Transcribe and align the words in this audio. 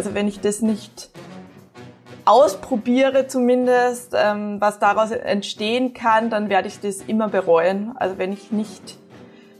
also 0.00 0.14
wenn 0.14 0.28
ich 0.28 0.40
das 0.40 0.62
nicht 0.62 1.10
ausprobiere 2.24 3.26
zumindest, 3.26 4.14
ähm, 4.16 4.58
was 4.58 4.78
daraus 4.78 5.10
entstehen 5.10 5.92
kann, 5.92 6.30
dann 6.30 6.48
werde 6.48 6.68
ich 6.68 6.80
das 6.80 7.02
immer 7.02 7.28
bereuen. 7.28 7.92
Also 7.96 8.16
wenn 8.16 8.32
ich 8.32 8.50
nicht 8.50 8.96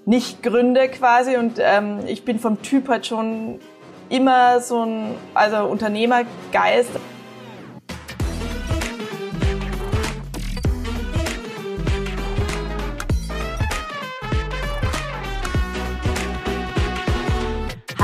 nicht 0.07 0.43
gründe 0.43 0.89
quasi 0.89 1.37
und 1.37 1.59
ähm, 1.59 1.99
ich 2.07 2.25
bin 2.25 2.39
vom 2.39 2.63
Typ 2.63 2.89
halt 2.89 3.05
schon 3.07 3.59
immer 4.09 4.61
so 4.61 4.83
ein 4.83 5.15
also 5.35 5.67
Unternehmergeist. 5.67 6.89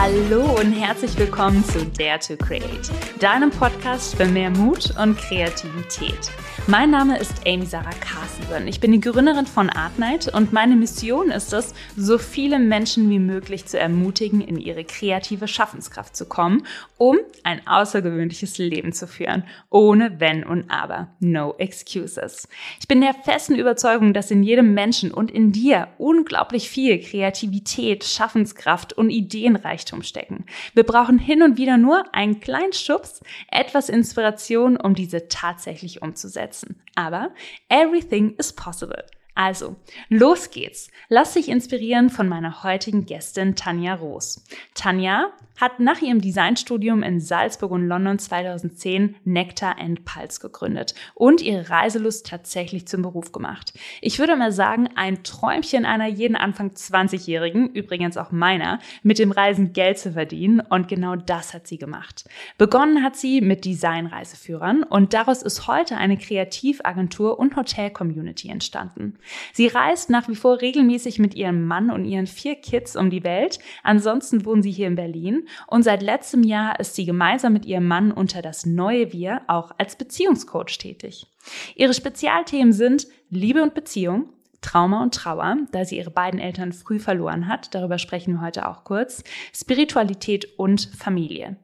Hallo 0.07 0.45
und 0.61 0.71
herzlich 0.71 1.19
willkommen 1.19 1.65
zu 1.65 1.85
Dare 1.85 2.21
to 2.21 2.37
Create, 2.37 2.93
deinem 3.19 3.51
Podcast 3.51 4.15
für 4.15 4.27
mehr 4.27 4.51
Mut 4.51 4.97
und 5.03 5.19
Kreativität. 5.19 6.31
Mein 6.69 6.91
Name 6.91 7.19
ist 7.19 7.47
Amy 7.47 7.67
Sarah 7.67 7.91
Carstensen. 7.91 8.67
Ich 8.67 8.81
bin 8.81 8.91
die 8.91 9.01
Gründerin 9.01 9.47
von 9.47 9.71
Artnight 9.71 10.33
und 10.35 10.53
meine 10.53 10.75
Mission 10.75 11.31
ist 11.31 11.53
es, 11.53 11.75
so 11.97 12.19
viele 12.19 12.59
Menschen 12.59 13.09
wie 13.09 13.21
möglich 13.21 13.67
zu 13.67 13.79
ermutigen, 13.79 14.41
in 14.41 14.59
ihre 14.59 14.85
kreative 14.85 15.47
Schaffenskraft 15.47 16.17
zu 16.17 16.27
kommen, 16.27 16.67
um 16.99 17.19
ein 17.45 17.65
außergewöhnliches 17.67 18.59
Leben 18.59 18.93
zu 18.93 19.07
führen, 19.07 19.45
ohne 19.71 20.19
Wenn 20.19 20.45
und 20.45 20.69
Aber. 20.69 21.09
No 21.21 21.55
excuses. 21.59 22.49
Ich 22.81 22.89
bin 22.89 23.01
der 23.01 23.15
festen 23.15 23.55
Überzeugung, 23.55 24.13
dass 24.13 24.33
in 24.33 24.43
jedem 24.43 24.75
Menschen 24.75 25.13
und 25.13 25.31
in 25.31 25.53
dir 25.53 25.89
unglaublich 25.99 26.69
viel 26.69 27.01
Kreativität, 27.01 28.05
Schaffenskraft 28.05 28.93
und 28.93 29.11
Ideenreichtum 29.11 29.96
stecken. 30.03 30.47
Wir 30.75 30.85
brauchen 30.85 31.19
hin 31.19 31.43
und 31.43 31.59
wieder 31.59 31.77
nur 31.77 32.05
einen 32.15 32.41
kleinen 32.41 32.73
Schubs, 32.73 33.23
etwas 33.51 33.89
Inspiration, 33.89 34.77
um 34.77 34.95
diese 34.95 35.29
tatsächlich 35.29 36.03
umzusetzen. 36.03 36.83
Aber 36.95 37.31
everything 37.69 38.35
is 38.39 38.53
possible. 38.53 39.05
Also, 39.35 39.77
los 40.09 40.51
geht's. 40.51 40.91
Lass 41.09 41.35
dich 41.35 41.51
inspirieren 41.51 42.09
von 42.09 42.27
meiner 42.27 42.63
heutigen 42.63 43.05
Gästin 43.05 43.55
Tanja 43.55 43.95
Roos. 43.95 44.43
Tanja 44.75 45.31
hat 45.57 45.81
nach 45.81 46.01
ihrem 46.01 46.21
Designstudium 46.21 47.03
in 47.03 47.21
Salzburg 47.21 47.71
und 47.71 47.87
London 47.87 48.19
2010 48.19 49.17
Nectar 49.25 49.77
and 49.79 50.05
Pulse 50.05 50.41
gegründet 50.41 50.95
und 51.15 51.41
ihre 51.41 51.71
Reiselust 51.71 52.27
tatsächlich 52.27 52.87
zum 52.87 53.03
Beruf 53.03 53.33
gemacht. 53.33 53.73
Ich 54.01 54.19
würde 54.19 54.37
mal 54.37 54.53
sagen, 54.53 54.89
ein 54.95 55.23
Träumchen 55.23 55.85
einer 55.85 56.07
jeden 56.07 56.37
Anfang 56.37 56.71
20-Jährigen, 56.71 57.71
übrigens 57.71 58.17
auch 58.17 58.33
meiner, 58.33 58.79
mit 59.03 59.19
dem 59.19 59.33
Reisen 59.33 59.73
Geld 59.73 59.99
zu 59.99 60.13
verdienen 60.13 60.61
und 60.61 60.89
genau 60.89 61.17
das 61.17 61.55
hat 61.55 61.67
sie 61.67 61.79
gemacht. 61.79 62.25
Begonnen 62.59 63.03
hat 63.03 63.17
sie 63.17 63.41
mit 63.41 63.65
Designreiseführern 63.65 64.83
und 64.83 65.15
daraus 65.15 65.43
ist 65.43 65.67
heute 65.67 65.97
eine 65.97 66.19
Kreativagentur 66.19 67.39
und 67.39 67.57
Hotel-Community 67.57 68.49
entstanden. 68.49 69.19
Sie 69.53 69.67
reist 69.67 70.11
nach 70.11 70.29
wie 70.29 70.37
vor 70.37 70.61
regelmäßig 70.61 71.19
mit 71.19 71.35
ihrem 71.35 71.67
Mann 71.67 71.91
und 71.91 72.05
ihren 72.05 72.27
vier 72.27 72.57
Kids 72.57 72.97
um 72.97 73.11
die 73.11 73.25
Welt. 73.25 73.59
Ansonsten 73.83 74.45
wohnen 74.45 74.63
sie 74.63 74.71
hier 74.71 74.87
in 74.87 74.97
Berlin 74.97 75.46
und 75.67 75.83
seit 75.83 76.03
letztem 76.03 76.43
Jahr 76.43 76.79
ist 76.81 76.95
sie 76.95 77.05
gemeinsam 77.05 77.53
mit 77.53 77.65
ihrem 77.67 77.87
Mann 77.87 78.13
unter 78.13 78.43
das 78.43 78.67
neue 78.67 79.13
Wir 79.13 79.43
auch 79.47 79.73
als 79.79 79.97
Beziehungscoach 79.97 80.79
tätig. 80.79 81.27
Ihre 81.75 81.95
Spezialthemen 81.95 82.73
sind 82.73 83.07
Liebe 83.31 83.63
und 83.63 83.75
Beziehung, 83.75 84.31
Trauma 84.61 85.03
und 85.03 85.15
Trauer, 85.15 85.57
da 85.73 85.85
sie 85.85 85.99
ihre 85.99 86.11
beiden 86.11 86.41
Eltern 86.41 86.73
früh 86.73 86.99
verloren 86.99 87.47
hat, 87.47 87.75
darüber 87.75 87.99
sprechen 87.99 88.35
wir 88.35 88.41
heute 88.41 88.69
auch 88.69 88.85
kurz, 88.85 89.23
Spiritualität 89.55 90.59
und 90.59 90.91
Familie. 90.97 91.57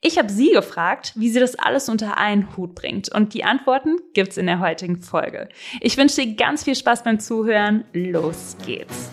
Ich 0.00 0.16
habe 0.16 0.30
sie 0.30 0.52
gefragt, 0.52 1.12
wie 1.16 1.28
sie 1.28 1.40
das 1.40 1.56
alles 1.56 1.88
unter 1.88 2.18
einen 2.18 2.56
Hut 2.56 2.76
bringt 2.76 3.12
und 3.12 3.34
die 3.34 3.42
Antworten 3.42 3.96
gibt's 4.14 4.36
in 4.36 4.46
der 4.46 4.60
heutigen 4.60 4.98
Folge. 4.98 5.48
Ich 5.80 5.96
wünsche 5.96 6.22
dir 6.22 6.36
ganz 6.36 6.62
viel 6.62 6.76
Spaß 6.76 7.02
beim 7.02 7.18
Zuhören. 7.18 7.84
Los 7.92 8.56
geht's 8.64 9.10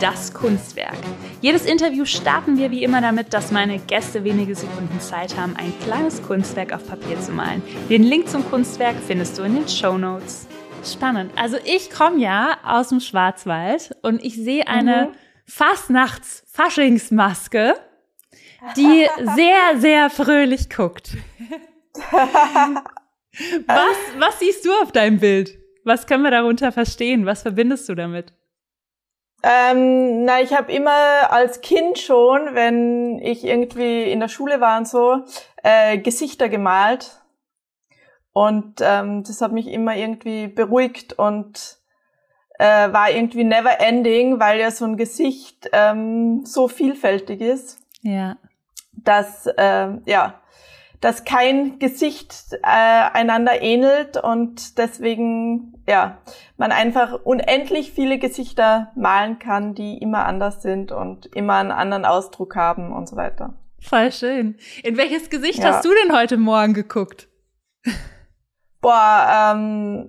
das 0.00 0.34
Kunstwerk. 0.34 0.98
Jedes 1.44 1.66
Interview 1.66 2.06
starten 2.06 2.56
wir 2.56 2.70
wie 2.70 2.82
immer 2.82 3.02
damit, 3.02 3.34
dass 3.34 3.50
meine 3.50 3.78
Gäste 3.78 4.24
wenige 4.24 4.54
Sekunden 4.54 4.98
Zeit 4.98 5.36
haben, 5.36 5.54
ein 5.56 5.74
kleines 5.84 6.22
Kunstwerk 6.22 6.72
auf 6.72 6.88
Papier 6.88 7.20
zu 7.20 7.32
malen. 7.32 7.62
Den 7.90 8.02
Link 8.02 8.30
zum 8.30 8.48
Kunstwerk 8.48 8.96
findest 9.06 9.36
du 9.36 9.42
in 9.42 9.56
den 9.56 9.68
Show 9.68 9.98
Notes. 9.98 10.46
Spannend. 10.82 11.32
Also 11.36 11.58
ich 11.66 11.90
komme 11.90 12.18
ja 12.18 12.56
aus 12.64 12.88
dem 12.88 13.00
Schwarzwald 13.00 13.94
und 14.00 14.24
ich 14.24 14.36
sehe 14.36 14.66
eine 14.66 15.10
mhm. 15.10 15.16
Fastnachts-Faschingsmaske, 15.44 17.74
die 18.78 19.06
sehr, 19.36 19.76
sehr 19.76 20.08
fröhlich 20.08 20.70
guckt. 20.70 21.10
was, 23.66 23.96
was 24.18 24.38
siehst 24.38 24.64
du 24.64 24.72
auf 24.82 24.92
deinem 24.92 25.18
Bild? 25.18 25.58
Was 25.84 26.06
können 26.06 26.22
wir 26.22 26.30
darunter 26.30 26.72
verstehen? 26.72 27.26
Was 27.26 27.42
verbindest 27.42 27.86
du 27.90 27.94
damit? 27.94 28.32
Ähm, 29.46 30.24
na, 30.24 30.40
ich 30.40 30.54
habe 30.54 30.72
immer 30.72 31.30
als 31.30 31.60
Kind 31.60 31.98
schon, 31.98 32.54
wenn 32.54 33.18
ich 33.18 33.44
irgendwie 33.44 34.04
in 34.04 34.20
der 34.20 34.28
Schule 34.28 34.58
war 34.62 34.78
und 34.78 34.88
so, 34.88 35.24
äh, 35.62 35.98
Gesichter 35.98 36.48
gemalt. 36.48 37.20
Und 38.32 38.80
ähm, 38.80 39.22
das 39.22 39.42
hat 39.42 39.52
mich 39.52 39.68
immer 39.68 39.94
irgendwie 39.94 40.48
beruhigt 40.48 41.12
und 41.18 41.76
äh, 42.58 42.90
war 42.90 43.10
irgendwie 43.10 43.44
never 43.44 43.80
ending, 43.80 44.40
weil 44.40 44.58
ja 44.60 44.70
so 44.70 44.86
ein 44.86 44.96
Gesicht 44.96 45.68
ähm, 45.72 46.46
so 46.46 46.66
vielfältig 46.66 47.42
ist. 47.42 47.80
Ja. 48.00 48.38
Dass, 48.92 49.46
äh, 49.46 49.88
ja, 50.06 50.40
dass 51.04 51.24
kein 51.24 51.78
Gesicht 51.80 52.54
äh, 52.62 52.66
einander 53.12 53.60
ähnelt 53.60 54.16
und 54.16 54.78
deswegen 54.78 55.74
ja 55.86 56.16
man 56.56 56.72
einfach 56.72 57.20
unendlich 57.24 57.92
viele 57.92 58.18
Gesichter 58.18 58.90
malen 58.96 59.38
kann, 59.38 59.74
die 59.74 59.98
immer 59.98 60.24
anders 60.24 60.62
sind 60.62 60.92
und 60.92 61.26
immer 61.26 61.56
einen 61.56 61.72
anderen 61.72 62.06
Ausdruck 62.06 62.56
haben 62.56 62.90
und 62.90 63.06
so 63.06 63.16
weiter. 63.16 63.52
Voll 63.80 64.12
schön. 64.12 64.56
In 64.82 64.96
welches 64.96 65.28
Gesicht 65.28 65.58
ja. 65.58 65.74
hast 65.74 65.84
du 65.84 65.90
denn 65.90 66.16
heute 66.16 66.38
Morgen 66.38 66.72
geguckt? 66.72 67.28
Boah, 68.80 69.52
ähm, 69.52 70.08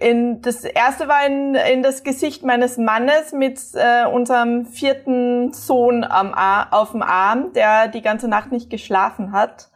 in 0.00 0.42
das 0.42 0.64
erste 0.64 1.06
war 1.06 1.24
in, 1.26 1.54
in 1.54 1.84
das 1.84 2.02
Gesicht 2.02 2.42
meines 2.42 2.76
Mannes 2.76 3.30
mit 3.30 3.60
äh, 3.74 4.04
unserem 4.04 4.66
vierten 4.66 5.52
Sohn 5.52 6.02
am 6.02 6.34
auf 6.34 6.90
dem 6.90 7.02
Arm, 7.02 7.52
der 7.52 7.86
die 7.86 8.02
ganze 8.02 8.26
Nacht 8.26 8.50
nicht 8.50 8.68
geschlafen 8.68 9.30
hat 9.30 9.70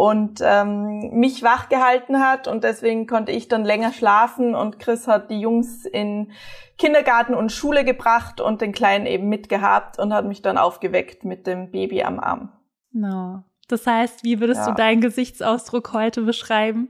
und 0.00 0.40
ähm, 0.42 1.10
mich 1.10 1.42
wach 1.42 1.68
gehalten 1.68 2.20
hat 2.20 2.48
und 2.48 2.64
deswegen 2.64 3.06
konnte 3.06 3.32
ich 3.32 3.48
dann 3.48 3.66
länger 3.66 3.92
schlafen 3.92 4.54
und 4.54 4.78
Chris 4.78 5.06
hat 5.06 5.30
die 5.30 5.40
Jungs 5.40 5.84
in 5.84 6.32
Kindergarten 6.78 7.34
und 7.34 7.52
Schule 7.52 7.84
gebracht 7.84 8.40
und 8.40 8.62
den 8.62 8.72
Kleinen 8.72 9.04
eben 9.04 9.28
mitgehabt 9.28 9.98
und 9.98 10.14
hat 10.14 10.24
mich 10.24 10.40
dann 10.40 10.56
aufgeweckt 10.56 11.26
mit 11.26 11.46
dem 11.46 11.70
Baby 11.70 12.02
am 12.02 12.18
Arm. 12.18 12.48
No. 12.92 13.44
Das 13.68 13.86
heißt, 13.86 14.24
wie 14.24 14.40
würdest 14.40 14.62
ja. 14.62 14.70
du 14.70 14.74
deinen 14.74 15.02
Gesichtsausdruck 15.02 15.92
heute 15.92 16.22
beschreiben? 16.22 16.88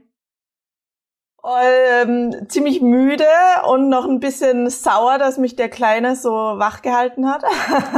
Ähm, 1.42 2.46
ziemlich 2.46 2.80
müde 2.80 3.24
und 3.68 3.88
noch 3.88 4.06
ein 4.06 4.20
bisschen 4.20 4.70
sauer, 4.70 5.18
dass 5.18 5.36
mich 5.36 5.56
der 5.56 5.68
Kleine 5.68 6.14
so 6.14 6.30
wach 6.30 6.80
gehalten 6.80 7.28
hat. 7.28 7.42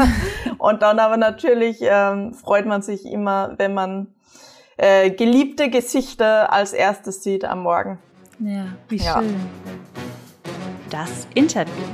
und 0.59 0.81
dann 0.81 0.99
aber 0.99 1.19
natürlich 1.19 1.81
ähm, 1.83 2.33
freut 2.33 2.65
man 2.65 2.81
sich 2.81 3.05
immer, 3.05 3.57
wenn 3.59 3.75
man 3.75 4.15
äh, 4.83 5.11
geliebte 5.11 5.71
Gesichter 5.71 6.53
als 6.53 6.73
erstes 6.73 7.23
sieht 7.23 7.45
am 7.45 7.63
Morgen. 7.63 7.99
Ja, 8.41 8.67
wie 8.89 8.97
ja. 8.97 9.23
schön. 9.23 9.37
Das 10.91 11.29
Interview. 11.35 11.85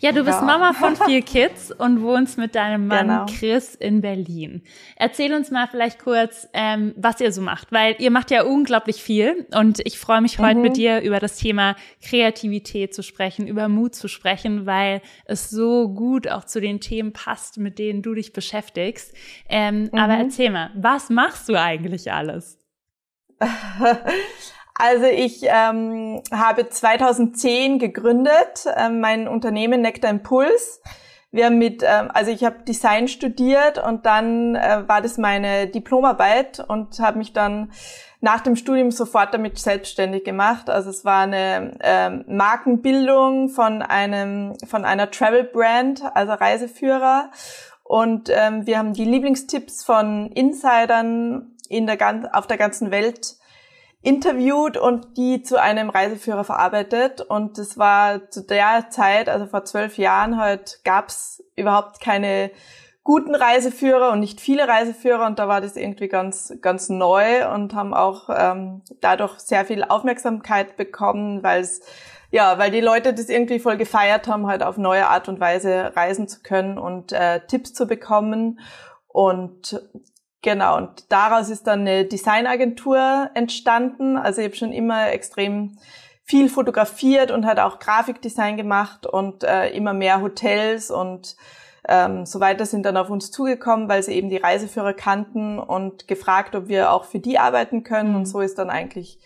Ja, 0.00 0.12
du 0.12 0.24
bist 0.24 0.40
ja. 0.40 0.44
Mama 0.44 0.72
von 0.72 0.96
vier 1.06 1.22
Kids 1.22 1.72
und 1.72 2.02
wohnst 2.02 2.38
mit 2.38 2.54
deinem 2.54 2.86
Mann 2.86 3.08
genau. 3.08 3.26
Chris 3.26 3.74
in 3.74 4.00
Berlin. 4.00 4.62
Erzähl 4.96 5.34
uns 5.34 5.50
mal 5.50 5.66
vielleicht 5.68 5.98
kurz, 5.98 6.48
ähm, 6.52 6.94
was 6.96 7.20
ihr 7.20 7.32
so 7.32 7.42
macht, 7.42 7.72
weil 7.72 7.96
ihr 7.98 8.10
macht 8.10 8.30
ja 8.30 8.44
unglaublich 8.44 9.02
viel 9.02 9.46
und 9.54 9.80
ich 9.84 9.98
freue 9.98 10.20
mich 10.20 10.38
heute 10.38 10.56
mhm. 10.56 10.62
mit 10.62 10.76
dir 10.76 11.00
über 11.00 11.18
das 11.18 11.36
Thema 11.36 11.76
Kreativität 12.02 12.94
zu 12.94 13.02
sprechen, 13.02 13.46
über 13.46 13.68
Mut 13.68 13.94
zu 13.94 14.08
sprechen, 14.08 14.66
weil 14.66 15.02
es 15.24 15.50
so 15.50 15.88
gut 15.88 16.28
auch 16.28 16.44
zu 16.44 16.60
den 16.60 16.80
Themen 16.80 17.12
passt, 17.12 17.58
mit 17.58 17.78
denen 17.78 18.02
du 18.02 18.14
dich 18.14 18.32
beschäftigst. 18.32 19.14
Ähm, 19.48 19.88
mhm. 19.92 19.98
Aber 19.98 20.14
erzähl 20.14 20.50
mal, 20.50 20.70
was 20.74 21.10
machst 21.10 21.48
du 21.48 21.58
eigentlich 21.58 22.12
alles? 22.12 22.58
Also 24.80 25.06
ich 25.06 25.40
ähm, 25.42 26.22
habe 26.30 26.68
2010 26.68 27.80
gegründet, 27.80 28.64
ähm, 28.76 29.00
mein 29.00 29.26
Unternehmen 29.26 29.82
Nectar 29.82 30.08
Impuls. 30.08 30.80
Wir 31.32 31.46
haben 31.46 31.58
mit, 31.58 31.82
ähm, 31.82 32.12
also 32.14 32.30
ich 32.30 32.44
habe 32.44 32.62
Design 32.62 33.08
studiert 33.08 33.84
und 33.84 34.06
dann 34.06 34.54
äh, 34.54 34.84
war 34.86 35.00
das 35.02 35.18
meine 35.18 35.66
Diplomarbeit 35.66 36.60
und 36.60 37.00
habe 37.00 37.18
mich 37.18 37.32
dann 37.32 37.72
nach 38.20 38.40
dem 38.40 38.54
Studium 38.54 38.92
sofort 38.92 39.34
damit 39.34 39.58
selbstständig 39.58 40.22
gemacht. 40.22 40.70
Also 40.70 40.90
es 40.90 41.04
war 41.04 41.22
eine 41.22 41.76
ähm, 41.80 42.24
Markenbildung 42.28 43.48
von 43.48 43.82
einem 43.82 44.54
von 44.64 44.84
einer 44.84 45.10
Travel 45.10 45.42
Brand, 45.42 46.04
also 46.14 46.34
Reiseführer 46.34 47.32
Und 47.82 48.30
ähm, 48.32 48.64
wir 48.64 48.78
haben 48.78 48.92
die 48.92 49.04
Lieblingstipps 49.04 49.82
von 49.82 50.30
Insidern 50.30 51.56
in 51.68 51.88
der, 51.88 52.30
auf 52.32 52.46
der 52.46 52.58
ganzen 52.58 52.92
Welt 52.92 53.37
interviewt 54.08 54.78
und 54.78 55.18
die 55.18 55.42
zu 55.42 55.60
einem 55.60 55.90
Reiseführer 55.90 56.42
verarbeitet. 56.42 57.20
Und 57.20 57.58
das 57.58 57.76
war 57.76 58.30
zu 58.30 58.42
der 58.42 58.86
Zeit, 58.88 59.28
also 59.28 59.44
vor 59.46 59.66
zwölf 59.66 59.98
Jahren, 59.98 60.38
halt 60.38 60.80
gab's 60.82 61.42
überhaupt 61.56 62.00
keine 62.00 62.50
guten 63.04 63.34
Reiseführer 63.34 64.10
und 64.12 64.20
nicht 64.20 64.40
viele 64.40 64.66
Reiseführer 64.66 65.26
und 65.26 65.38
da 65.38 65.48
war 65.48 65.62
das 65.62 65.76
irgendwie 65.76 66.08
ganz 66.08 66.54
ganz 66.60 66.90
neu 66.90 67.50
und 67.54 67.74
haben 67.74 67.94
auch 67.94 68.28
ähm, 68.34 68.82
dadurch 69.00 69.38
sehr 69.38 69.64
viel 69.64 69.82
Aufmerksamkeit 69.82 70.76
bekommen, 70.76 71.42
weil 71.42 71.62
es 71.62 71.80
ja, 72.30 72.58
weil 72.58 72.70
die 72.70 72.82
Leute 72.82 73.14
das 73.14 73.30
irgendwie 73.30 73.60
voll 73.60 73.78
gefeiert 73.78 74.28
haben, 74.28 74.46
halt 74.46 74.62
auf 74.62 74.76
neue 74.76 75.08
Art 75.08 75.28
und 75.28 75.40
Weise 75.40 75.92
reisen 75.96 76.28
zu 76.28 76.40
können 76.42 76.78
und 76.78 77.12
äh, 77.12 77.40
Tipps 77.46 77.72
zu 77.72 77.86
bekommen 77.86 78.60
und 79.06 79.80
Genau, 80.42 80.76
und 80.76 81.10
daraus 81.10 81.50
ist 81.50 81.66
dann 81.66 81.80
eine 81.80 82.04
Designagentur 82.04 83.30
entstanden. 83.34 84.16
Also 84.16 84.40
ich 84.40 84.46
habe 84.46 84.56
schon 84.56 84.72
immer 84.72 85.10
extrem 85.10 85.78
viel 86.22 86.48
fotografiert 86.48 87.30
und 87.30 87.46
hat 87.46 87.58
auch 87.58 87.78
Grafikdesign 87.78 88.56
gemacht 88.56 89.06
und 89.06 89.44
äh, 89.44 89.70
immer 89.70 89.94
mehr 89.94 90.20
Hotels 90.20 90.90
und 90.90 91.36
ähm, 91.88 92.26
so 92.26 92.38
weiter 92.38 92.66
sind 92.66 92.84
dann 92.84 92.98
auf 92.98 93.08
uns 93.08 93.30
zugekommen, 93.30 93.88
weil 93.88 94.02
sie 94.02 94.12
eben 94.12 94.28
die 94.28 94.36
Reiseführer 94.36 94.92
kannten 94.92 95.58
und 95.58 96.06
gefragt, 96.06 96.54
ob 96.54 96.68
wir 96.68 96.92
auch 96.92 97.04
für 97.04 97.18
die 97.18 97.38
arbeiten 97.38 97.82
können. 97.82 98.14
Und 98.14 98.22
mhm. 98.22 98.26
so 98.26 98.40
ist 98.40 98.58
dann 98.58 98.68
eigentlich 98.68 99.18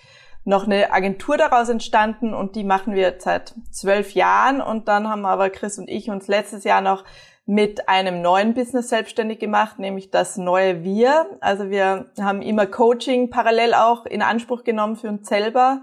noch 0.45 0.65
eine 0.65 0.93
Agentur 0.93 1.37
daraus 1.37 1.69
entstanden 1.69 2.35
und 2.35 2.57
die 2.57 2.65
machen 2.65 2.95
wir 2.95 3.17
seit 3.19 3.55
zwölf 3.71 4.13
Jahren. 4.13 4.61
Und 4.61 4.87
dann 4.87 5.09
haben 5.09 5.27
aber 5.27 5.51
Chris 5.51 5.79
und 5.79 5.89
ich 5.89 6.09
uns 6.09 6.29
letztes 6.29 6.63
Jahr 6.63 6.81
noch 6.81 7.05
mit 7.45 7.89
einem 7.89 8.23
neuen 8.23 8.55
Business 8.55 8.89
selbstständig 8.89 9.39
gemacht, 9.39 9.79
nämlich 9.79 10.11
das 10.11 10.37
neue 10.37 10.85
Wir. 10.85 11.27
Also 11.41 11.71
wir 11.71 12.11
haben 12.21 12.41
immer 12.41 12.67
Coaching 12.67 13.31
parallel 13.31 13.75
auch 13.75 14.07
in 14.07 14.23
Anspruch 14.23 14.63
genommen 14.65 14.97
für 14.97 15.09
uns 15.09 15.29
selber 15.29 15.83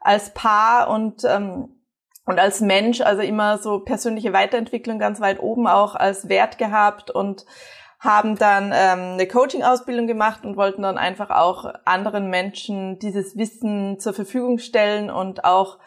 als 0.00 0.34
Paar 0.34 0.88
und 0.90 1.24
ähm, 1.24 1.74
und 2.28 2.38
als 2.38 2.60
Mensch, 2.60 3.00
also 3.00 3.22
immer 3.22 3.56
so 3.56 3.78
persönliche 3.78 4.34
Weiterentwicklung 4.34 4.98
ganz 4.98 5.18
weit 5.18 5.40
oben 5.40 5.66
auch 5.66 5.94
als 5.94 6.28
Wert 6.28 6.58
gehabt 6.58 7.10
und 7.10 7.46
haben 7.98 8.36
dann 8.36 8.66
ähm, 8.66 9.14
eine 9.14 9.26
Coaching-Ausbildung 9.26 10.06
gemacht 10.06 10.44
und 10.44 10.58
wollten 10.58 10.82
dann 10.82 10.98
einfach 10.98 11.30
auch 11.30 11.72
anderen 11.86 12.28
Menschen 12.28 12.98
dieses 12.98 13.38
Wissen 13.38 13.98
zur 13.98 14.12
Verfügung 14.12 14.58
stellen 14.58 15.08
und 15.08 15.44
auch 15.44 15.78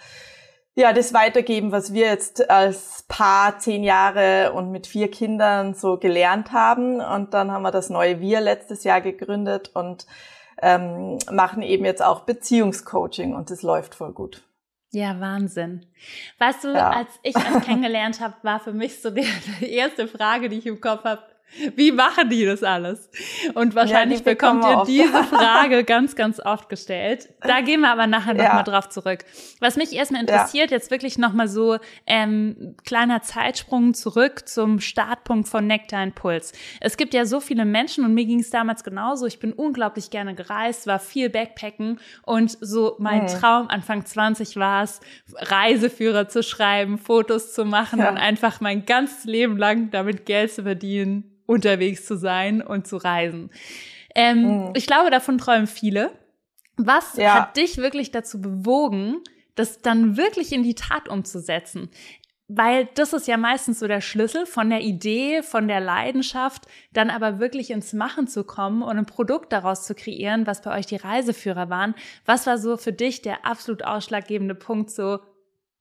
ja, 0.75 0.93
das 0.93 1.13
weitergeben, 1.13 1.71
was 1.71 1.93
wir 1.93 2.05
jetzt 2.05 2.49
als 2.49 3.03
Paar 3.07 3.59
zehn 3.59 3.83
Jahre 3.83 4.53
und 4.53 4.71
mit 4.71 4.87
vier 4.87 5.11
Kindern 5.11 5.73
so 5.73 5.97
gelernt 5.97 6.53
haben. 6.53 7.01
Und 7.01 7.33
dann 7.33 7.51
haben 7.51 7.63
wir 7.63 7.71
das 7.71 7.89
neue 7.89 8.21
Wir 8.21 8.39
letztes 8.39 8.83
Jahr 8.83 9.01
gegründet 9.01 9.71
und 9.73 10.05
ähm, 10.61 11.17
machen 11.29 11.61
eben 11.61 11.85
jetzt 11.85 12.03
auch 12.03 12.21
Beziehungscoaching 12.21 13.35
und 13.35 13.49
das 13.49 13.63
läuft 13.63 13.95
voll 13.95 14.13
gut. 14.13 14.43
Ja, 14.91 15.19
Wahnsinn. 15.19 15.85
Weißt 16.37 16.65
du, 16.65 16.73
ja. 16.73 16.89
als 16.89 17.09
ich 17.23 17.35
euch 17.35 17.63
kennengelernt 17.63 18.19
habe, 18.19 18.35
war 18.43 18.59
für 18.59 18.73
mich 18.73 19.01
so 19.01 19.09
die, 19.09 19.25
die 19.59 19.73
erste 19.73 20.07
Frage, 20.07 20.49
die 20.49 20.57
ich 20.57 20.67
im 20.67 20.81
Kopf 20.81 21.05
habe, 21.05 21.23
wie 21.75 21.91
machen 21.91 22.29
die 22.29 22.45
das 22.45 22.63
alles? 22.63 23.09
Und 23.53 23.75
wahrscheinlich 23.75 24.19
ja, 24.19 24.25
bekommt 24.25 24.63
ihr 24.63 24.83
diese 24.85 25.23
Frage 25.29 25.83
ganz, 25.83 26.15
ganz 26.15 26.39
oft 26.39 26.69
gestellt. 26.69 27.29
Da 27.41 27.61
gehen 27.61 27.81
wir 27.81 27.91
aber 27.91 28.07
nachher 28.07 28.33
nochmal 28.33 28.57
ja. 28.57 28.63
drauf 28.63 28.89
zurück. 28.89 29.25
Was 29.59 29.75
mich 29.75 29.93
erstmal 29.93 30.21
interessiert, 30.21 30.71
ja. 30.71 30.77
jetzt 30.77 30.91
wirklich 30.91 31.17
nochmal 31.17 31.47
so 31.47 31.77
ähm, 32.07 32.75
kleiner 32.85 33.21
Zeitsprung 33.21 33.93
zurück 33.93 34.47
zum 34.47 34.79
Startpunkt 34.79 35.49
von 35.49 35.67
Nectar 35.67 36.01
Puls. 36.11 36.53
Es 36.79 36.97
gibt 36.97 37.13
ja 37.13 37.25
so 37.25 37.39
viele 37.39 37.65
Menschen 37.65 38.05
und 38.05 38.13
mir 38.13 38.25
ging 38.25 38.39
es 38.39 38.49
damals 38.49 38.83
genauso. 38.83 39.25
Ich 39.25 39.39
bin 39.39 39.53
unglaublich 39.53 40.09
gerne 40.09 40.33
gereist, 40.33 40.87
war 40.87 40.99
viel 40.99 41.29
Backpacken 41.29 41.99
und 42.23 42.57
so 42.61 42.95
mein 42.99 43.23
mhm. 43.23 43.27
Traum 43.27 43.67
Anfang 43.67 44.05
20 44.05 44.55
war 44.55 44.83
es, 44.83 44.99
Reiseführer 45.35 46.27
zu 46.27 46.43
schreiben, 46.43 46.97
Fotos 46.97 47.53
zu 47.53 47.65
machen 47.65 47.99
und 47.99 48.17
einfach 48.17 48.61
mein 48.61 48.85
ganzes 48.85 49.25
Leben 49.25 49.57
lang 49.57 49.91
damit 49.91 50.25
Geld 50.25 50.51
zu 50.51 50.63
verdienen 50.63 51.31
unterwegs 51.51 52.05
zu 52.05 52.17
sein 52.17 52.61
und 52.61 52.87
zu 52.87 52.97
reisen. 52.97 53.51
Ähm, 54.15 54.67
mhm. 54.67 54.73
Ich 54.75 54.87
glaube, 54.87 55.11
davon 55.11 55.37
träumen 55.37 55.67
viele. 55.67 56.11
Was 56.77 57.17
ja. 57.17 57.35
hat 57.35 57.57
dich 57.57 57.77
wirklich 57.77 58.11
dazu 58.11 58.41
bewogen, 58.41 59.17
das 59.55 59.81
dann 59.81 60.17
wirklich 60.17 60.53
in 60.53 60.63
die 60.63 60.75
Tat 60.75 61.09
umzusetzen? 61.09 61.89
Weil 62.47 62.89
das 62.95 63.13
ist 63.13 63.27
ja 63.27 63.37
meistens 63.37 63.79
so 63.79 63.87
der 63.87 64.01
Schlüssel 64.01 64.45
von 64.45 64.69
der 64.69 64.81
Idee, 64.81 65.41
von 65.41 65.69
der 65.69 65.79
Leidenschaft, 65.79 66.67
dann 66.91 67.09
aber 67.09 67.39
wirklich 67.39 67.71
ins 67.71 67.93
Machen 67.93 68.27
zu 68.27 68.43
kommen 68.43 68.81
und 68.81 68.97
ein 68.97 69.05
Produkt 69.05 69.53
daraus 69.53 69.85
zu 69.85 69.95
kreieren, 69.95 70.47
was 70.47 70.61
bei 70.61 70.77
euch 70.77 70.85
die 70.85 70.97
Reiseführer 70.97 71.69
waren. 71.69 71.95
Was 72.25 72.47
war 72.47 72.57
so 72.57 72.75
für 72.75 72.91
dich 72.91 73.21
der 73.21 73.45
absolut 73.45 73.83
ausschlaggebende 73.83 74.55
Punkt, 74.55 74.91
so 74.91 75.19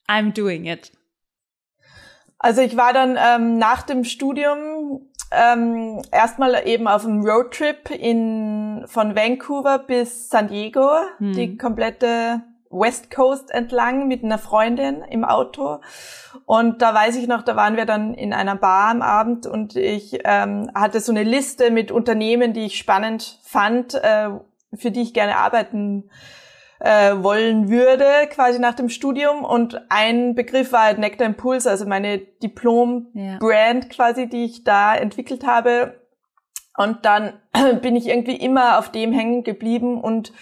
I'm 0.09 0.33
doing 0.33 0.67
it? 0.67 0.93
Also 2.39 2.63
ich 2.63 2.77
war 2.77 2.93
dann 2.93 3.19
ähm, 3.21 3.59
nach 3.59 3.83
dem 3.83 4.05
Studium 4.05 5.10
ähm, 5.31 6.03
erstmal 6.11 6.67
eben 6.67 6.89
auf 6.89 7.05
einem 7.05 7.25
Roadtrip 7.25 7.91
in 7.91 8.85
von 8.87 9.15
Vancouver 9.15 9.79
bis 9.79 10.29
San 10.29 10.49
Diego, 10.49 10.89
hm. 11.19 11.33
die 11.33 11.57
komplette 11.57 12.43
West 12.71 13.11
Coast 13.11 13.51
entlang 13.51 14.07
mit 14.07 14.23
einer 14.23 14.39
Freundin 14.39 15.03
im 15.03 15.25
Auto. 15.25 15.81
Und 16.47 16.83
da 16.83 16.95
weiß 16.95 17.17
ich 17.17 17.27
noch, 17.27 17.43
da 17.43 17.57
waren 17.57 17.77
wir 17.77 17.85
dann 17.85 18.15
in 18.15 18.33
einer 18.33 18.55
Bar 18.55 18.91
am 18.91 19.03
Abend 19.03 19.47
und 19.47 19.77
ich 19.77 20.21
ähm, 20.25 20.71
hatte 20.75 21.01
so 21.01 21.13
eine 21.13 21.25
Liste 21.25 21.71
mit 21.71 21.91
Unternehmen, 21.91 22.53
die 22.53 22.67
ich 22.67 22.79
spannend 22.79 23.41
fand, 23.43 23.95
äh, 23.95 24.31
für 24.75 24.91
die 24.93 25.03
ich 25.03 25.15
gerne 25.15 25.37
arbeiten 25.37 26.11
äh, 26.81 27.23
wollen 27.23 27.69
würde, 27.69 28.05
quasi 28.31 28.59
nach 28.59 28.75
dem 28.75 28.89
Studium. 28.89 29.45
Und 29.45 29.81
ein 29.91 30.35
Begriff 30.35 30.73
war 30.73 30.85
halt 30.85 30.99
Nectar 30.99 31.27
Impulse, 31.27 31.71
also 31.71 31.87
meine 31.87 32.19
Diplom-Brand 32.19 33.85
ja. 33.85 33.91
quasi, 33.91 34.29
die 34.29 34.45
ich 34.45 34.65
da 34.65 34.95
entwickelt 34.95 35.47
habe. 35.47 36.01
Und 36.77 37.05
dann 37.05 37.35
bin 37.83 37.97
ich 37.97 38.09
irgendwie 38.09 38.37
immer 38.37 38.79
auf 38.79 38.91
dem 38.91 39.13
hängen 39.13 39.45
geblieben 39.45 40.01
und 40.01 40.33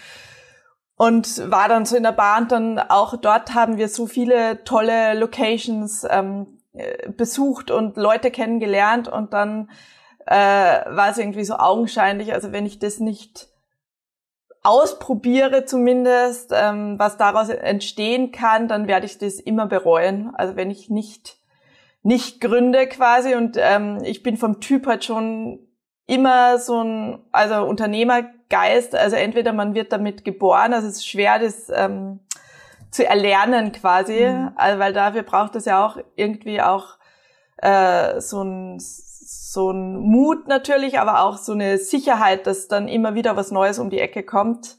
und 0.95 1.49
war 1.49 1.69
dann 1.69 1.85
so 1.85 1.95
in 1.95 2.03
der 2.03 2.11
Bahn 2.11 2.49
dann 2.49 2.77
auch 2.77 3.15
dort 3.15 3.53
haben 3.53 3.77
wir 3.77 3.87
so 3.87 4.05
viele 4.05 4.65
tolle 4.65 5.13
Locations 5.13 6.05
ähm, 6.09 6.59
äh, 6.73 7.09
besucht 7.09 7.71
und 7.71 7.95
Leute 7.95 8.31
kennengelernt 8.31 9.07
und 9.07 9.31
dann 9.31 9.69
äh, 10.25 10.35
war 10.35 11.09
es 11.09 11.17
irgendwie 11.17 11.45
so 11.45 11.55
augenscheinlich, 11.55 12.33
also 12.33 12.51
wenn 12.51 12.65
ich 12.65 12.79
das 12.79 12.99
nicht 12.99 13.47
ausprobiere 14.63 15.65
zumindest, 15.65 16.51
ähm, 16.53 16.99
was 16.99 17.17
daraus 17.17 17.49
entstehen 17.49 18.31
kann, 18.31 18.67
dann 18.67 18.87
werde 18.87 19.05
ich 19.05 19.17
das 19.17 19.35
immer 19.35 19.67
bereuen. 19.67 20.33
Also 20.35 20.55
wenn 20.55 20.71
ich 20.71 20.89
nicht 20.89 21.37
nicht 22.01 22.39
gründe 22.39 22.87
quasi 22.87 23.35
und 23.35 23.57
ähm, 23.59 23.99
ich 24.03 24.23
bin 24.23 24.37
vom 24.37 24.61
Typ 24.61 24.87
halt 24.87 25.03
schon 25.03 25.59
immer 26.07 26.57
so 26.57 26.81
ein 26.81 27.19
also 27.31 27.65
Unternehmergeist. 27.65 28.95
Also 28.95 29.15
entweder 29.15 29.53
man 29.53 29.73
wird 29.75 29.91
damit 29.91 30.25
geboren, 30.25 30.73
also 30.73 30.87
es 30.87 30.97
ist 30.97 31.07
schwer, 31.07 31.39
das 31.39 31.69
ähm, 31.69 32.19
zu 32.89 33.05
erlernen 33.05 33.71
quasi, 33.71 34.25
mhm. 34.25 34.51
also, 34.55 34.79
weil 34.79 34.93
dafür 34.93 35.23
braucht 35.23 35.55
es 35.55 35.65
ja 35.65 35.85
auch 35.85 35.97
irgendwie 36.15 36.61
auch 36.61 36.97
äh, 37.57 38.19
so 38.19 38.41
ein 38.41 38.79
so 39.29 39.71
ein 39.71 39.97
Mut 39.97 40.47
natürlich, 40.47 40.99
aber 40.99 41.23
auch 41.23 41.37
so 41.37 41.53
eine 41.53 41.77
Sicherheit, 41.77 42.47
dass 42.47 42.67
dann 42.67 42.87
immer 42.87 43.13
wieder 43.13 43.35
was 43.35 43.51
Neues 43.51 43.77
um 43.77 43.89
die 43.89 43.99
Ecke 43.99 44.23
kommt. 44.23 44.77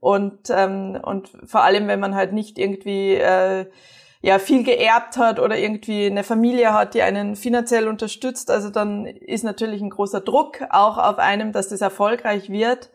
Und, 0.00 0.50
ähm, 0.50 0.98
und 1.02 1.30
vor 1.44 1.62
allem, 1.62 1.88
wenn 1.88 1.98
man 1.98 2.14
halt 2.14 2.32
nicht 2.32 2.58
irgendwie 2.58 3.14
äh, 3.14 3.66
ja 4.20 4.38
viel 4.38 4.62
geerbt 4.62 5.16
hat 5.16 5.40
oder 5.40 5.58
irgendwie 5.58 6.06
eine 6.06 6.22
Familie 6.22 6.72
hat, 6.72 6.94
die 6.94 7.02
einen 7.02 7.34
finanziell 7.34 7.88
unterstützt, 7.88 8.50
also 8.50 8.70
dann 8.70 9.06
ist 9.06 9.42
natürlich 9.42 9.82
ein 9.82 9.90
großer 9.90 10.20
Druck 10.20 10.62
auch 10.70 10.98
auf 10.98 11.18
einem, 11.18 11.52
dass 11.52 11.68
das 11.68 11.80
erfolgreich 11.80 12.50
wird. 12.50 12.90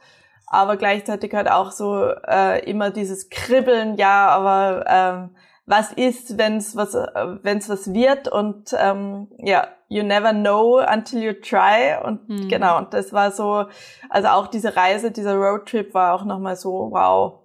Aber 0.47 0.77
gleichzeitig 0.77 1.33
halt 1.33 1.49
auch 1.49 1.71
so 1.71 2.05
äh, 2.27 2.63
immer 2.69 2.91
dieses 2.91 3.29
Kribbeln, 3.29 3.95
ja, 3.95 4.27
aber 4.27 4.85
ähm, 4.87 5.29
was 5.65 5.93
ist, 5.93 6.37
wenn 6.37 6.57
es 6.57 6.75
was, 6.75 6.93
äh, 6.93 7.07
wenn's 7.41 7.69
was 7.69 7.93
wird 7.93 8.27
und 8.27 8.75
ähm, 8.77 9.29
ja, 9.37 9.67
you 9.87 10.03
never 10.03 10.33
know 10.33 10.79
until 10.79 11.21
you 11.23 11.33
try 11.33 11.95
und 12.03 12.27
mhm. 12.27 12.49
genau, 12.49 12.77
und 12.77 12.93
das 12.93 13.13
war 13.13 13.31
so, 13.31 13.65
also 14.09 14.27
auch 14.29 14.47
diese 14.47 14.75
Reise, 14.75 15.11
dieser 15.11 15.35
Roadtrip 15.35 15.93
war 15.93 16.15
auch 16.15 16.25
nochmal 16.25 16.55
so, 16.57 16.89
wow, 16.91 17.39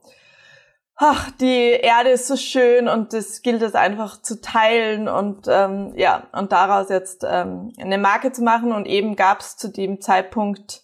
ach, 0.96 1.30
die 1.40 1.70
Erde 1.70 2.10
ist 2.10 2.26
so 2.26 2.36
schön 2.36 2.88
und 2.88 3.12
das 3.12 3.42
gilt 3.42 3.62
es 3.62 3.74
einfach 3.74 4.20
zu 4.20 4.40
teilen 4.40 5.08
und 5.08 5.46
ähm, 5.48 5.92
ja, 5.96 6.24
und 6.32 6.50
daraus 6.50 6.88
jetzt 6.88 7.24
ähm, 7.28 7.72
eine 7.80 7.98
Marke 7.98 8.32
zu 8.32 8.42
machen 8.42 8.72
und 8.72 8.86
eben 8.86 9.14
gab 9.14 9.40
es 9.40 9.56
zu 9.56 9.68
dem 9.68 10.00
Zeitpunkt 10.00 10.82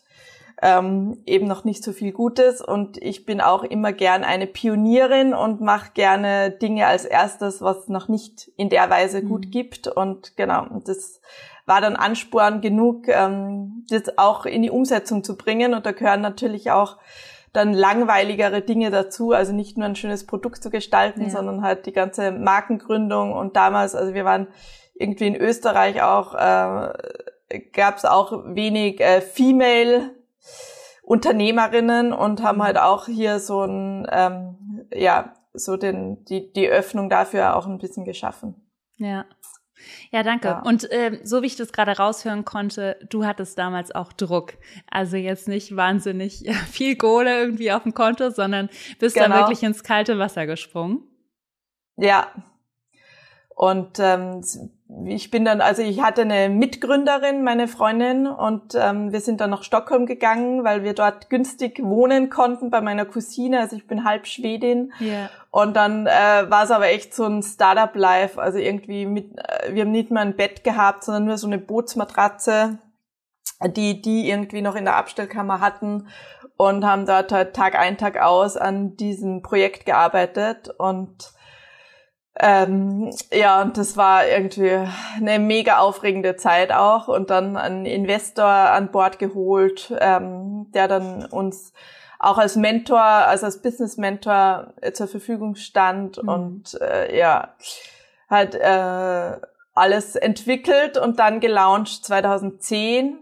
ähm, 0.65 1.19
eben 1.27 1.47
noch 1.47 1.65
nicht 1.65 1.85
so 1.85 1.93
viel 1.93 2.13
Gutes 2.13 2.63
und 2.63 2.97
ich 3.03 3.27
bin 3.27 3.43
auch 3.43 3.65
immer 3.65 3.93
gern 3.93 4.25
eine 4.25 4.47
Pionierin 4.47 5.35
und 5.35 5.61
mache 5.61 5.91
gerne 5.93 6.51
Dinge 6.51 6.87
als 6.87 7.05
erstes, 7.05 7.61
was 7.61 7.89
noch 7.89 8.09
nicht 8.09 8.51
in 8.57 8.71
der 8.71 8.89
Weise 8.89 9.23
gut 9.23 9.45
mhm. 9.45 9.51
gibt 9.51 9.89
und 9.89 10.39
genau, 10.39 10.67
das 10.87 11.21
war 11.67 11.83
dann 11.83 11.97
Ansporn 11.97 12.63
genug, 12.63 13.09
ähm, 13.09 13.85
das 13.91 14.17
auch 14.17 14.47
in 14.47 14.63
die 14.63 14.71
Umsetzung 14.71 15.23
zu 15.23 15.37
bringen. 15.37 15.75
Und 15.75 15.87
da 15.87 15.93
gehören 15.93 16.21
natürlich 16.21 16.71
auch 16.71 16.99
dann 17.53 17.73
langweiligere 17.73 18.61
Dinge 18.61 18.91
dazu, 18.91 19.33
also 19.33 19.53
nicht 19.53 19.79
nur 19.79 19.87
ein 19.87 19.97
schönes 19.97 20.27
Produkt 20.27 20.63
zu 20.63 20.71
gestalten, 20.71 21.23
ja. 21.23 21.31
sondern 21.31 21.63
halt 21.63 21.87
die 21.87 21.93
ganze 21.93 22.33
Markengründung. 22.33 23.33
Und 23.33 23.57
damals, 23.57 23.95
also 23.95 24.13
wir 24.13 24.25
waren 24.25 24.49
irgendwie 24.95 25.27
in 25.27 25.37
Österreich 25.37 26.03
auch, 26.03 26.35
äh, 26.35 26.93
gab 27.73 27.97
es 27.97 28.05
auch 28.05 28.45
wenig 28.47 29.01
äh, 29.01 29.21
Female 29.21 30.14
Unternehmerinnen 31.05 32.13
und 32.13 32.43
haben 32.43 32.63
halt 32.63 32.79
auch 32.79 33.07
hier 33.07 33.39
so 33.39 33.63
ein, 33.63 34.07
ähm, 34.11 34.87
ja, 34.93 35.35
so 35.53 35.77
den, 35.77 36.25
die, 36.25 36.53
die 36.53 36.69
Öffnung 36.69 37.11
dafür 37.11 37.57
auch 37.57 37.67
ein 37.67 37.79
bisschen 37.79 38.05
geschaffen. 38.05 38.55
Ja. 38.97 39.27
Ja, 40.11 40.23
danke. 40.23 40.49
Ja. 40.49 40.63
Und 40.63 40.91
äh, 40.91 41.21
so 41.25 41.43
wie 41.43 41.47
ich 41.47 41.57
das 41.57 41.73
gerade 41.73 41.93
raushören 41.93 42.45
konnte, 42.45 42.97
du 43.11 43.27
hattest 43.27 43.59
damals 43.59 43.95
auch 43.95 44.13
Druck. 44.13 44.55
Also 44.91 45.17
jetzt 45.17 45.47
nicht 45.47 45.77
wahnsinnig 45.77 46.49
viel 46.71 46.97
Kohle 46.97 47.39
irgendwie 47.39 47.73
auf 47.73 47.83
dem 47.83 47.93
Konto, 47.93 48.31
sondern 48.31 48.71
bist 48.99 49.17
genau. 49.17 49.29
da 49.29 49.39
wirklich 49.41 49.63
ins 49.63 49.83
kalte 49.83 50.19
Wasser 50.19 50.47
gesprungen. 50.47 51.03
Ja. 51.97 52.29
Und 53.55 53.99
ähm, 54.01 54.43
ich 55.07 55.31
bin 55.31 55.45
dann, 55.45 55.61
also 55.61 55.83
ich 55.83 56.03
hatte 56.03 56.23
eine 56.23 56.49
Mitgründerin, 56.49 57.43
meine 57.43 57.69
Freundin, 57.69 58.27
und 58.27 58.75
ähm, 58.75 59.13
wir 59.13 59.21
sind 59.21 59.41
dann 59.41 59.51
nach 59.51 59.63
Stockholm 59.63 60.07
gegangen, 60.07 60.65
weil 60.65 60.85
wir 60.85 60.95
dort 60.95 61.31
günstig 61.31 61.81
wohnen 61.83 62.31
konnten 62.31 62.71
bei 62.71 62.81
meiner 62.81 63.05
Cousine. 63.05 63.61
Also 63.61 63.77
ich 63.77 63.87
bin 63.87 64.05
halb 64.05 64.27
Schwedin. 64.27 64.93
Yeah. 65.01 65.31
Und 65.51 65.75
dann 65.77 66.07
äh, 66.07 66.11
war 66.49 66.65
es 66.65 66.71
aber 66.71 66.89
echt 66.89 67.15
so 67.15 67.25
ein 67.25 67.43
Startup-Life. 67.43 68.41
Also 68.41 68.59
irgendwie 68.59 69.07
mit, 69.07 69.37
äh, 69.39 69.75
wir 69.75 69.83
haben 69.83 69.93
nicht 69.93 70.11
mal 70.11 70.21
ein 70.21 70.37
Bett 70.37 70.65
gehabt, 70.65 71.05
sondern 71.05 71.25
nur 71.25 71.39
so 71.39 71.47
eine 71.47 71.59
Bootsmatratze, 71.59 72.79
die 73.67 74.01
die 74.01 74.29
irgendwie 74.29 74.63
noch 74.63 74.77
in 74.77 74.85
der 74.85 74.97
Abstellkammer 74.97 75.61
hatten 75.61 76.09
und 76.57 76.85
haben 76.85 77.07
dort 77.07 77.33
halt 77.33 77.55
Tag 77.55 77.75
ein, 77.75 77.99
Tag 77.99 78.21
aus 78.21 78.57
an 78.57 78.97
diesem 78.97 79.43
Projekt 79.43 79.87
gearbeitet 79.87 80.71
und 80.79 81.33
ähm, 82.41 83.15
ja, 83.33 83.63
und 83.63 83.77
das 83.79 83.97
war 83.97 84.27
irgendwie 84.27 84.89
eine 85.17 85.39
mega 85.39 85.79
aufregende 85.79 86.37
Zeit 86.37 86.73
auch. 86.73 87.09
Und 87.09 87.31
dann 87.31 87.57
einen 87.57 87.87
Investor 87.87 88.45
an 88.45 88.91
Bord 88.91 89.19
geholt, 89.19 89.93
ähm, 90.01 90.67
der 90.73 90.89
dann 90.89 91.27
uns 91.27 91.73
auch 92.19 92.39
als 92.39 92.57
Mentor, 92.57 93.01
also 93.01 93.47
als 93.47 93.63
Business 93.63 93.97
Mentor 93.97 94.73
äh, 94.81 94.93
zur 94.93 95.09
Verfügung 95.09 95.55
stand 95.57 96.23
mhm. 96.23 96.29
und 96.29 96.81
äh, 96.81 97.17
ja, 97.17 97.55
hat 98.29 98.55
äh, 98.55 99.39
alles 99.75 100.17
entwickelt 100.17 100.97
und 100.97 101.19
dann 101.19 101.41
gelauncht 101.41 102.05
2010 102.05 103.19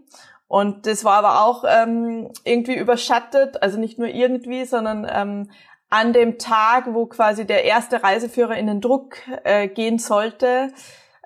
und 0.53 0.87
das 0.87 1.03
war 1.03 1.15
aber 1.15 1.47
auch 1.47 1.65
ähm, 1.67 2.31
irgendwie 2.45 2.77
überschattet, 2.77 3.63
also 3.63 3.81
nicht 3.81 3.99
nur 3.99 4.09
irgendwie, 4.09 4.67
sondern 4.67 5.11
ähm, 5.11 5.51
an 5.93 6.15
dem 6.15 6.39
Tag, 6.39 6.95
wo 6.95 7.05
quasi 7.05 7.47
der 7.47 7.65
erste 7.65 8.03
Reiseführer 8.03 8.57
in 8.57 8.67
den 8.67 8.81
Druck 8.81 9.17
äh, 9.45 9.69
gehen 9.69 9.99
sollte, 9.99 10.73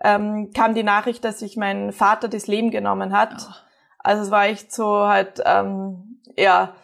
ähm, 0.03 0.51
kam 0.55 0.75
die 0.75 0.83
Nachricht, 0.83 1.25
dass 1.25 1.39
sich 1.39 1.57
mein 1.57 1.93
Vater 1.93 2.27
das 2.27 2.49
Leben 2.49 2.73
genommen 2.73 3.17
hat. 3.17 3.47
Oh. 3.49 3.53
Also 3.99 4.25
es 4.25 4.31
war 4.33 4.47
echt 4.47 4.73
so 4.73 5.07
halt, 5.07 5.41
ähm, 5.45 6.21
ja, 6.37 6.75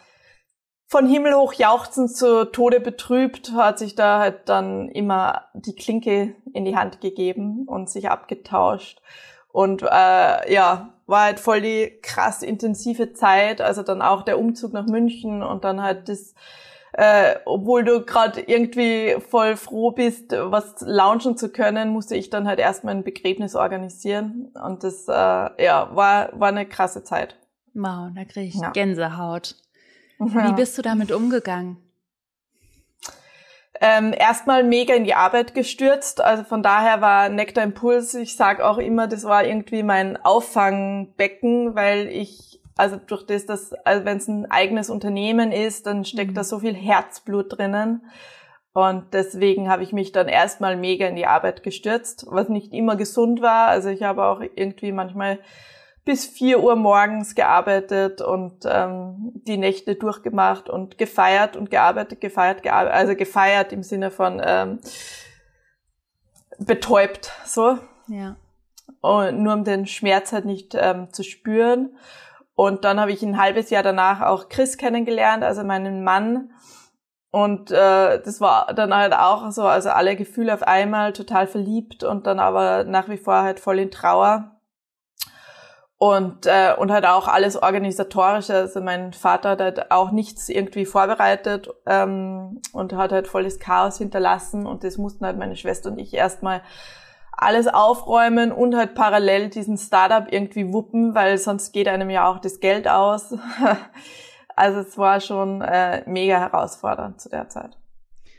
von 0.87 1.07
Himmel 1.07 1.33
hoch 1.33 1.51
jauchzend 1.53 2.15
zu 2.15 2.45
Tode 2.45 2.79
betrübt, 2.79 3.51
hat 3.51 3.79
sich 3.79 3.95
da 3.95 4.19
halt 4.19 4.47
dann 4.47 4.87
immer 4.87 5.47
die 5.53 5.75
Klinke 5.75 6.35
in 6.53 6.63
die 6.63 6.77
Hand 6.77 7.01
gegeben 7.01 7.65
und 7.67 7.89
sich 7.89 8.09
abgetauscht. 8.09 9.01
Und 9.51 9.81
äh, 9.83 10.53
ja, 10.53 10.93
war 11.05 11.23
halt 11.23 11.39
voll 11.41 11.59
die 11.59 11.99
krass 12.01 12.43
intensive 12.43 13.11
Zeit. 13.11 13.59
Also 13.59 13.83
dann 13.83 14.01
auch 14.01 14.21
der 14.21 14.39
Umzug 14.39 14.71
nach 14.71 14.85
München 14.85 15.43
und 15.43 15.65
dann 15.65 15.81
halt 15.81 16.07
das 16.07 16.33
äh, 16.93 17.35
obwohl 17.45 17.83
du 17.83 18.05
gerade 18.05 18.41
irgendwie 18.41 19.15
voll 19.29 19.55
froh 19.55 19.91
bist, 19.91 20.31
was 20.31 20.75
launchen 20.81 21.37
zu 21.37 21.49
können, 21.49 21.89
musste 21.89 22.15
ich 22.15 22.29
dann 22.29 22.47
halt 22.47 22.59
erstmal 22.59 22.95
ein 22.95 23.03
Begräbnis 23.03 23.55
organisieren. 23.55 24.51
Und 24.63 24.83
das 24.83 25.07
äh, 25.07 25.11
ja, 25.11 25.89
war, 25.95 26.39
war 26.39 26.49
eine 26.49 26.67
krasse 26.67 27.03
Zeit. 27.03 27.35
Wow, 27.73 28.11
da 28.15 28.25
kriege 28.25 28.47
ich 28.47 28.55
ja. 28.55 28.69
Gänsehaut. 28.69 29.55
Ja. 30.19 30.49
Wie 30.49 30.53
bist 30.53 30.77
du 30.77 30.83
damit 30.83 31.11
umgegangen? 31.11 31.77
Ähm, 33.81 34.13
erstmal 34.17 34.63
mega 34.63 34.93
in 34.93 35.03
die 35.03 35.15
Arbeit 35.15 35.55
gestürzt. 35.55 36.21
Also 36.21 36.43
von 36.43 36.61
daher 36.61 37.01
war 37.01 37.29
Nectar 37.29 37.63
Impuls, 37.63 38.13
ich 38.13 38.37
sag 38.37 38.61
auch 38.61 38.77
immer, 38.77 39.07
das 39.07 39.23
war 39.23 39.43
irgendwie 39.43 39.81
mein 39.81 40.15
Auffangbecken, 40.23 41.75
weil 41.75 42.07
ich 42.07 42.52
also 42.75 42.97
durch 42.97 43.25
das, 43.25 43.45
dass, 43.45 43.73
also 43.85 44.05
wenn 44.05 44.17
es 44.17 44.27
ein 44.27 44.49
eigenes 44.49 44.89
Unternehmen 44.89 45.51
ist, 45.51 45.85
dann 45.85 46.05
steckt 46.05 46.31
mhm. 46.31 46.35
da 46.35 46.43
so 46.43 46.59
viel 46.59 46.73
Herzblut 46.73 47.57
drinnen. 47.57 48.03
Und 48.73 49.13
deswegen 49.13 49.69
habe 49.69 49.83
ich 49.83 49.93
mich 49.93 50.11
dann 50.11 50.27
erstmal 50.27 50.75
mega 50.75 51.05
in 51.05 51.15
die 51.15 51.27
Arbeit 51.27 51.61
gestürzt, 51.61 52.25
was 52.29 52.49
nicht 52.49 52.73
immer 52.73 52.95
gesund 52.95 53.41
war. 53.41 53.67
Also 53.67 53.89
ich 53.89 54.01
habe 54.01 54.25
auch 54.25 54.41
irgendwie 54.41 54.91
manchmal 54.91 55.39
bis 56.05 56.25
vier 56.25 56.61
Uhr 56.61 56.75
morgens 56.75 57.35
gearbeitet 57.35 58.21
und 58.21 58.65
ähm, 58.65 59.31
die 59.47 59.57
Nächte 59.57 59.95
durchgemacht 59.95 60.69
und 60.69 60.97
gefeiert 60.97 61.55
und 61.55 61.69
gearbeitet, 61.69 62.19
gefeiert, 62.19 62.63
gearbeitet, 62.63 62.97
also 62.97 63.15
gefeiert 63.15 63.71
im 63.71 63.83
Sinne 63.83 64.11
von 64.11 64.41
ähm, 64.43 64.79
betäubt, 66.57 67.31
so. 67.45 67.77
Ja. 68.07 68.35
Und 69.01 69.41
nur 69.43 69.53
um 69.53 69.63
den 69.63 69.85
Schmerz 69.85 70.33
halt 70.33 70.45
nicht 70.45 70.75
ähm, 70.75 71.11
zu 71.13 71.23
spüren. 71.23 71.95
Und 72.55 72.85
dann 72.85 72.99
habe 72.99 73.11
ich 73.11 73.23
ein 73.23 73.39
halbes 73.39 73.69
Jahr 73.69 73.83
danach 73.83 74.21
auch 74.21 74.49
Chris 74.49 74.77
kennengelernt, 74.77 75.43
also 75.43 75.63
meinen 75.63 76.03
Mann. 76.03 76.51
Und 77.31 77.71
äh, 77.71 78.21
das 78.21 78.41
war 78.41 78.73
dann 78.75 78.93
halt 78.93 79.13
auch 79.13 79.49
so, 79.51 79.63
also 79.63 79.89
alle 79.89 80.15
Gefühle 80.15 80.53
auf 80.53 80.61
einmal, 80.61 81.13
total 81.13 81.47
verliebt 81.47 82.03
und 82.03 82.27
dann 82.27 82.39
aber 82.39 82.83
nach 82.83 83.09
wie 83.09 83.17
vor 83.17 83.41
halt 83.41 83.59
voll 83.59 83.79
in 83.79 83.89
Trauer. 83.89 84.51
Und, 85.97 86.45
äh, 86.45 86.75
und 86.77 86.91
halt 86.91 87.05
auch 87.07 87.27
alles 87.27 87.55
organisatorische. 87.55 88.53
Also 88.53 88.81
mein 88.81 89.13
Vater 89.13 89.51
hat 89.51 89.61
halt 89.61 89.91
auch 89.91 90.11
nichts 90.11 90.49
irgendwie 90.49 90.85
vorbereitet 90.85 91.69
ähm, 91.87 92.61
und 92.73 92.93
hat 92.93 93.11
halt 93.11 93.27
volles 93.27 93.57
Chaos 93.57 93.97
hinterlassen. 93.97 94.67
Und 94.67 94.83
das 94.83 94.97
mussten 94.97 95.25
halt 95.25 95.37
meine 95.37 95.55
Schwester 95.55 95.89
und 95.89 95.97
ich 95.97 96.13
erstmal 96.13 96.61
alles 97.43 97.67
aufräumen 97.67 98.51
und 98.51 98.75
halt 98.75 98.95
parallel 98.95 99.49
diesen 99.49 99.77
Startup 99.77 100.31
irgendwie 100.31 100.71
wuppen, 100.73 101.15
weil 101.15 101.37
sonst 101.37 101.71
geht 101.71 101.87
einem 101.87 102.09
ja 102.09 102.27
auch 102.27 102.39
das 102.39 102.59
Geld 102.59 102.87
aus. 102.87 103.35
also 104.55 104.79
es 104.79 104.97
war 104.97 105.19
schon 105.19 105.61
äh, 105.61 106.03
mega 106.05 106.39
herausfordernd 106.39 107.21
zu 107.21 107.29
der 107.29 107.49
Zeit. 107.49 107.77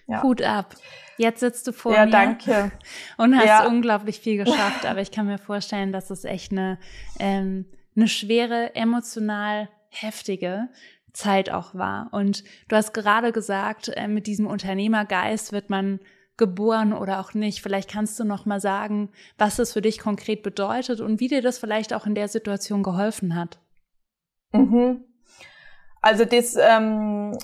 Ja. 0.07 0.23
Hut 0.23 0.43
ab. 0.43 0.75
Jetzt 1.17 1.41
sitzt 1.41 1.67
du 1.67 1.73
vor 1.73 1.95
ja, 1.95 2.05
mir 2.05 2.11
danke. 2.11 2.73
und 3.17 3.37
hast 3.37 3.47
ja. 3.47 3.67
unglaublich 3.67 4.21
viel 4.21 4.37
geschafft, 4.45 4.87
aber 4.87 5.01
ich 5.01 5.11
kann 5.11 5.27
mir 5.27 5.39
vorstellen, 5.39 5.93
dass 5.93 6.11
es 6.11 6.25
echt 6.25 6.53
eine, 6.53 6.79
ähm, 7.19 7.67
eine 7.97 8.09
schwere, 8.09 8.75
emotional 8.75 9.69
heftige 9.89 10.69
Zeit 11.13 11.51
auch 11.51 11.75
war. 11.75 12.09
Und 12.11 12.43
du 12.69 12.77
hast 12.77 12.93
gerade 12.93 13.33
gesagt, 13.33 13.89
äh, 13.89 14.09
mit 14.09 14.27
diesem 14.27 14.47
Unternehmergeist 14.47 15.53
wird 15.53 15.71
man 15.71 16.01
geboren 16.37 16.93
oder 16.93 17.21
auch 17.21 17.35
nicht. 17.35 17.63
Vielleicht 17.63 17.91
kannst 17.91 18.19
du 18.19 18.25
noch 18.25 18.47
mal 18.47 18.61
sagen, 18.61 19.11
was 19.39 19.57
das 19.57 19.73
für 19.73 19.83
dich 19.83 19.99
konkret 19.99 20.43
bedeutet 20.43 21.01
und 21.01 21.21
wie 21.21 21.29
dir 21.29 21.43
das 21.43 21.59
vielleicht 21.59 21.95
auch 21.95 22.07
in 22.07 22.15
der 22.15 22.29
Situation 22.29 22.83
geholfen 22.83 23.37
hat. 23.37 23.59
Mhm. 24.53 25.05
Also 26.01 26.25
das, 26.25 26.57
ähm, 26.57 27.39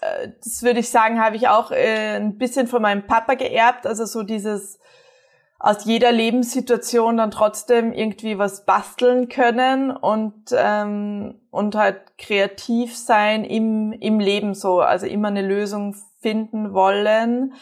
äh, 0.00 0.28
das 0.42 0.62
würde 0.62 0.80
ich 0.80 0.88
sagen, 0.88 1.20
habe 1.20 1.36
ich 1.36 1.48
auch 1.48 1.70
äh, 1.70 2.16
ein 2.16 2.38
bisschen 2.38 2.68
von 2.68 2.82
meinem 2.82 3.06
Papa 3.06 3.34
geerbt. 3.34 3.86
Also 3.86 4.04
so 4.04 4.22
dieses 4.22 4.78
aus 5.58 5.84
jeder 5.84 6.10
Lebenssituation 6.10 7.16
dann 7.16 7.30
trotzdem 7.30 7.92
irgendwie 7.92 8.36
was 8.36 8.64
basteln 8.64 9.28
können 9.28 9.92
und 9.92 10.46
ähm, 10.52 11.40
und 11.50 11.76
halt 11.76 12.18
kreativ 12.18 12.96
sein 12.96 13.44
im 13.44 13.92
im 13.92 14.18
Leben 14.18 14.54
so, 14.54 14.80
also 14.80 15.06
immer 15.06 15.28
eine 15.28 15.46
Lösung 15.46 15.94
finden 16.20 16.72
wollen 16.72 17.54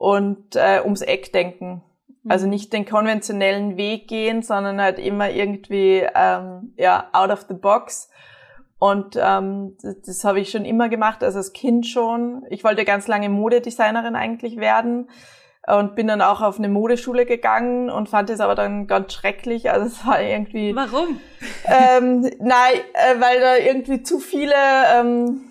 und 0.00 0.56
äh, 0.56 0.80
ums 0.82 1.02
Eck 1.02 1.30
denken. 1.30 1.82
Mhm. 2.22 2.30
Also 2.30 2.46
nicht 2.46 2.72
den 2.72 2.86
konventionellen 2.86 3.76
Weg 3.76 4.08
gehen, 4.08 4.42
sondern 4.42 4.80
halt 4.80 4.98
immer 4.98 5.28
irgendwie 5.28 6.06
ähm, 6.14 6.72
ja 6.78 7.10
out 7.12 7.30
of 7.30 7.44
the 7.48 7.54
box. 7.54 8.08
Und 8.78 9.18
ähm, 9.22 9.76
das, 9.82 10.00
das 10.00 10.24
habe 10.24 10.40
ich 10.40 10.50
schon 10.50 10.64
immer 10.64 10.88
gemacht, 10.88 11.22
also 11.22 11.36
als 11.36 11.52
Kind 11.52 11.86
schon. 11.86 12.46
Ich 12.48 12.64
wollte 12.64 12.86
ganz 12.86 13.08
lange 13.08 13.28
Modedesignerin 13.28 14.16
eigentlich 14.16 14.56
werden 14.56 15.10
und 15.66 15.96
bin 15.96 16.06
dann 16.06 16.22
auch 16.22 16.40
auf 16.40 16.56
eine 16.56 16.70
Modeschule 16.70 17.26
gegangen 17.26 17.90
und 17.90 18.08
fand 18.08 18.30
es 18.30 18.40
aber 18.40 18.54
dann 18.54 18.86
ganz 18.86 19.12
schrecklich. 19.12 19.70
Also 19.70 19.86
es 19.86 20.06
war 20.06 20.22
irgendwie. 20.22 20.74
Warum? 20.74 21.20
Ähm, 21.66 22.22
nein, 22.38 22.80
äh, 22.94 23.20
weil 23.20 23.38
da 23.38 23.56
irgendwie 23.56 24.02
zu 24.02 24.18
viele 24.18 24.54
ähm, 24.94 25.49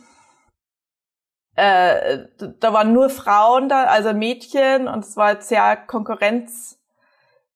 äh, 1.60 2.28
da 2.60 2.74
waren 2.74 2.94
nur 2.94 3.10
Frauen 3.10 3.68
da, 3.68 3.86
also 3.86 4.14
Mädchen 4.14 4.88
und 4.88 5.04
es 5.04 5.18
war 5.18 5.42
sehr 5.42 5.76
Konkurrenz 5.76 6.80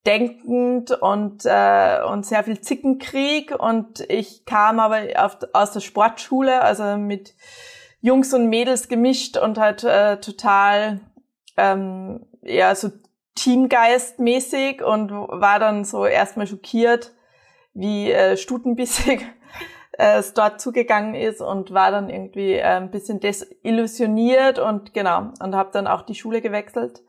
denkend 0.06 0.92
und, 0.92 1.46
äh, 1.46 2.02
und 2.04 2.26
sehr 2.26 2.44
viel 2.44 2.60
Zickenkrieg. 2.60 3.56
Und 3.58 4.02
ich 4.10 4.46
kam 4.46 4.80
aber 4.80 5.04
auf, 5.16 5.38
aus 5.54 5.72
der 5.72 5.80
Sportschule, 5.80 6.62
also 6.62 6.98
mit 6.98 7.34
Jungs 8.02 8.34
und 8.34 8.50
Mädels 8.50 8.90
gemischt 8.90 9.38
und 9.38 9.58
halt 9.58 9.84
äh, 9.86 10.18
total 10.20 11.00
ähm, 11.56 12.26
ja 12.42 12.76
so 12.76 12.92
Teamgeist-mäßig 13.38 14.84
und 14.84 15.12
war 15.12 15.60
dann 15.60 15.86
so 15.86 16.06
erstmal 16.06 16.46
schockiert, 16.46 17.14
wie 17.74 18.12
äh, 18.12 18.36
stutenbissig 18.36 19.26
äh, 19.98 20.18
es 20.18 20.34
dort 20.34 20.62
zugegangen 20.62 21.16
ist 21.16 21.42
und 21.42 21.74
war 21.74 21.92
dann 21.92 22.10
irgendwie 22.10 22.54
äh, 22.54 22.64
ein 22.64 22.92
bisschen 22.92 23.20
desillusioniert 23.20 24.60
und 24.60 24.94
genau 24.94 25.32
und 25.40 25.56
habe 25.56 25.70
dann 25.72 25.88
auch 25.88 26.04
die 26.04 26.16
Schule 26.16 26.42
gewechselt. 26.42 27.02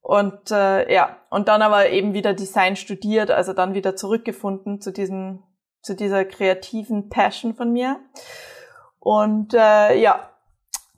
Und 0.00 0.50
äh, 0.50 0.92
ja 0.92 1.16
und 1.30 1.48
dann 1.48 1.62
aber 1.62 1.90
eben 1.90 2.14
wieder 2.14 2.34
Design 2.34 2.76
studiert, 2.76 3.30
also 3.30 3.52
dann 3.52 3.74
wieder 3.74 3.96
zurückgefunden 3.96 4.80
zu 4.80 4.92
diesem 4.92 5.42
zu 5.82 5.94
dieser 5.94 6.24
kreativen 6.24 7.08
Passion 7.08 7.54
von 7.54 7.72
mir. 7.72 8.00
Und 8.98 9.54
äh, 9.54 9.98
ja, 9.98 10.30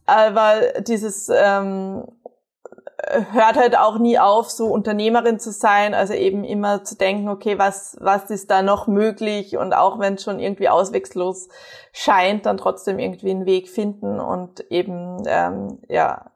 aber 0.06 0.80
dieses 0.80 1.28
ähm, 1.32 2.04
hört 3.32 3.56
halt 3.56 3.76
auch 3.76 3.98
nie 3.98 4.18
auf, 4.18 4.50
so 4.50 4.66
Unternehmerin 4.66 5.38
zu 5.38 5.52
sein, 5.52 5.94
also 5.94 6.14
eben 6.14 6.44
immer 6.44 6.84
zu 6.84 6.96
denken, 6.96 7.28
okay, 7.28 7.58
was, 7.58 7.96
was 8.00 8.30
ist 8.30 8.50
da 8.50 8.62
noch 8.62 8.86
möglich 8.86 9.56
und 9.56 9.72
auch 9.72 9.98
wenn 9.98 10.14
es 10.14 10.22
schon 10.22 10.38
irgendwie 10.38 10.68
ausweglos 10.68 11.48
scheint, 11.92 12.46
dann 12.46 12.56
trotzdem 12.56 12.98
irgendwie 12.98 13.30
einen 13.30 13.46
Weg 13.46 13.68
finden 13.68 14.20
und 14.20 14.60
eben, 14.70 15.22
ähm, 15.26 15.78
ja, 15.88 16.30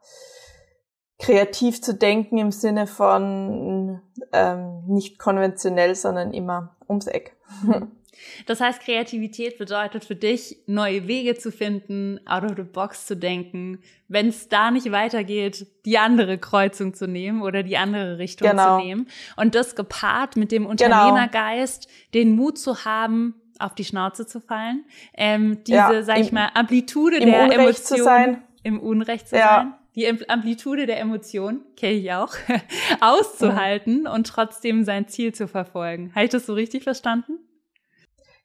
kreativ 1.18 1.80
zu 1.80 1.94
denken 1.94 2.38
im 2.38 2.50
Sinne 2.50 2.86
von 2.86 4.02
ähm, 4.32 4.84
nicht 4.86 5.18
konventionell, 5.18 5.94
sondern 5.94 6.32
immer 6.32 6.76
ums 6.88 7.06
Eck. 7.06 7.36
Das 8.46 8.60
heißt, 8.60 8.80
Kreativität 8.80 9.58
bedeutet 9.58 10.04
für 10.04 10.16
dich, 10.16 10.58
neue 10.66 11.06
Wege 11.06 11.36
zu 11.36 11.50
finden, 11.50 12.20
out 12.26 12.44
of 12.44 12.52
the 12.56 12.62
box 12.62 13.06
zu 13.06 13.16
denken, 13.16 13.78
wenn 14.08 14.28
es 14.28 14.48
da 14.48 14.70
nicht 14.70 14.90
weitergeht, 14.92 15.66
die 15.84 15.98
andere 15.98 16.38
Kreuzung 16.38 16.94
zu 16.94 17.06
nehmen 17.06 17.42
oder 17.42 17.62
die 17.62 17.76
andere 17.76 18.18
Richtung 18.18 18.50
genau. 18.50 18.78
zu 18.78 18.84
nehmen. 18.84 19.08
Und 19.36 19.54
das 19.54 19.76
gepaart 19.76 20.36
mit 20.36 20.52
dem 20.52 20.62
genau. 20.62 20.70
Unternehmergeist, 20.70 21.88
genau. 21.88 22.24
den 22.24 22.36
Mut 22.36 22.58
zu 22.58 22.84
haben, 22.84 23.34
auf 23.58 23.74
die 23.74 23.84
Schnauze 23.84 24.26
zu 24.26 24.40
fallen, 24.40 24.84
ähm, 25.14 25.62
diese, 25.64 25.76
ja, 25.76 26.02
sag 26.02 26.18
ich 26.18 26.32
mal, 26.32 26.50
Amplitude 26.54 27.20
der 27.20 27.52
Emotionen, 27.52 28.42
im 28.62 28.80
Unrecht 28.80 29.28
zu 29.28 29.36
ja. 29.36 29.56
sein 29.56 29.74
die 29.94 30.08
Amplitude 30.28 30.86
der 30.86 30.98
Emotionen, 30.98 31.62
kenne 31.76 31.94
ich 31.94 32.12
auch, 32.12 32.34
auszuhalten 33.00 34.06
und 34.06 34.26
trotzdem 34.26 34.84
sein 34.84 35.08
Ziel 35.08 35.32
zu 35.32 35.46
verfolgen. 35.46 36.12
Habe 36.14 36.24
ich 36.24 36.30
das 36.30 36.46
so 36.46 36.54
richtig 36.54 36.82
verstanden? 36.82 37.38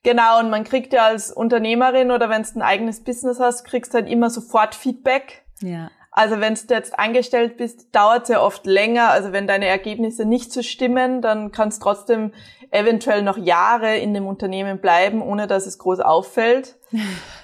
Genau, 0.04 0.40
und 0.40 0.50
man 0.50 0.64
kriegt 0.64 0.94
ja 0.94 1.06
als 1.06 1.32
Unternehmerin 1.32 2.12
oder 2.12 2.30
wenn 2.30 2.44
du 2.44 2.50
ein 2.56 2.62
eigenes 2.62 3.04
Business 3.04 3.40
hast, 3.40 3.66
kriegst 3.66 3.94
du 3.94 4.00
halt 4.00 4.10
immer 4.10 4.30
sofort 4.30 4.76
Feedback. 4.76 5.44
Ja. 5.62 5.90
Also 6.12 6.40
wenn 6.40 6.56
du 6.56 6.74
jetzt 6.74 6.98
angestellt 6.98 7.58
bist, 7.58 7.94
dauert 7.94 8.24
es 8.24 8.30
ja 8.30 8.42
oft 8.42 8.66
länger. 8.66 9.10
Also 9.10 9.32
wenn 9.32 9.46
deine 9.46 9.68
Ergebnisse 9.68 10.26
nicht 10.26 10.52
so 10.52 10.64
stimmen, 10.64 11.22
dann 11.22 11.52
kannst 11.52 11.82
trotzdem 11.82 12.34
eventuell 12.72 13.22
noch 13.22 13.38
Jahre 13.38 13.98
in 13.98 14.14
dem 14.14 14.28
Unternehmen 14.28 14.80
bleiben, 14.80 15.22
ohne 15.22 15.48
dass 15.48 15.66
es 15.66 15.78
groß 15.78 16.00
auffällt. 16.00 16.78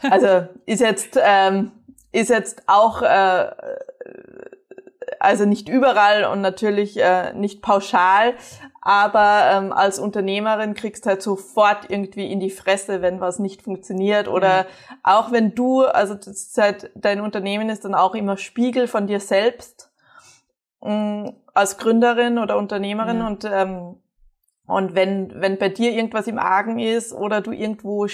Also 0.09 0.47
ist 0.65 0.81
jetzt 0.81 1.19
ähm, 1.21 1.71
ist 2.11 2.29
jetzt 2.29 2.63
auch 2.67 3.01
äh, 3.01 3.49
also 5.19 5.45
nicht 5.45 5.69
überall 5.69 6.25
und 6.25 6.41
natürlich 6.41 6.97
äh, 7.01 7.33
nicht 7.33 7.61
pauschal, 7.61 8.33
aber 8.81 9.49
ähm, 9.51 9.73
als 9.73 9.99
Unternehmerin 9.99 10.73
kriegst 10.73 11.05
halt 11.05 11.21
sofort 11.21 11.89
irgendwie 11.89 12.31
in 12.31 12.39
die 12.39 12.49
Fresse, 12.49 13.01
wenn 13.01 13.19
was 13.19 13.39
nicht 13.39 13.61
funktioniert 13.61 14.27
oder 14.27 14.63
mhm. 14.63 14.95
auch 15.03 15.31
wenn 15.31 15.55
du, 15.55 15.85
also 15.85 16.13
das 16.13 16.27
ist 16.27 16.57
halt, 16.57 16.91
dein 16.95 17.21
Unternehmen 17.21 17.69
ist 17.69 17.85
dann 17.85 17.95
auch 17.95 18.15
immer 18.15 18.37
Spiegel 18.37 18.87
von 18.87 19.07
dir 19.07 19.19
selbst 19.19 19.91
ähm, 20.83 21.33
als 21.53 21.77
Gründerin 21.77 22.37
oder 22.37 22.57
Unternehmerin 22.57 23.19
mhm. 23.19 23.25
und 23.25 23.45
ähm, 23.45 24.01
und 24.67 24.95
wenn 24.95 25.31
wenn 25.35 25.59
bei 25.59 25.69
dir 25.69 25.91
irgendwas 25.91 26.27
im 26.27 26.39
Argen 26.39 26.79
ist 26.79 27.13
oder 27.13 27.41
du 27.41 27.51
irgendwo 27.51 28.07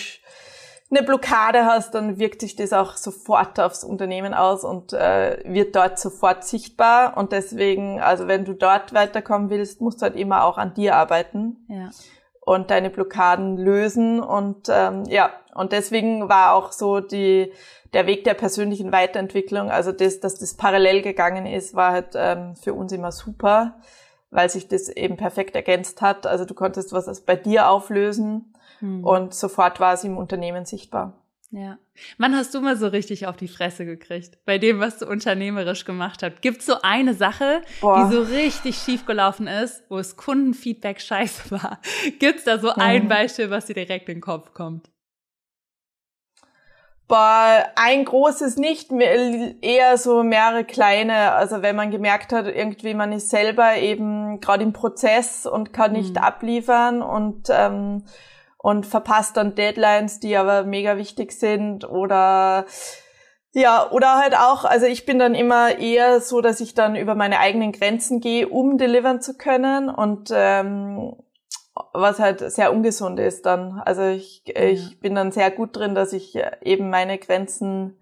eine 0.91 1.03
Blockade 1.03 1.65
hast, 1.65 1.95
dann 1.95 2.19
wirkt 2.19 2.41
sich 2.41 2.55
das 2.55 2.73
auch 2.73 2.97
sofort 2.97 3.59
aufs 3.59 3.83
Unternehmen 3.83 4.33
aus 4.33 4.63
und 4.63 4.93
äh, 4.93 5.39
wird 5.45 5.75
dort 5.75 5.97
sofort 5.97 6.43
sichtbar. 6.43 7.17
Und 7.17 7.31
deswegen, 7.31 8.01
also 8.01 8.27
wenn 8.27 8.45
du 8.45 8.53
dort 8.53 8.93
weiterkommen 8.93 9.49
willst, 9.49 9.81
musst 9.81 10.01
du 10.01 10.03
halt 10.03 10.15
immer 10.15 10.43
auch 10.43 10.57
an 10.57 10.73
dir 10.73 10.95
arbeiten 10.95 11.65
ja. 11.69 11.89
und 12.41 12.71
deine 12.71 12.89
Blockaden 12.89 13.57
lösen. 13.57 14.19
Und 14.19 14.67
ähm, 14.69 15.05
ja, 15.05 15.31
und 15.55 15.71
deswegen 15.71 16.27
war 16.27 16.53
auch 16.53 16.71
so 16.71 16.99
die 16.99 17.51
der 17.93 18.07
Weg 18.07 18.23
der 18.23 18.35
persönlichen 18.35 18.91
Weiterentwicklung, 18.91 19.69
also 19.69 19.91
das, 19.91 20.19
dass 20.19 20.35
das 20.39 20.55
parallel 20.55 21.01
gegangen 21.01 21.45
ist, 21.45 21.75
war 21.75 21.91
halt 21.91 22.13
ähm, 22.15 22.55
für 22.55 22.73
uns 22.73 22.93
immer 22.93 23.11
super, 23.11 23.75
weil 24.31 24.49
sich 24.49 24.67
das 24.67 24.89
eben 24.89 25.17
perfekt 25.17 25.55
ergänzt 25.55 26.01
hat. 26.01 26.25
Also 26.25 26.45
du 26.45 26.53
konntest 26.53 26.93
was 26.93 27.21
bei 27.21 27.35
dir 27.35 27.69
auflösen 27.69 28.51
hm. 28.81 29.03
Und 29.03 29.33
sofort 29.33 29.79
war 29.79 29.95
sie 29.95 30.07
im 30.07 30.17
Unternehmen 30.17 30.65
sichtbar. 30.65 31.17
Ja. 31.51 31.77
Wann 32.17 32.35
hast 32.35 32.55
du 32.55 32.61
mal 32.61 32.77
so 32.77 32.87
richtig 32.87 33.27
auf 33.27 33.35
die 33.35 33.49
Fresse 33.49 33.85
gekriegt 33.85 34.37
bei 34.45 34.57
dem, 34.57 34.79
was 34.79 34.99
du 34.99 35.05
unternehmerisch 35.05 35.83
gemacht 35.83 36.23
hast? 36.23 36.41
Gibt 36.41 36.61
so 36.61 36.75
eine 36.81 37.13
Sache, 37.13 37.61
Boah. 37.81 38.07
die 38.07 38.15
so 38.15 38.21
richtig 38.21 38.77
schief 38.77 39.05
gelaufen 39.05 39.47
ist, 39.47 39.83
wo 39.89 39.97
es 39.97 40.15
Kundenfeedback 40.15 41.01
scheiße 41.01 41.51
war? 41.51 41.79
Gibt's 42.19 42.45
da 42.45 42.57
so 42.57 42.73
hm. 42.73 42.81
ein 42.81 43.07
Beispiel, 43.07 43.49
was 43.49 43.65
dir 43.65 43.73
direkt 43.73 44.07
in 44.09 44.15
den 44.15 44.21
Kopf 44.21 44.53
kommt? 44.53 44.89
Boah, 47.11 47.65
ein 47.75 48.05
großes 48.05 48.55
nicht, 48.55 48.89
eher 48.93 49.97
so 49.97 50.23
mehrere 50.23 50.63
kleine. 50.63 51.33
Also 51.33 51.61
wenn 51.61 51.75
man 51.75 51.91
gemerkt 51.91 52.31
hat, 52.31 52.45
irgendwie 52.47 52.93
man 52.93 53.11
ist 53.11 53.29
selber 53.29 53.75
eben 53.75 54.39
gerade 54.39 54.63
im 54.63 54.71
Prozess 54.71 55.45
und 55.45 55.73
kann 55.73 55.91
nicht 55.91 56.15
hm. 56.15 56.23
abliefern 56.23 57.01
und 57.01 57.49
ähm, 57.49 58.05
und 58.57 58.85
verpasst 58.85 59.35
dann 59.35 59.55
Deadlines, 59.55 60.21
die 60.21 60.37
aber 60.37 60.63
mega 60.63 60.95
wichtig 60.95 61.33
sind 61.33 61.83
oder 61.83 62.65
ja, 63.51 63.91
oder 63.91 64.15
halt 64.15 64.37
auch, 64.37 64.63
also 64.63 64.85
ich 64.85 65.05
bin 65.05 65.19
dann 65.19 65.35
immer 65.35 65.79
eher 65.79 66.21
so, 66.21 66.39
dass 66.39 66.61
ich 66.61 66.75
dann 66.75 66.95
über 66.95 67.15
meine 67.15 67.39
eigenen 67.39 67.73
Grenzen 67.73 68.21
gehe, 68.21 68.47
um 68.47 68.77
delivern 68.77 69.19
zu 69.19 69.33
können 69.35 69.89
und 69.89 70.29
ähm, 70.33 71.17
was 71.93 72.19
halt 72.19 72.39
sehr 72.51 72.73
ungesund 72.73 73.19
ist 73.19 73.45
dann. 73.45 73.79
Also 73.79 74.03
ich, 74.03 74.43
ja. 74.45 74.61
ich 74.63 74.99
bin 74.99 75.15
dann 75.15 75.31
sehr 75.31 75.51
gut 75.51 75.75
drin, 75.75 75.95
dass 75.95 76.13
ich 76.13 76.37
eben 76.61 76.89
meine 76.89 77.17
Grenzen 77.17 77.97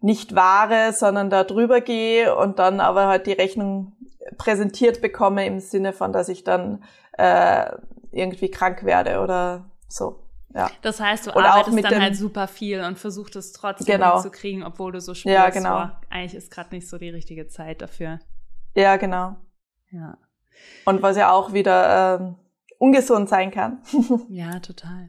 nicht 0.00 0.34
wahre, 0.34 0.92
sondern 0.92 1.30
da 1.30 1.44
drüber 1.44 1.80
gehe 1.80 2.34
und 2.34 2.58
dann 2.58 2.80
aber 2.80 3.06
halt 3.06 3.26
die 3.26 3.32
Rechnung 3.32 3.92
präsentiert 4.38 5.00
bekomme 5.00 5.46
im 5.46 5.60
Sinne 5.60 5.92
von, 5.92 6.12
dass 6.12 6.28
ich 6.28 6.44
dann 6.44 6.82
äh, 7.12 7.70
irgendwie 8.10 8.50
krank 8.50 8.84
werde 8.84 9.20
oder 9.20 9.70
so. 9.88 10.24
Ja. 10.54 10.68
Das 10.82 11.00
heißt, 11.00 11.26
du 11.26 11.30
Oder 11.30 11.54
arbeitest 11.54 11.84
dann 11.84 12.02
halt 12.02 12.16
super 12.16 12.48
viel 12.48 12.80
und 12.82 12.98
versuchst 12.98 13.36
es 13.36 13.52
trotzdem 13.52 13.98
genau. 13.98 14.14
hinzukriegen, 14.14 14.64
obwohl 14.64 14.90
du 14.90 15.00
so 15.00 15.14
spürst, 15.14 15.32
ja, 15.32 15.50
genau. 15.50 15.84
Oh, 15.84 15.88
eigentlich 16.10 16.34
ist 16.34 16.50
gerade 16.50 16.74
nicht 16.74 16.88
so 16.88 16.98
die 16.98 17.10
richtige 17.10 17.46
Zeit 17.46 17.82
dafür. 17.82 18.18
Ja, 18.74 18.96
genau. 18.96 19.36
Ja. 19.90 20.16
Und 20.86 21.02
was 21.02 21.16
ja 21.16 21.30
auch 21.30 21.52
wieder 21.52 22.18
ähm, 22.20 22.36
ungesund 22.80 23.28
sein 23.28 23.50
kann. 23.50 23.78
ja, 24.28 24.58
total. 24.58 25.08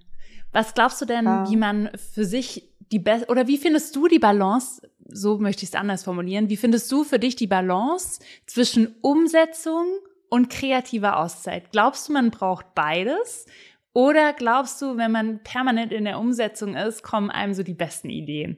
Was 0.51 0.73
glaubst 0.73 1.01
du 1.01 1.05
denn, 1.05 1.25
ja. 1.25 1.49
wie 1.49 1.55
man 1.55 1.89
für 1.95 2.25
sich 2.25 2.69
die 2.91 2.99
beste 2.99 3.27
oder 3.29 3.47
wie 3.47 3.57
findest 3.57 3.95
du 3.95 4.07
die 4.07 4.19
Balance? 4.19 4.81
So 5.07 5.39
möchte 5.39 5.63
ich 5.63 5.69
es 5.69 5.75
anders 5.75 6.03
formulieren. 6.03 6.49
Wie 6.49 6.57
findest 6.57 6.91
du 6.91 7.03
für 7.03 7.17
dich 7.17 7.35
die 7.35 7.47
Balance 7.47 8.19
zwischen 8.45 8.95
Umsetzung 9.01 9.85
und 10.29 10.49
kreativer 10.49 11.17
Auszeit? 11.17 11.71
Glaubst 11.71 12.07
du, 12.07 12.13
man 12.13 12.29
braucht 12.29 12.75
beides? 12.75 13.45
Oder 13.93 14.33
glaubst 14.33 14.81
du, 14.81 14.97
wenn 14.97 15.11
man 15.11 15.41
permanent 15.43 15.91
in 15.93 16.05
der 16.05 16.19
Umsetzung 16.19 16.75
ist, 16.75 17.03
kommen 17.03 17.29
einem 17.29 17.53
so 17.53 17.63
die 17.63 17.73
besten 17.73 18.09
Ideen? 18.09 18.57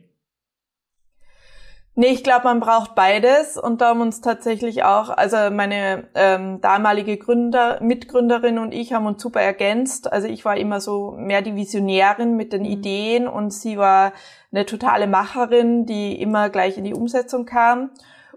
Nee, 1.95 2.07
ich 2.07 2.23
glaube, 2.23 2.45
man 2.45 2.59
braucht 2.59 2.95
beides 2.95 3.55
und 3.55 3.79
da 3.81 3.89
haben 3.89 4.01
uns 4.01 4.19
tatsächlich 4.19 4.83
auch, 4.83 5.09
also 5.09 5.37
meine 5.51 6.07
ähm, 6.15 6.59
damalige 6.59 7.17
Gründer, 7.17 7.79
Mitgründerin 7.83 8.57
und 8.57 8.73
ich 8.73 8.93
haben 8.93 9.05
uns 9.05 9.21
super 9.21 9.41
ergänzt. 9.41 10.11
Also 10.11 10.27
ich 10.27 10.43
war 10.43 10.57
immer 10.57 10.81
so 10.81 11.11
mehr 11.11 11.43
die 11.43 11.55
Visionärin 11.55 12.35
mit 12.35 12.51
den 12.51 12.63
mhm. 12.63 12.69
Ideen 12.69 13.27
und 13.27 13.53
sie 13.53 13.77
war 13.77 14.13
eine 14.51 14.65
totale 14.65 15.05
Macherin, 15.05 15.85
die 15.85 16.19
immer 16.19 16.49
gleich 16.49 16.79
in 16.79 16.83
die 16.83 16.95
Umsetzung 16.95 17.45
kam. 17.45 17.91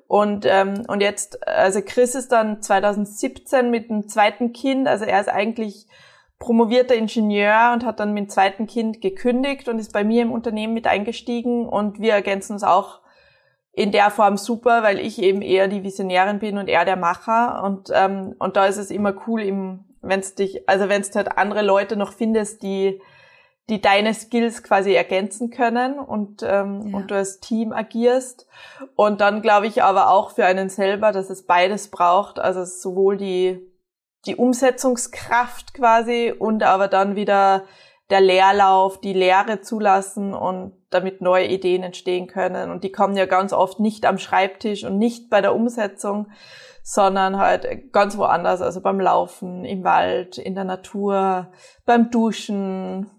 Und, 0.06 0.44
ähm, 0.46 0.82
und 0.86 1.00
jetzt, 1.00 1.48
also 1.48 1.80
Chris 1.80 2.14
ist 2.14 2.32
dann 2.32 2.60
2017 2.60 3.70
mit 3.70 3.88
dem 3.88 4.06
zweiten 4.06 4.52
Kind, 4.52 4.86
also 4.86 5.06
er 5.06 5.20
ist 5.20 5.30
eigentlich 5.30 5.86
promovierter 6.38 6.94
Ingenieur 6.94 7.72
und 7.72 7.86
hat 7.86 8.00
dann 8.00 8.12
mit 8.12 8.24
dem 8.24 8.28
zweiten 8.28 8.66
Kind 8.66 9.00
gekündigt 9.00 9.66
und 9.66 9.78
ist 9.78 9.94
bei 9.94 10.04
mir 10.04 10.20
im 10.20 10.30
Unternehmen 10.30 10.74
mit 10.74 10.86
eingestiegen 10.86 11.66
und 11.66 12.00
wir 12.00 12.12
ergänzen 12.12 12.52
uns 12.52 12.62
auch 12.62 13.00
in 13.76 13.92
der 13.92 14.10
Form 14.10 14.38
super, 14.38 14.82
weil 14.82 14.98
ich 14.98 15.22
eben 15.22 15.42
eher 15.42 15.68
die 15.68 15.84
Visionärin 15.84 16.38
bin 16.38 16.56
und 16.56 16.66
er 16.66 16.86
der 16.86 16.96
Macher. 16.96 17.62
Und, 17.62 17.90
ähm, 17.92 18.34
und 18.38 18.56
da 18.56 18.64
ist 18.64 18.78
es 18.78 18.90
immer 18.90 19.14
cool, 19.26 19.42
wenn 20.00 20.20
es 20.20 20.34
dich, 20.34 20.66
also 20.66 20.88
wenn 20.88 21.02
es 21.02 21.14
halt 21.14 21.36
andere 21.36 21.60
Leute 21.60 21.96
noch 21.96 22.14
findest, 22.14 22.62
die 22.62 23.00
die 23.68 23.80
deine 23.80 24.14
Skills 24.14 24.62
quasi 24.62 24.94
ergänzen 24.94 25.50
können 25.50 25.98
und, 25.98 26.42
ähm, 26.44 26.86
ja. 26.86 26.96
und 26.96 27.10
du 27.10 27.16
als 27.16 27.40
Team 27.40 27.72
agierst. 27.72 28.46
Und 28.94 29.20
dann 29.20 29.42
glaube 29.42 29.66
ich 29.66 29.82
aber 29.82 30.10
auch 30.10 30.30
für 30.30 30.44
einen 30.44 30.68
selber, 30.68 31.10
dass 31.10 31.30
es 31.30 31.46
beides 31.46 31.90
braucht, 31.90 32.38
also 32.38 32.64
sowohl 32.64 33.16
die, 33.16 33.60
die 34.24 34.36
Umsetzungskraft 34.36 35.74
quasi 35.74 36.32
und 36.36 36.62
aber 36.62 36.86
dann 36.86 37.16
wieder 37.16 37.64
der 38.10 38.20
Leerlauf, 38.20 39.00
die 39.00 39.12
Lehre 39.12 39.60
zulassen 39.60 40.32
und 40.34 40.72
damit 40.90 41.20
neue 41.20 41.48
Ideen 41.48 41.82
entstehen 41.82 42.26
können. 42.26 42.70
Und 42.70 42.84
die 42.84 42.92
kommen 42.92 43.16
ja 43.16 43.26
ganz 43.26 43.52
oft 43.52 43.80
nicht 43.80 44.06
am 44.06 44.18
Schreibtisch 44.18 44.84
und 44.84 44.98
nicht 44.98 45.28
bei 45.28 45.40
der 45.40 45.54
Umsetzung, 45.54 46.28
sondern 46.82 47.38
halt 47.38 47.92
ganz 47.92 48.16
woanders, 48.16 48.62
also 48.62 48.80
beim 48.80 49.00
Laufen, 49.00 49.64
im 49.64 49.82
Wald, 49.82 50.38
in 50.38 50.54
der 50.54 50.64
Natur, 50.64 51.50
beim 51.84 52.10
Duschen, 52.10 53.10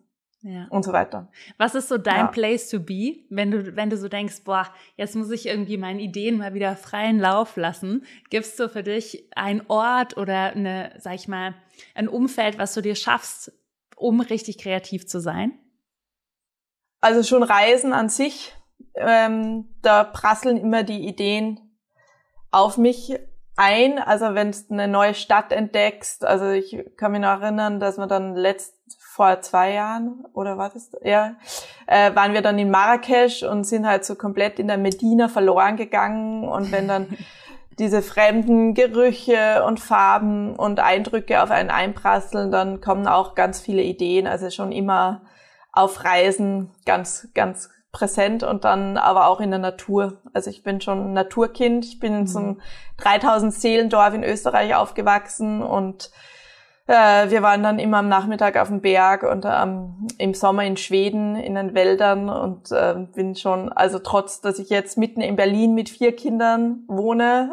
ja. 0.42 0.68
und 0.70 0.84
so 0.84 0.94
weiter. 0.94 1.30
Was 1.58 1.76
ist 1.76 1.90
so 1.90 1.98
dein 1.98 2.18
ja. 2.18 2.28
Place 2.28 2.70
to 2.70 2.80
be, 2.80 3.26
wenn 3.30 3.52
du, 3.52 3.76
wenn 3.76 3.90
du 3.90 3.98
so 3.98 4.08
denkst, 4.08 4.44
boah, 4.46 4.68
jetzt 4.96 5.16
muss 5.16 5.32
ich 5.32 5.48
irgendwie 5.48 5.78
meine 5.78 6.02
Ideen 6.02 6.38
mal 6.38 6.54
wieder 6.54 6.76
freien 6.76 7.20
Lauf 7.20 7.58
lassen? 7.58 8.06
Gibst 8.30 8.60
du 8.60 8.70
für 8.70 8.84
dich 8.84 9.30
einen 9.36 9.62
Ort 9.68 10.18
oder 10.18 10.54
eine, 10.54 10.94
sag 10.98 11.16
ich 11.16 11.28
mal, 11.28 11.56
ein 11.96 12.08
Umfeld, 12.08 12.58
was 12.58 12.74
du 12.74 12.82
dir 12.82 12.96
schaffst, 12.96 13.52
um 13.98 14.22
richtig 14.22 14.58
kreativ 14.58 15.08
zu 15.08 15.20
sein? 15.20 15.60
Also 17.02 17.24
schon 17.24 17.44
Reisen 17.44 17.94
an 17.94 18.10
sich, 18.10 18.56
ähm, 18.96 19.68
da 19.82 20.04
prasseln 20.04 20.58
immer 20.58 20.84
die 20.84 21.08
Ideen 21.08 21.60
auf 22.52 22.78
mich 22.78 23.20
ein. 23.56 24.00
Also 24.00 24.34
wenn 24.34 24.52
du 24.52 24.58
eine 24.72 24.88
neue 24.88 25.14
Stadt 25.14 25.52
entdeckst, 25.52 26.26
also 26.26 26.50
ich 26.50 26.78
kann 26.96 27.12
mich 27.12 27.22
noch 27.22 27.42
erinnern, 27.42 27.80
dass 27.80 27.98
wir 27.98 28.08
dann 28.08 28.36
letzt 28.36 28.76
vor 29.18 29.42
zwei 29.42 29.74
Jahren 29.74 30.26
oder 30.34 30.58
war 30.60 30.70
das 30.70 30.92
ja 31.04 31.36
äh, 31.88 32.14
waren 32.16 32.34
wir 32.34 32.44
dann 32.44 32.60
in 32.60 32.70
Marrakesch 32.70 33.42
und 33.42 33.64
sind 33.64 33.88
halt 33.88 34.06
so 34.06 34.14
komplett 34.14 34.60
in 34.60 34.68
der 34.68 34.78
Medina 34.78 35.28
verloren 35.28 35.76
gegangen 35.76 36.48
und 36.48 36.72
wenn 36.72 36.88
dann 36.88 37.18
diese 37.80 38.02
fremden 38.02 38.74
Gerüche 38.74 39.64
und 39.66 39.80
Farben 39.80 40.56
und 40.56 40.80
Eindrücke 40.80 41.44
auf 41.44 41.52
einen 41.52 41.70
einprasseln, 41.70 42.52
dann 42.52 42.82
kommen 42.82 43.08
auch 43.08 43.36
ganz 43.36 43.62
viele 43.62 43.84
Ideen. 43.84 44.26
Also 44.28 44.50
schon 44.50 44.72
immer 44.72 45.22
auf 45.72 46.04
Reisen 46.04 46.72
ganz, 46.86 47.30
ganz 47.36 47.70
präsent 47.92 48.44
und 48.44 48.64
dann 48.66 48.98
aber 48.98 49.28
auch 49.28 49.40
in 49.40 49.52
der 49.52 49.60
Natur. 49.60 50.22
Also 50.34 50.50
ich 50.50 50.64
bin 50.64 50.82
schon 50.82 51.10
ein 51.10 51.14
Naturkind. 51.14 51.86
Ich 51.86 52.00
bin 52.00 52.14
in 52.14 52.28
so 52.28 52.40
einem 52.40 52.62
3000 52.98 53.54
Seelendorf 53.54 54.14
in 54.14 54.24
Österreich 54.24 54.76
aufgewachsen 54.76 55.62
und 55.62 56.12
äh, 56.88 57.30
wir 57.30 57.42
waren 57.42 57.64
dann 57.64 57.80
immer 57.80 57.98
am 57.98 58.08
Nachmittag 58.10 58.58
auf 58.58 58.70
dem 58.70 58.82
Berg 58.82 59.24
und 59.24 59.46
ähm, 59.46 60.08
im 60.18 60.34
Sommer 60.34 60.64
in 60.64 60.78
Schweden 60.78 61.36
in 61.36 61.56
den 61.56 61.74
Wäldern 61.76 62.30
und 62.30 62.72
äh, 62.72 62.96
bin 63.14 63.36
schon, 63.36 63.70
also 63.72 64.00
trotz, 64.00 64.42
dass 64.42 64.58
ich 64.58 64.70
jetzt 64.70 64.98
mitten 64.98 65.22
in 65.22 65.36
Berlin 65.36 65.74
mit 65.74 65.90
vier 65.90 66.16
Kindern 66.16 66.84
wohne, 66.88 67.52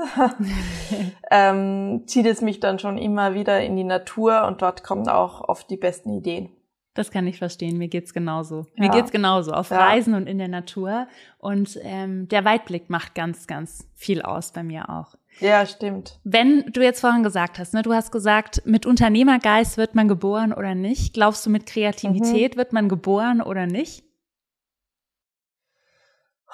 ähm, 1.30 2.02
zieht 2.06 2.26
es 2.26 2.40
mich 2.40 2.60
dann 2.60 2.78
schon 2.78 2.96
immer 2.96 3.34
wieder 3.34 3.60
in 3.60 3.76
die 3.76 3.84
Natur 3.84 4.46
und 4.46 4.62
dort 4.62 4.84
kommen 4.84 5.08
auch 5.08 5.48
oft 5.48 5.68
die 5.68 5.76
besten 5.76 6.12
Ideen. 6.12 6.50
Das 6.94 7.10
kann 7.10 7.26
ich 7.26 7.38
verstehen. 7.38 7.76
Mir 7.76 7.88
geht's 7.88 8.14
genauso. 8.14 8.66
Ja. 8.76 8.84
Mir 8.84 8.90
geht's 8.90 9.10
genauso. 9.10 9.50
Auf 9.50 9.70
ja. 9.70 9.78
Reisen 9.78 10.14
und 10.14 10.28
in 10.28 10.38
der 10.38 10.46
Natur. 10.46 11.08
Und 11.38 11.76
ähm, 11.82 12.28
der 12.28 12.44
Weitblick 12.44 12.88
macht 12.88 13.16
ganz, 13.16 13.48
ganz 13.48 13.88
viel 13.94 14.22
aus 14.22 14.52
bei 14.52 14.62
mir 14.62 14.88
auch. 14.88 15.16
Ja, 15.40 15.66
stimmt. 15.66 16.20
Wenn 16.24 16.64
du 16.72 16.82
jetzt 16.82 17.00
vorhin 17.00 17.22
gesagt 17.22 17.58
hast, 17.58 17.74
ne, 17.74 17.82
du 17.82 17.92
hast 17.92 18.12
gesagt, 18.12 18.62
mit 18.64 18.86
Unternehmergeist 18.86 19.76
wird 19.76 19.94
man 19.94 20.08
geboren 20.08 20.52
oder 20.52 20.74
nicht. 20.74 21.14
Glaubst 21.14 21.44
du, 21.44 21.50
mit 21.50 21.66
Kreativität 21.66 22.54
mhm. 22.54 22.58
wird 22.58 22.72
man 22.72 22.88
geboren 22.88 23.42
oder 23.42 23.66
nicht? 23.66 24.04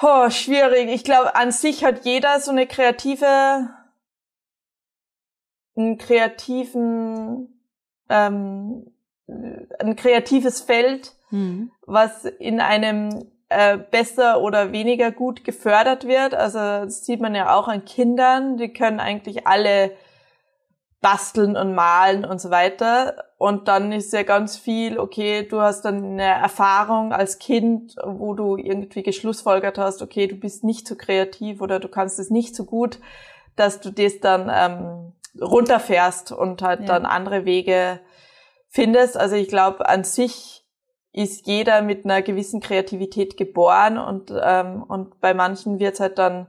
Oh, 0.01 0.31
schwierig. 0.31 0.89
Ich 0.89 1.05
glaube, 1.05 1.35
an 1.35 1.53
sich 1.53 1.85
hat 1.85 2.07
jeder 2.07 2.41
so 2.41 2.51
eine 2.51 2.67
kreative, 2.67 3.69
einen 5.77 5.99
kreativen, 5.99 7.61
ähm, 8.09 8.91
ein 9.27 9.97
kreatives 9.97 10.63
Feld, 10.63 11.13
mhm. 11.31 11.71
was 11.83 12.25
in 12.25 12.61
einem 12.61 13.31
äh, 13.51 13.77
besser 13.77 14.41
oder 14.41 14.73
weniger 14.73 15.11
gut 15.11 15.45
gefördert 15.45 16.07
wird. 16.07 16.35
Also 16.35 16.59
das 16.59 17.05
sieht 17.05 17.21
man 17.21 17.35
ja 17.35 17.55
auch 17.55 17.69
an 17.69 17.85
Kindern, 17.85 18.57
die 18.57 18.73
können 18.73 19.01
eigentlich 19.01 19.47
alle 19.47 19.93
basteln 21.01 21.57
und 21.57 21.75
malen 21.75 22.25
und 22.25 22.41
so 22.41 22.51
weiter. 22.51 23.25
Und 23.39 23.69
dann 23.69 23.91
ist 23.91 24.13
ja 24.13 24.23
ganz 24.23 24.57
viel, 24.57 24.99
okay, 24.99 25.47
du 25.49 25.61
hast 25.61 25.83
dann 25.83 26.05
eine 26.05 26.23
Erfahrung 26.23 27.13
als 27.13 27.39
Kind, 27.39 27.97
wo 28.05 28.35
du 28.35 28.57
irgendwie 28.57 29.03
geschlussfolgert 29.03 29.79
hast, 29.79 30.03
okay, 30.03 30.27
du 30.27 30.37
bist 30.37 30.63
nicht 30.63 30.87
so 30.87 30.95
kreativ 30.95 31.61
oder 31.61 31.81
du 31.81 31.89
kannst 31.89 32.19
es 32.19 32.31
nicht 32.31 32.55
so 32.55 32.65
gut, 32.65 33.01
dass 33.57 33.81
du 33.81 33.91
das 33.91 34.21
dann 34.21 34.51
ähm, 34.53 35.13
runterfährst 35.43 36.33
und 36.33 36.63
halt 36.63 36.81
ja. 36.81 36.87
dann 36.87 37.07
andere 37.07 37.45
Wege 37.45 38.01
findest. 38.69 39.17
Also 39.17 39.37
ich 39.37 39.49
glaube, 39.49 39.89
an 39.89 40.05
sich 40.05 40.60
ist 41.13 41.47
jeder 41.47 41.83
mit 41.83 42.05
einer 42.05 42.23
gewissen 42.23 42.61
Kreativität 42.61 43.37
geboren 43.37 43.99
und, 43.99 44.33
ähm, 44.43 44.83
und 44.83 45.21
bei 45.21 45.35
manchen 45.35 45.79
wird 45.79 45.95
es 45.95 46.01
halt 46.01 46.19
dann, 46.19 46.47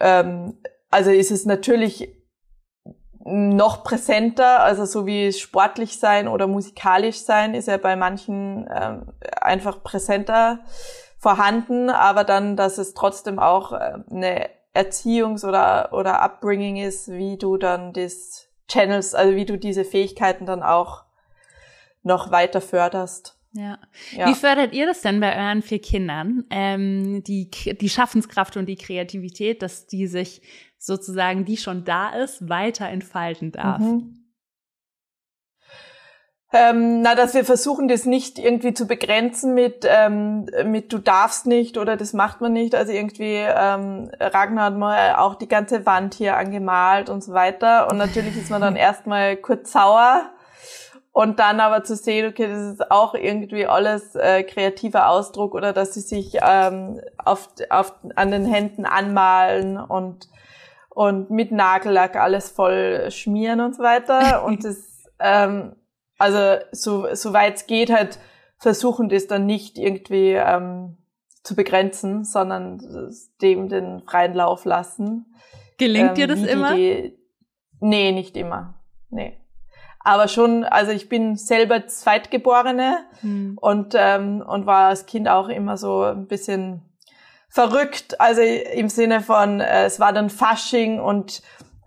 ähm, 0.00 0.58
also 0.90 1.10
ist 1.10 1.30
es 1.30 1.44
natürlich 1.44 2.08
noch 3.26 3.84
präsenter, 3.84 4.60
also 4.60 4.84
so 4.84 5.06
wie 5.06 5.32
sportlich 5.32 5.98
sein 5.98 6.28
oder 6.28 6.46
musikalisch 6.46 7.20
sein, 7.20 7.54
ist 7.54 7.68
ja 7.68 7.78
bei 7.78 7.96
manchen 7.96 8.68
ähm, 8.74 9.12
einfach 9.40 9.82
präsenter 9.82 10.60
vorhanden, 11.18 11.88
aber 11.88 12.24
dann, 12.24 12.56
dass 12.56 12.76
es 12.76 12.92
trotzdem 12.92 13.38
auch 13.38 13.72
äh, 13.72 13.94
eine 14.10 14.50
Erziehungs- 14.74 15.46
oder, 15.46 15.90
oder 15.92 16.20
Upbringing 16.20 16.76
ist, 16.76 17.08
wie 17.08 17.38
du 17.38 17.56
dann 17.56 17.94
das 17.94 18.46
Channels, 18.68 19.14
also 19.14 19.34
wie 19.34 19.46
du 19.46 19.56
diese 19.56 19.84
Fähigkeiten 19.84 20.44
dann 20.44 20.62
auch 20.62 21.04
noch 22.04 22.30
weiter 22.30 22.60
förderst. 22.60 23.36
Ja. 23.52 23.78
ja. 24.10 24.28
Wie 24.28 24.34
fördert 24.34 24.72
ihr 24.72 24.86
das 24.86 25.00
denn 25.00 25.20
bei 25.20 25.36
euren 25.36 25.62
vier 25.62 25.80
Kindern? 25.80 26.44
Ähm, 26.50 27.22
die, 27.22 27.50
die 27.50 27.88
Schaffenskraft 27.88 28.56
und 28.56 28.66
die 28.66 28.76
Kreativität, 28.76 29.62
dass 29.62 29.86
die 29.86 30.06
sich 30.06 30.42
sozusagen, 30.76 31.44
die 31.44 31.56
schon 31.56 31.84
da 31.84 32.10
ist, 32.10 32.48
weiter 32.48 32.88
entfalten 32.88 33.52
darf? 33.52 33.80
Mhm. 33.80 34.24
Ähm, 36.52 37.00
na, 37.02 37.16
dass 37.16 37.34
wir 37.34 37.44
versuchen, 37.44 37.88
das 37.88 38.06
nicht 38.06 38.38
irgendwie 38.38 38.74
zu 38.74 38.86
begrenzen 38.86 39.54
mit, 39.54 39.84
ähm, 39.88 40.46
mit 40.64 40.92
du 40.92 40.98
darfst 40.98 41.46
nicht 41.46 41.78
oder 41.78 41.96
das 41.96 42.12
macht 42.12 42.40
man 42.40 42.52
nicht. 42.52 42.76
Also 42.76 42.92
irgendwie, 42.92 43.38
ähm, 43.38 44.10
Ragnar 44.20 44.66
hat 44.66 44.76
mal 44.76 45.16
auch 45.16 45.34
die 45.34 45.48
ganze 45.48 45.84
Wand 45.84 46.14
hier 46.14 46.36
angemalt 46.36 47.08
und 47.08 47.24
so 47.24 47.32
weiter. 47.32 47.90
Und 47.90 47.98
natürlich 47.98 48.36
ist 48.36 48.50
man 48.50 48.60
dann 48.60 48.76
erstmal 48.76 49.36
kurz 49.36 49.72
sauer 49.72 50.30
und 51.14 51.38
dann 51.38 51.60
aber 51.60 51.84
zu 51.84 51.94
sehen, 51.94 52.28
okay, 52.28 52.48
das 52.48 52.72
ist 52.72 52.90
auch 52.90 53.14
irgendwie 53.14 53.66
alles 53.66 54.16
äh, 54.16 54.42
kreativer 54.42 55.08
Ausdruck 55.08 55.54
oder 55.54 55.72
dass 55.72 55.94
sie 55.94 56.00
sich 56.00 56.38
ähm, 56.42 57.00
auf, 57.24 57.50
auf, 57.70 57.94
an 58.16 58.32
den 58.32 58.44
Händen 58.44 58.84
anmalen 58.84 59.78
und, 59.78 60.28
und 60.90 61.30
mit 61.30 61.52
Nagellack 61.52 62.16
alles 62.16 62.50
voll 62.50 63.12
schmieren 63.12 63.60
und 63.60 63.76
so 63.76 63.84
weiter. 63.84 64.44
Und 64.44 64.64
das, 64.64 65.04
ähm, 65.20 65.76
also 66.18 66.60
so, 66.72 67.06
so 67.14 67.32
weit 67.32 67.58
es 67.58 67.66
geht, 67.68 67.92
halt 67.92 68.18
versuchen 68.58 69.08
das 69.08 69.28
dann 69.28 69.46
nicht 69.46 69.78
irgendwie 69.78 70.32
ähm, 70.32 70.98
zu 71.44 71.54
begrenzen, 71.54 72.24
sondern 72.24 72.80
dem 73.40 73.68
den 73.68 74.02
freien 74.02 74.34
Lauf 74.34 74.64
lassen. 74.64 75.32
Gelingt 75.78 76.08
ähm, 76.08 76.14
dir 76.16 76.26
das 76.26 76.42
immer? 76.42 76.74
Die, 76.74 77.16
nee, 77.78 78.10
nicht 78.10 78.36
immer. 78.36 78.82
Nee. 79.10 79.43
Aber 80.04 80.28
schon, 80.28 80.64
also 80.64 80.92
ich 80.92 81.08
bin 81.08 81.36
selber 81.36 81.86
Zweitgeborene 81.86 82.98
mhm. 83.22 83.58
und, 83.60 83.94
ähm, 83.96 84.44
und 84.46 84.66
war 84.66 84.88
als 84.88 85.06
Kind 85.06 85.28
auch 85.28 85.48
immer 85.48 85.78
so 85.78 86.02
ein 86.02 86.26
bisschen 86.26 86.82
verrückt. 87.48 88.20
Also 88.20 88.42
im 88.42 88.90
Sinne 88.90 89.22
von, 89.22 89.60
äh, 89.60 89.86
es 89.86 89.98
war 90.00 90.12
dann 90.12 90.30
Fasching 90.30 91.00
und 91.00 91.42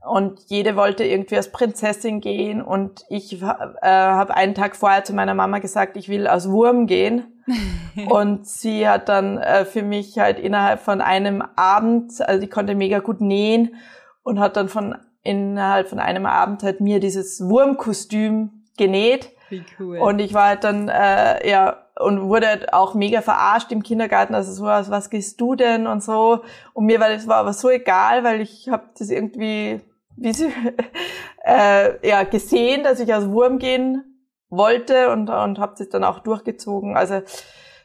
und 0.08 0.40
jede 0.48 0.78
wollte 0.78 1.04
irgendwie 1.04 1.36
als 1.36 1.52
Prinzessin 1.52 2.22
gehen 2.22 2.62
und 2.62 3.04
ich 3.10 3.42
äh, 3.42 3.46
habe 3.82 4.36
einen 4.36 4.56
Tag 4.56 4.78
vorher 4.78 5.04
zu 5.04 5.14
meiner 5.14 5.34
Mama 5.34 5.60
gesagt, 5.60 5.98
ich 5.98 6.08
will 6.08 6.28
als 6.28 6.50
Wurm 6.50 6.88
gehen. 6.88 7.26
und 8.10 8.48
sie 8.48 8.88
hat 8.88 9.10
dann 9.10 9.38
äh, 9.38 9.66
für 9.66 9.82
mich 9.82 10.18
halt 10.18 10.40
innerhalb 10.40 10.80
von 10.82 11.02
einem 11.02 11.44
Abend, 11.56 12.22
also 12.22 12.42
die 12.42 12.50
konnte 12.50 12.76
mega 12.76 13.00
gut 13.00 13.22
nähen 13.22 13.76
und 14.24 14.40
hat 14.40 14.58
dann 14.58 14.70
von 14.70 14.96
innerhalb 15.28 15.90
von 15.90 16.00
einem 16.00 16.26
Abend 16.26 16.64
halt 16.64 16.82
mir 16.82 17.00
dieses 17.00 17.48
Wurmkostüm 17.48 18.66
genäht. 18.78 19.32
Wie 19.50 19.64
cool. 19.80 20.00
Und 20.00 20.20
ich 20.20 20.34
war 20.34 20.48
halt 20.48 20.64
dann, 20.64 20.90
äh, 20.90 21.50
ja, 21.50 21.84
und 22.00 22.28
wurde 22.28 22.68
auch 22.74 22.94
mega 22.94 23.22
verarscht 23.22 23.72
im 23.72 23.82
Kindergarten, 23.82 24.36
also 24.36 24.52
so, 24.52 24.64
was, 24.66 24.92
was 24.92 25.10
gehst 25.10 25.42
du 25.42 25.56
denn 25.56 25.88
und 25.88 26.04
so. 26.04 26.42
Und 26.74 26.86
mir 26.86 27.00
war 27.00 27.10
das 27.10 27.28
war 27.28 27.38
aber 27.38 27.54
so 27.54 27.70
egal, 27.70 28.24
weil 28.24 28.42
ich 28.42 28.70
habe 28.70 28.90
das 28.98 29.10
irgendwie 29.10 29.82
wie 30.18 30.34
sie, 30.34 30.52
äh, 31.46 32.08
ja, 32.08 32.24
gesehen, 32.24 32.84
dass 32.84 33.00
ich 33.00 33.14
aus 33.14 33.30
Wurm 33.30 33.60
gehen 33.60 34.04
wollte 34.50 35.12
und, 35.12 35.30
und 35.30 35.60
habe 35.60 35.76
das 35.78 35.90
dann 35.90 36.04
auch 36.04 36.20
durchgezogen. 36.20 36.98
Also 36.98 37.22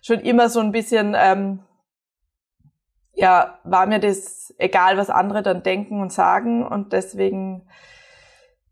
schon 0.01 0.21
immer 0.21 0.49
so 0.49 0.61
ein 0.61 0.73
bisschen, 0.73 1.15
ähm, 1.17 1.61
ja, 3.15 3.59
war 3.65 3.87
mir 3.87 3.99
das 3.99 4.55
egal, 4.59 4.97
was 4.97 5.11
andere 5.11 5.43
dann 5.43 5.63
denken 5.63 6.01
und 6.01 6.13
sagen 6.13 6.67
und 6.67 6.93
deswegen 6.93 7.63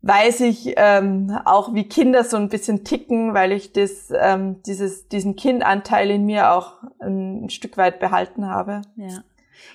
weiß 0.01 0.41
ich 0.41 0.73
ähm, 0.77 1.37
auch, 1.45 1.73
wie 1.73 1.87
Kinder 1.87 2.23
so 2.23 2.37
ein 2.37 2.49
bisschen 2.49 2.83
ticken, 2.83 3.33
weil 3.33 3.51
ich 3.51 3.71
das, 3.71 4.11
ähm, 4.19 4.61
dieses, 4.63 5.07
diesen 5.07 5.35
Kindanteil 5.35 6.09
in 6.09 6.25
mir 6.25 6.51
auch 6.53 6.73
ein, 6.99 7.49
Stück 7.49 7.77
weit 7.77 7.99
behalten 7.99 8.47
habe. 8.47 8.81
Ja. 8.95 9.23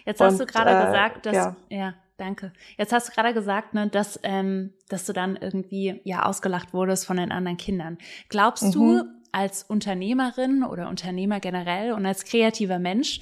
Jetzt 0.05 0.20
hast 0.20 0.33
und, 0.33 0.40
du 0.40 0.46
gerade 0.46 0.70
äh, 0.70 0.87
gesagt, 0.87 1.26
dass 1.26 1.35
ja. 1.35 1.57
ja. 1.68 1.94
Danke. 2.18 2.50
Jetzt 2.79 2.94
hast 2.94 3.09
du 3.09 3.12
gerade 3.12 3.35
gesagt, 3.35 3.74
ne, 3.74 3.88
dass, 3.88 4.18
ähm, 4.22 4.72
dass 4.88 5.05
du 5.05 5.12
dann 5.12 5.37
irgendwie 5.37 6.00
ja 6.05 6.24
ausgelacht 6.24 6.72
wurdest 6.72 7.07
von 7.07 7.18
den 7.18 7.31
anderen 7.31 7.59
Kindern. 7.59 7.98
Glaubst 8.31 8.64
mhm. 8.64 8.72
du 8.72 9.05
als 9.33 9.64
Unternehmerin 9.64 10.64
oder 10.64 10.88
Unternehmer 10.88 11.40
generell 11.40 11.92
und 11.92 12.07
als 12.07 12.24
kreativer 12.24 12.79
Mensch, 12.79 13.20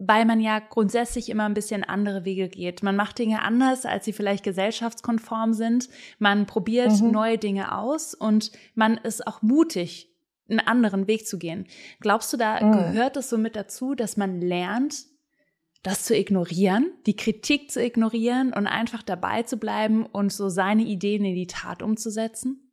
weil 0.00 0.24
man 0.24 0.40
ja 0.40 0.58
grundsätzlich 0.60 1.28
immer 1.28 1.44
ein 1.44 1.54
bisschen 1.54 1.84
andere 1.84 2.24
Wege 2.24 2.48
geht. 2.48 2.82
Man 2.82 2.96
macht 2.96 3.18
Dinge 3.18 3.42
anders, 3.42 3.84
als 3.84 4.06
sie 4.06 4.14
vielleicht 4.14 4.42
gesellschaftskonform 4.42 5.52
sind. 5.52 5.90
Man 6.18 6.46
probiert 6.46 7.00
mhm. 7.02 7.10
neue 7.10 7.36
Dinge 7.36 7.76
aus 7.76 8.14
und 8.14 8.50
man 8.74 8.96
ist 8.96 9.26
auch 9.26 9.42
mutig, 9.42 10.08
einen 10.48 10.60
anderen 10.60 11.06
Weg 11.06 11.26
zu 11.26 11.38
gehen. 11.38 11.66
Glaubst 12.00 12.32
du, 12.32 12.38
da 12.38 12.64
mhm. 12.64 12.72
gehört 12.72 13.18
es 13.18 13.28
so 13.28 13.36
mit 13.36 13.54
dazu, 13.54 13.94
dass 13.94 14.16
man 14.16 14.40
lernt, 14.40 15.04
das 15.82 16.04
zu 16.04 16.16
ignorieren, 16.16 16.90
die 17.06 17.16
Kritik 17.16 17.70
zu 17.70 17.82
ignorieren 17.82 18.54
und 18.54 18.66
einfach 18.66 19.02
dabei 19.02 19.42
zu 19.42 19.58
bleiben 19.58 20.06
und 20.06 20.32
so 20.32 20.48
seine 20.48 20.82
Ideen 20.82 21.24
in 21.26 21.34
die 21.34 21.46
Tat 21.46 21.82
umzusetzen? 21.82 22.69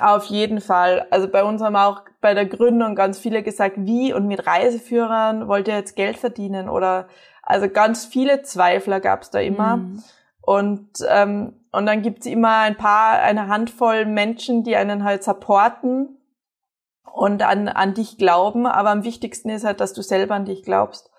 Auf 0.00 0.24
jeden 0.26 0.60
Fall. 0.60 1.06
Also 1.10 1.28
bei 1.28 1.44
uns 1.44 1.62
haben 1.62 1.76
auch 1.76 2.02
bei 2.20 2.32
der 2.34 2.46
Gründung 2.46 2.94
ganz 2.94 3.18
viele 3.18 3.42
gesagt, 3.42 3.76
wie 3.78 4.12
und 4.12 4.26
mit 4.26 4.46
Reiseführern 4.46 5.46
wollt 5.46 5.68
ihr 5.68 5.74
jetzt 5.74 5.94
Geld 5.94 6.16
verdienen 6.16 6.68
oder 6.68 7.06
also 7.42 7.68
ganz 7.68 8.04
viele 8.06 8.42
Zweifler 8.42 9.00
gab 9.00 9.22
es 9.22 9.30
da 9.30 9.40
immer. 9.40 9.76
Mhm. 9.76 10.02
Und, 10.40 10.90
ähm, 11.08 11.54
und 11.72 11.86
dann 11.86 12.02
gibt's 12.02 12.26
immer 12.26 12.58
ein 12.60 12.76
paar, 12.76 13.20
eine 13.20 13.48
Handvoll 13.48 14.06
Menschen, 14.06 14.64
die 14.64 14.76
einen 14.76 15.04
halt 15.04 15.22
supporten 15.22 16.16
und 17.12 17.42
an, 17.42 17.68
an 17.68 17.94
dich 17.94 18.16
glauben. 18.18 18.66
Aber 18.66 18.90
am 18.90 19.04
wichtigsten 19.04 19.50
ist 19.50 19.64
halt, 19.64 19.80
dass 19.80 19.92
du 19.92 20.02
selber 20.02 20.34
an 20.34 20.44
dich 20.44 20.62
glaubst. 20.62 21.10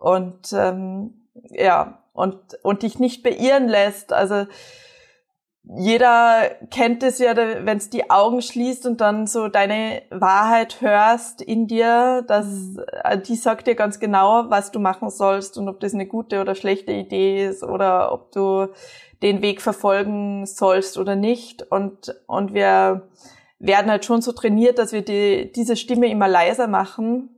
Und 0.00 0.52
ähm, 0.52 1.28
ja, 1.50 1.98
und, 2.12 2.38
und 2.62 2.82
dich 2.82 2.98
nicht 2.98 3.22
beirren 3.22 3.68
lässt. 3.68 4.12
Also 4.12 4.46
jeder 5.74 6.50
kennt 6.70 7.02
es 7.02 7.18
ja, 7.18 7.36
wenn 7.36 7.76
es 7.76 7.90
die 7.90 8.08
Augen 8.08 8.40
schließt 8.40 8.86
und 8.86 9.00
dann 9.00 9.26
so 9.26 9.48
deine 9.48 10.02
Wahrheit 10.10 10.80
hörst 10.80 11.42
in 11.42 11.66
dir, 11.66 12.24
dass 12.28 12.76
äh, 13.02 13.18
die 13.18 13.34
sagt 13.34 13.66
dir 13.66 13.74
ganz 13.74 13.98
genau, 13.98 14.44
was 14.48 14.70
du 14.70 14.78
machen 14.78 15.10
sollst 15.10 15.58
und 15.58 15.68
ob 15.68 15.80
das 15.80 15.92
eine 15.92 16.06
gute 16.06 16.40
oder 16.40 16.54
schlechte 16.54 16.92
Idee 16.92 17.46
ist 17.46 17.64
oder 17.64 18.12
ob 18.12 18.30
du 18.30 18.68
den 19.22 19.42
Weg 19.42 19.60
verfolgen 19.60 20.46
sollst 20.46 20.98
oder 20.98 21.16
nicht. 21.16 21.62
Und, 21.62 22.14
und 22.26 22.54
wir 22.54 23.08
werden 23.58 23.90
halt 23.90 24.04
schon 24.04 24.22
so 24.22 24.32
trainiert, 24.32 24.78
dass 24.78 24.92
wir 24.92 25.02
die, 25.02 25.50
diese 25.50 25.74
Stimme 25.74 26.08
immer 26.08 26.28
leiser 26.28 26.68
machen 26.68 27.35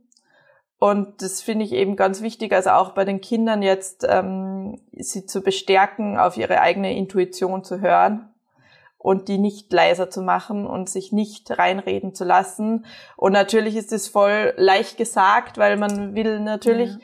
und 0.79 1.21
das 1.21 1.41
finde 1.41 1.65
ich 1.65 1.73
eben 1.73 1.97
ganz 1.97 2.21
wichtig, 2.21 2.53
also 2.53 2.69
auch 2.71 2.91
bei 2.91 3.03
den 3.03 3.19
Kindern 3.19 3.61
jetzt, 3.61 4.07
ähm, 4.09 4.79
sie 4.93 5.25
zu 5.25 5.41
bestärken, 5.41 6.17
auf 6.17 6.37
ihre 6.37 6.61
eigene 6.61 6.95
Intuition 6.95 7.65
zu 7.65 7.81
hören 7.81 8.29
und 8.97 9.27
die 9.27 9.37
nicht 9.37 9.73
leiser 9.73 10.09
zu 10.09 10.21
machen 10.21 10.65
und 10.65 10.89
sich 10.89 11.11
nicht 11.11 11.57
reinreden 11.57 12.15
zu 12.15 12.23
lassen. 12.23 12.85
Und 13.17 13.33
natürlich 13.33 13.75
ist 13.75 13.91
es 13.91 14.07
voll 14.07 14.53
leicht 14.55 14.97
gesagt, 14.97 15.57
weil 15.57 15.75
man 15.75 16.15
will 16.15 16.39
natürlich 16.39 16.91
ja. 16.91 16.99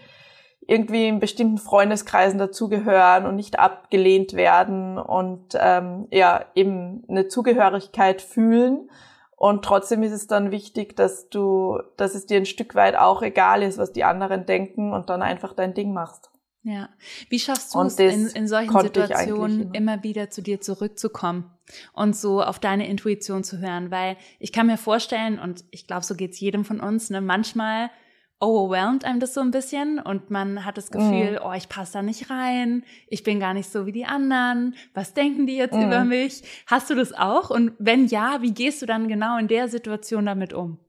irgendwie 0.67 1.09
in 1.09 1.19
bestimmten 1.19 1.57
Freundeskreisen 1.57 2.39
dazugehören 2.39 3.25
und 3.25 3.35
nicht 3.35 3.59
abgelehnt 3.59 4.33
werden 4.33 4.97
und 4.97 5.57
ähm, 5.59 6.07
ja 6.11 6.45
eben 6.55 7.03
eine 7.09 7.27
Zugehörigkeit 7.27 8.21
fühlen. 8.21 8.89
Und 9.35 9.65
trotzdem 9.65 10.01
ist 10.03 10.13
es 10.13 10.27
dann 10.27 10.51
wichtig, 10.51 10.95
dass 10.95 11.29
du, 11.29 11.79
dass 11.97 12.15
es 12.15 12.25
dir 12.25 12.37
ein 12.37 12.45
Stück 12.45 12.73
weit 12.75 12.95
auch 12.95 13.21
egal 13.21 13.63
ist, 13.63 13.77
was 13.77 13.91
die 13.91 14.03
anderen 14.03 14.45
denken 14.45 14.93
und 14.93 15.09
dann 15.09 15.21
einfach 15.21 15.53
dein 15.53 15.73
Ding 15.73 15.93
machst. 15.93 16.29
Ja. 16.63 16.89
Wie 17.29 17.37
schaffst 17.39 17.75
du 17.75 17.81
es 17.81 17.99
in, 17.99 18.27
in 18.27 18.47
solchen 18.47 18.79
Situationen 18.79 19.71
immer 19.73 20.01
wieder 20.01 20.31
zu 20.31 20.41
dir 20.41 20.61
zurückzukommen 20.61 21.51
und 21.93 22.15
so 22.15 22.41
auf 22.41 22.57
deine 22.57 22.87
Intuition 22.87 23.43
zu 23.43 23.59
hören? 23.59 23.91
Weil 23.91 24.17
ich 24.39 24.51
kann 24.51 24.65
mir 24.65 24.77
vorstellen, 24.77 25.37
und 25.37 25.63
ich 25.69 25.85
glaube, 25.85 26.03
so 26.03 26.15
geht's 26.15 26.39
jedem 26.39 26.65
von 26.65 26.79
uns, 26.79 27.11
ne, 27.11 27.21
manchmal 27.21 27.91
overwhelmed 28.39 29.05
einem 29.05 29.19
das 29.19 29.33
so 29.33 29.41
ein 29.41 29.51
bisschen 29.51 29.99
und 29.99 30.29
man 30.29 30.65
hat 30.65 30.77
das 30.77 30.91
Gefühl, 30.91 31.39
mm. 31.39 31.45
oh, 31.45 31.53
ich 31.53 31.69
passe 31.69 31.93
da 31.93 32.01
nicht 32.01 32.29
rein, 32.29 32.83
ich 33.07 33.23
bin 33.23 33.39
gar 33.39 33.53
nicht 33.53 33.71
so 33.71 33.85
wie 33.85 33.91
die 33.91 34.05
anderen, 34.05 34.75
was 34.93 35.13
denken 35.13 35.47
die 35.47 35.55
jetzt 35.55 35.75
mm. 35.75 35.81
über 35.81 36.03
mich? 36.03 36.43
Hast 36.67 36.89
du 36.89 36.95
das 36.95 37.13
auch? 37.13 37.49
Und 37.49 37.73
wenn 37.79 38.07
ja, 38.07 38.41
wie 38.41 38.53
gehst 38.53 38.81
du 38.81 38.85
dann 38.85 39.07
genau 39.07 39.37
in 39.37 39.47
der 39.47 39.67
Situation 39.69 40.25
damit 40.25 40.53
um? 40.53 40.79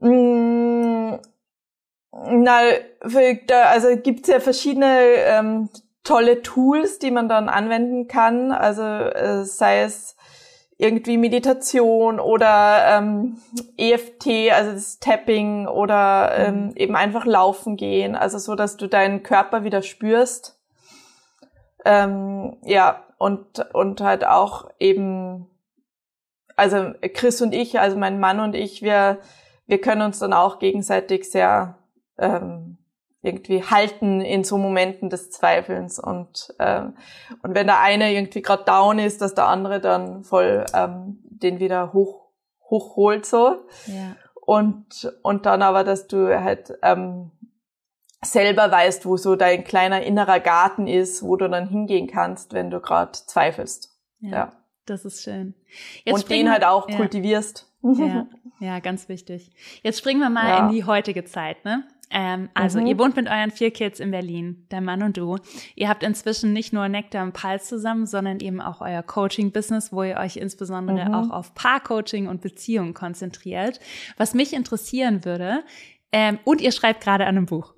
Mm, 0.00 1.18
na, 2.12 2.60
also 3.00 3.96
gibt's 3.96 4.28
ja 4.28 4.40
verschiedene 4.40 5.00
ähm, 5.00 5.68
tolle 6.04 6.42
Tools, 6.42 6.98
die 6.98 7.10
man 7.10 7.28
dann 7.28 7.48
anwenden 7.48 8.08
kann. 8.08 8.52
Also 8.52 8.82
äh, 8.82 9.44
sei 9.44 9.82
es 9.82 10.16
irgendwie 10.82 11.16
Meditation 11.16 12.18
oder 12.18 12.98
ähm, 12.98 13.38
EFT, 13.76 14.50
also 14.52 14.72
das 14.72 14.98
Tapping 14.98 15.68
oder 15.68 16.32
ähm, 16.36 16.66
mhm. 16.66 16.72
eben 16.74 16.96
einfach 16.96 17.24
laufen 17.24 17.76
gehen, 17.76 18.16
also 18.16 18.38
so, 18.38 18.56
dass 18.56 18.76
du 18.76 18.88
deinen 18.88 19.22
Körper 19.22 19.62
wieder 19.62 19.82
spürst. 19.82 20.60
Ähm, 21.84 22.56
ja, 22.64 23.04
und, 23.16 23.64
und 23.72 24.00
halt 24.00 24.26
auch 24.26 24.70
eben, 24.80 25.48
also 26.56 26.90
Chris 27.14 27.40
und 27.40 27.54
ich, 27.54 27.78
also 27.78 27.96
mein 27.96 28.18
Mann 28.18 28.40
und 28.40 28.56
ich, 28.56 28.82
wir, 28.82 29.18
wir 29.68 29.80
können 29.80 30.02
uns 30.02 30.18
dann 30.18 30.32
auch 30.32 30.58
gegenseitig 30.58 31.30
sehr 31.30 31.78
ähm, 32.18 32.78
irgendwie 33.22 33.62
halten 33.62 34.20
in 34.20 34.42
so 34.42 34.58
Momenten 34.58 35.08
des 35.08 35.30
Zweifelns 35.30 35.98
und 35.98 36.52
ähm, 36.58 36.94
und 37.42 37.54
wenn 37.54 37.68
der 37.68 37.80
eine 37.80 38.12
irgendwie 38.12 38.42
gerade 38.42 38.64
down 38.64 38.98
ist, 38.98 39.22
dass 39.22 39.34
der 39.34 39.46
andere 39.46 39.80
dann 39.80 40.24
voll 40.24 40.66
ähm, 40.74 41.20
den 41.24 41.60
wieder 41.60 41.92
hoch 41.92 42.26
hochholt 42.68 43.24
so 43.24 43.64
ja. 43.86 44.16
und 44.34 45.12
und 45.22 45.46
dann 45.46 45.62
aber, 45.62 45.84
dass 45.84 46.08
du 46.08 46.38
halt 46.42 46.76
ähm, 46.82 47.30
selber 48.24 48.70
weißt, 48.70 49.06
wo 49.06 49.16
so 49.16 49.36
dein 49.36 49.64
kleiner 49.64 50.02
innerer 50.02 50.40
Garten 50.40 50.86
ist, 50.86 51.22
wo 51.22 51.36
du 51.36 51.48
dann 51.48 51.68
hingehen 51.68 52.08
kannst, 52.08 52.52
wenn 52.52 52.70
du 52.70 52.80
gerade 52.80 53.12
zweifelst. 53.12 53.96
Ja, 54.20 54.30
ja, 54.30 54.52
das 54.86 55.04
ist 55.04 55.22
schön. 55.22 55.54
Jetzt 56.04 56.24
und 56.24 56.30
den 56.30 56.50
halt 56.50 56.64
auch 56.64 56.88
ja. 56.88 56.96
kultivierst. 56.96 57.68
Ja, 57.82 58.26
ja, 58.60 58.78
ganz 58.78 59.08
wichtig. 59.08 59.50
Jetzt 59.82 59.98
springen 59.98 60.20
wir 60.20 60.30
mal 60.30 60.48
ja. 60.48 60.58
in 60.60 60.72
die 60.72 60.84
heutige 60.84 61.24
Zeit, 61.24 61.64
ne? 61.64 61.84
Ähm, 62.14 62.50
also, 62.52 62.78
mhm. 62.78 62.86
ihr 62.86 62.98
wohnt 62.98 63.16
mit 63.16 63.26
euren 63.26 63.50
vier 63.50 63.70
Kids 63.70 63.98
in 63.98 64.10
Berlin, 64.10 64.66
der 64.70 64.82
Mann 64.82 65.02
und 65.02 65.16
du. 65.16 65.38
Ihr 65.74 65.88
habt 65.88 66.02
inzwischen 66.02 66.52
nicht 66.52 66.72
nur 66.72 66.86
Nektar 66.88 67.24
und 67.24 67.32
Pals 67.32 67.66
zusammen, 67.66 68.06
sondern 68.06 68.40
eben 68.40 68.60
auch 68.60 68.82
euer 68.82 69.02
Coaching-Business, 69.02 69.92
wo 69.92 70.02
ihr 70.02 70.18
euch 70.18 70.36
insbesondere 70.36 71.06
mhm. 71.06 71.14
auch 71.14 71.30
auf 71.30 71.54
Paar-Coaching 71.54 72.28
und 72.28 72.42
Beziehungen 72.42 72.92
konzentriert. 72.92 73.80
Was 74.18 74.34
mich 74.34 74.52
interessieren 74.52 75.24
würde, 75.24 75.64
ähm, 76.12 76.38
und 76.44 76.60
ihr 76.60 76.72
schreibt 76.72 77.02
gerade 77.02 77.24
an 77.24 77.36
einem 77.36 77.46
Buch. 77.46 77.72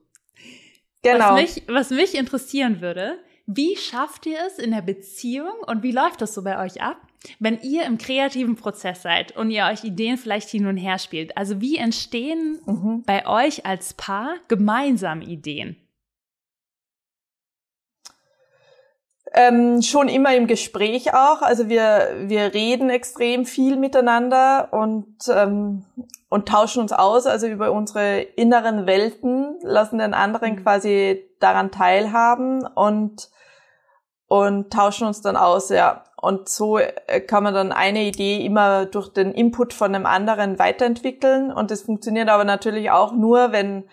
Genau. 1.03 1.35
Was 1.35 1.41
mich, 1.41 1.63
was 1.69 1.91
mich 1.91 2.15
interessieren 2.17 2.81
würde, 2.81 3.19
wie 3.47 3.77
schafft 3.77 4.27
ihr 4.27 4.39
es 4.47 4.59
in 4.59 4.73
der 4.73 4.83
Beziehung 4.83 5.53
und 5.67 5.83
wie 5.83 5.93
läuft 5.93 6.23
das 6.23 6.35
so 6.35 6.43
bei 6.43 6.63
euch 6.65 6.83
ab? 6.83 6.97
Wenn 7.39 7.61
ihr 7.61 7.85
im 7.85 7.99
kreativen 7.99 8.57
Prozess 8.57 9.03
seid 9.03 9.37
und 9.37 9.51
ihr 9.51 9.65
euch 9.65 9.85
Ideen 9.85 10.17
vielleicht 10.17 10.49
hin 10.49 10.67
und 10.67 10.77
her 10.77 10.99
spielt, 10.99 11.37
also 11.37 11.61
wie 11.61 11.77
entstehen 11.77 12.61
mhm. 12.67 13.03
bei 13.05 13.27
euch 13.27 13.67
als 13.67 13.95
Paar 13.95 14.35
gemeinsam 14.49 15.21
Ideen? 15.21 15.77
Ähm, 19.37 19.83
schon 19.83 20.09
immer 20.09 20.37
im 20.37 20.47
Gespräch 20.47 21.13
auch. 21.13 21.43
Also 21.43 21.69
wir, 21.69 22.09
wir 22.27 22.55
reden 22.55 22.89
extrem 22.89 23.47
viel 23.47 23.77
miteinander 23.77 24.69
und, 24.71 25.17
ähm, 25.29 25.85
und 26.29 26.49
tauschen 26.49 26.81
uns 26.81 26.93
aus, 26.93 27.27
also 27.27 27.49
über 27.49 27.73
unsere 27.73 28.21
inneren 28.21 28.87
Welten, 28.87 29.59
lassen 29.63 29.99
den 29.99 30.15
anderen 30.15 30.53
mhm. 30.53 30.63
quasi 30.63 31.29
daran 31.41 31.73
teilhaben 31.73 32.65
und, 32.65 33.29
und 34.29 34.73
tauschen 34.73 35.09
uns 35.09 35.21
dann 35.21 35.37
aus, 35.37 35.69
ja. 35.69 36.05
Und 36.25 36.49
so 36.49 36.79
äh, 36.79 37.21
kann 37.21 37.45
man 37.45 37.55
dann 37.55 37.73
eine 37.73 38.05
Idee 38.05 38.45
immer 38.45 38.87
durch 38.87 39.09
den 39.09 39.33
Input 39.33 39.73
von 39.73 39.95
einem 39.95 40.07
anderen 40.07 40.59
weiterentwickeln. 40.59 41.53
Und 41.53 41.71
das 41.71 41.83
funktioniert 41.83 42.29
aber 42.29 42.45
natürlich 42.45 42.91
auch 42.91 43.13
nur, 43.13 43.53
wenn 43.53 43.85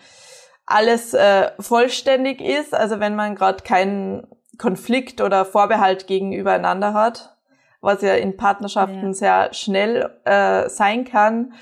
alles 0.65 1.13
äh, 1.13 1.51
vollständig 1.59 2.41
ist, 2.41 2.73
also 2.73 2.99
wenn 2.99 3.15
man 3.15 3.35
gerade 3.35 3.63
keinen 3.63 4.27
Konflikt 4.57 5.21
oder 5.21 5.43
Vorbehalt 5.43 6.07
gegenübereinander 6.07 6.93
hat, 6.93 7.35
was 7.81 8.01
ja 8.03 8.13
in 8.13 8.37
Partnerschaften 8.37 9.07
ja. 9.07 9.13
sehr 9.13 9.53
schnell 9.53 10.11
äh, 10.23 10.69
sein 10.69 11.03
kann. 11.03 11.53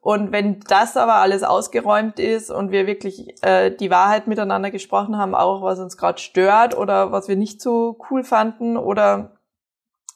Und 0.00 0.32
wenn 0.32 0.60
das 0.60 0.96
aber 0.96 1.14
alles 1.14 1.44
ausgeräumt 1.44 2.18
ist 2.18 2.50
und 2.50 2.72
wir 2.72 2.86
wirklich 2.86 3.42
äh, 3.42 3.70
die 3.70 3.90
Wahrheit 3.90 4.26
miteinander 4.26 4.70
gesprochen 4.70 5.16
haben, 5.16 5.34
auch 5.34 5.62
was 5.62 5.78
uns 5.78 5.96
gerade 5.96 6.18
stört 6.18 6.76
oder 6.76 7.12
was 7.12 7.28
wir 7.28 7.36
nicht 7.36 7.62
so 7.62 7.96
cool 8.10 8.24
fanden 8.24 8.76
oder 8.76 9.37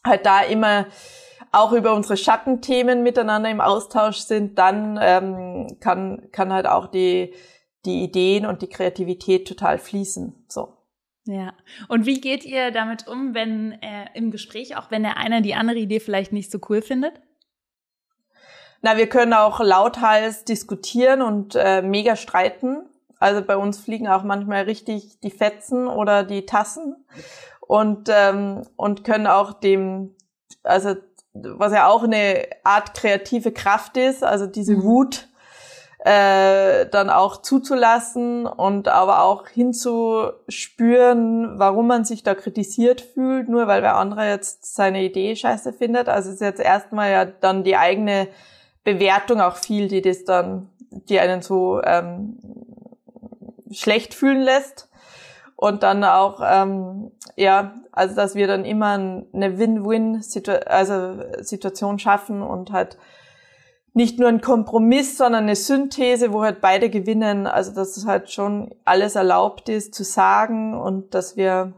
halt 0.05 0.27
da 0.27 0.43
immer 0.43 0.87
auch 1.53 1.73
über 1.73 1.95
unsere 1.95 2.17
Schattenthemen 2.17 3.03
miteinander 3.03 3.51
im 3.51 3.61
Austausch 3.61 4.19
sind, 4.19 4.59
dann 4.59 4.99
ähm, 5.01 5.77
kann, 5.81 6.29
kann 6.33 6.53
halt 6.53 6.67
auch 6.67 6.87
die, 6.87 7.35
die 7.85 8.03
Ideen 8.03 8.47
und 8.47 8.62
die 8.62 8.69
Kreativität 8.69 9.47
total 9.47 9.79
fließen. 9.79 10.47
So. 10.49 10.73
Ja. 11.25 11.53
Und 11.88 12.07
wie 12.07 12.21
geht 12.21 12.45
ihr 12.45 12.71
damit 12.71 13.07
um, 13.07 13.35
wenn 13.35 13.73
äh, 13.83 14.07
im 14.15 14.31
Gespräch, 14.31 14.77
auch 14.77 14.91
wenn 14.91 15.03
der 15.03 15.19
eine 15.19 15.43
die 15.43 15.55
andere 15.55 15.79
Idee 15.79 16.01
vielleicht 16.01 16.33
nicht 16.33 16.51
so 16.51 16.59
cool 16.69 16.81
findet? 16.81 17.21
Na, 18.81 18.97
wir 18.97 19.09
können 19.09 19.33
auch 19.33 19.61
lauthals 19.61 20.45
diskutieren 20.45 21.23
und 21.23 21.55
äh, 21.55 21.83
mega 21.83 22.17
streiten. 22.17 22.88
Also 23.21 23.43
bei 23.43 23.57
uns 23.57 23.79
fliegen 23.79 24.09
auch 24.09 24.25
manchmal 24.25 24.65
richtig 24.65 25.21
die 25.21 25.31
Fetzen 25.31 25.87
oder 25.87 26.25
die 26.25 26.47
Tassen 26.47 26.97
und 27.73 28.11
ähm, 28.11 28.67
und 28.77 29.03
können 29.03 29.27
auch 29.27 29.55
dem, 29.55 30.15
also 30.63 30.95
was 31.33 31.73
ja 31.73 31.89
auch 31.89 32.03
eine 32.03 32.47
Art 32.65 32.93
kreative 32.93 33.51
Kraft 33.51 33.97
ist, 33.97 34.23
also 34.23 34.47
diese 34.47 34.77
mhm. 34.77 34.83
Wut 34.83 35.29
äh, 36.05 36.85
dann 36.91 37.09
auch 37.09 37.41
zuzulassen 37.41 38.45
und 38.45 38.89
aber 38.89 39.23
auch 39.23 39.49
hinzuspüren, 39.49 41.59
warum 41.59 41.87
man 41.87 42.05
sich 42.05 42.23
da 42.23 42.35
kritisiert 42.35 43.01
fühlt, 43.01 43.49
nur 43.49 43.67
weil 43.69 43.81
der 43.81 43.97
andere 43.97 44.29
jetzt 44.29 44.75
seine 44.75 45.03
Idee 45.03 45.35
scheiße 45.35 45.73
findet. 45.73 46.11
Also 46.11 46.29
es 46.29 46.35
ist 46.35 46.43
jetzt 46.43 46.61
erstmal 46.61 47.11
ja 47.11 47.25
dann 47.25 47.65
die 47.65 47.79
eigene 47.79 48.29
Bewertung 48.85 49.41
auch 49.41 49.57
viel, 49.57 49.89
die 49.89 50.03
das 50.03 50.25
dann, 50.25 50.69
die 50.91 51.21
einen 51.21 51.41
so 51.41 51.81
ähm, 51.83 52.39
schlecht 53.71 54.13
fühlen 54.13 54.43
lässt. 54.43 54.91
Und 55.62 55.85
dann 55.85 56.03
auch, 56.03 56.40
ähm, 56.44 57.12
ja, 57.37 57.75
also 57.92 58.16
dass 58.16 58.35
wir 58.35 58.48
dann 58.48 58.64
immer 58.64 58.94
eine 59.33 59.59
Win-Win-Situation 59.61 60.66
also 60.66 61.22
Situation 61.40 62.01
schaffen 62.01 62.42
und 62.42 62.72
halt 62.72 62.98
nicht 63.94 64.18
nur 64.18 64.29
ein 64.29 64.40
Kompromiss, 64.40 65.16
sondern 65.16 65.44
eine 65.44 65.55
Synthese, 65.55 66.33
wo 66.33 66.42
halt 66.42 66.61
beide 66.61 66.90
gewinnen. 66.90 67.46
Also 67.46 67.72
dass 67.72 67.96
es 67.96 68.07
halt 68.07 68.33
schon 68.33 68.75
alles 68.85 69.14
erlaubt 69.14 69.68
ist 69.68 69.94
zu 69.94 70.03
sagen 70.03 70.77
und 70.77 71.14
dass 71.14 71.37
wir 71.37 71.75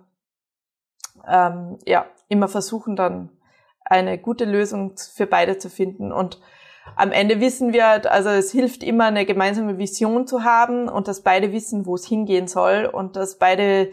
ähm, 1.28 1.76
ja 1.84 2.06
immer 2.28 2.48
versuchen 2.48 2.96
dann 2.96 3.28
eine 3.84 4.16
gute 4.16 4.46
Lösung 4.46 4.94
für 4.96 5.26
beide 5.26 5.58
zu 5.58 5.68
finden. 5.68 6.10
Und 6.10 6.40
am 6.96 7.12
Ende 7.12 7.40
wissen 7.40 7.72
wir, 7.72 7.88
halt, 7.88 8.06
also 8.06 8.28
es 8.30 8.52
hilft 8.52 8.82
immer 8.82 9.06
eine 9.06 9.26
gemeinsame 9.26 9.78
Vision 9.78 10.26
zu 10.26 10.44
haben 10.44 10.88
und 10.88 11.08
dass 11.08 11.22
beide 11.22 11.52
wissen, 11.52 11.86
wo 11.86 11.94
es 11.94 12.06
hingehen 12.06 12.46
soll 12.46 12.88
und 12.92 13.16
dass 13.16 13.38
beide 13.38 13.90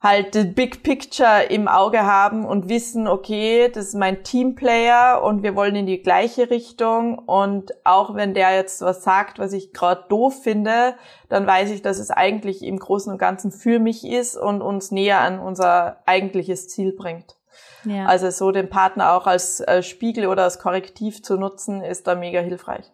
halt 0.00 0.32
the 0.32 0.44
big 0.44 0.82
picture 0.84 1.42
im 1.48 1.66
Auge 1.66 2.04
haben 2.04 2.44
und 2.44 2.68
wissen, 2.68 3.08
okay, 3.08 3.68
das 3.68 3.88
ist 3.88 3.94
mein 3.94 4.22
Teamplayer 4.22 5.22
und 5.24 5.42
wir 5.42 5.56
wollen 5.56 5.74
in 5.74 5.86
die 5.86 6.02
gleiche 6.02 6.50
Richtung 6.50 7.18
und 7.18 7.72
auch 7.84 8.14
wenn 8.14 8.32
der 8.32 8.54
jetzt 8.54 8.80
was 8.80 9.02
sagt, 9.02 9.38
was 9.38 9.52
ich 9.52 9.72
gerade 9.72 10.04
doof 10.08 10.42
finde, 10.42 10.94
dann 11.28 11.46
weiß 11.46 11.70
ich, 11.70 11.82
dass 11.82 11.98
es 11.98 12.10
eigentlich 12.10 12.62
im 12.62 12.78
Großen 12.78 13.12
und 13.12 13.18
Ganzen 13.18 13.50
für 13.50 13.80
mich 13.80 14.06
ist 14.06 14.36
und 14.36 14.62
uns 14.62 14.92
näher 14.92 15.20
an 15.20 15.40
unser 15.40 16.00
eigentliches 16.06 16.68
Ziel 16.68 16.92
bringt. 16.92 17.37
Ja. 17.84 18.06
Also 18.06 18.30
so 18.30 18.50
den 18.50 18.68
Partner 18.68 19.12
auch 19.12 19.26
als 19.26 19.60
äh, 19.60 19.82
Spiegel 19.82 20.26
oder 20.26 20.44
als 20.44 20.58
Korrektiv 20.58 21.22
zu 21.22 21.36
nutzen, 21.36 21.82
ist 21.82 22.06
da 22.06 22.14
mega 22.14 22.40
hilfreich. 22.40 22.90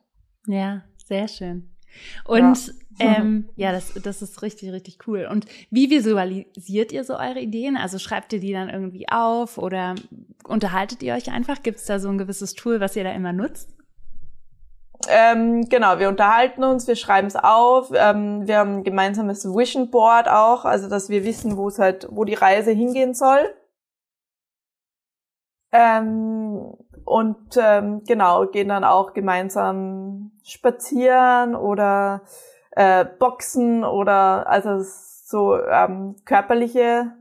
Ja, 0.46 0.82
sehr 1.06 1.28
schön. 1.28 1.70
Und 2.24 2.66
ja, 2.66 2.72
ähm, 3.18 3.48
ja 3.56 3.72
das, 3.72 3.94
das 4.02 4.22
ist 4.22 4.42
richtig, 4.42 4.72
richtig 4.72 4.98
cool. 5.06 5.28
Und 5.30 5.46
wie 5.70 5.90
visualisiert 5.90 6.92
ihr 6.92 7.04
so 7.04 7.14
eure 7.14 7.40
Ideen? 7.40 7.76
Also 7.76 7.98
schreibt 7.98 8.32
ihr 8.32 8.40
die 8.40 8.52
dann 8.52 8.68
irgendwie 8.68 9.08
auf 9.08 9.58
oder 9.58 9.94
unterhaltet 10.46 11.02
ihr 11.02 11.14
euch 11.14 11.30
einfach? 11.30 11.62
Gibt 11.62 11.78
es 11.78 11.86
da 11.86 11.98
so 11.98 12.08
ein 12.08 12.18
gewisses 12.18 12.54
Tool, 12.54 12.80
was 12.80 12.96
ihr 12.96 13.04
da 13.04 13.12
immer 13.12 13.32
nutzt? 13.32 13.70
Ähm, 15.08 15.68
genau, 15.68 15.98
wir 15.98 16.08
unterhalten 16.08 16.64
uns, 16.64 16.86
wir 16.86 16.96
schreiben 16.96 17.26
es 17.26 17.36
auf, 17.36 17.90
ähm, 17.94 18.46
wir 18.46 18.58
haben 18.58 18.78
ein 18.78 18.84
gemeinsames 18.84 19.44
Vision 19.44 19.90
Board 19.90 20.28
auch, 20.28 20.64
also 20.64 20.88
dass 20.88 21.10
wir 21.10 21.24
wissen, 21.24 21.58
wo 21.58 21.68
es 21.68 21.78
halt, 21.78 22.08
wo 22.10 22.24
die 22.24 22.34
Reise 22.34 22.70
hingehen 22.70 23.12
soll. 23.12 23.54
Ähm, 25.76 26.72
und 27.04 27.58
ähm, 27.60 28.02
genau, 28.06 28.46
gehen 28.46 28.68
dann 28.68 28.84
auch 28.84 29.12
gemeinsam 29.12 30.30
spazieren 30.44 31.56
oder 31.56 32.22
äh, 32.70 33.04
boxen 33.04 33.84
oder 33.84 34.48
also 34.48 34.78
so 34.80 35.58
ähm, 35.58 36.14
körperliche 36.24 37.12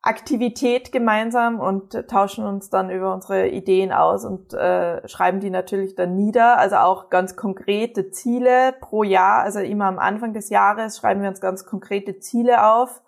Aktivität 0.00 0.92
gemeinsam 0.92 1.58
und 1.58 2.08
tauschen 2.08 2.44
uns 2.44 2.70
dann 2.70 2.88
über 2.88 3.12
unsere 3.12 3.48
Ideen 3.48 3.92
aus 3.92 4.24
und 4.24 4.54
äh, 4.54 5.06
schreiben 5.08 5.40
die 5.40 5.50
natürlich 5.50 5.96
dann 5.96 6.14
nieder. 6.14 6.58
Also 6.58 6.76
auch 6.76 7.10
ganz 7.10 7.34
konkrete 7.34 8.10
Ziele 8.10 8.74
pro 8.80 9.02
Jahr. 9.02 9.42
Also 9.42 9.58
immer 9.58 9.86
am 9.86 9.98
Anfang 9.98 10.34
des 10.34 10.50
Jahres 10.50 10.98
schreiben 10.98 11.22
wir 11.22 11.28
uns 11.28 11.40
ganz 11.40 11.66
konkrete 11.66 12.20
Ziele 12.20 12.64
auf, 12.64 13.02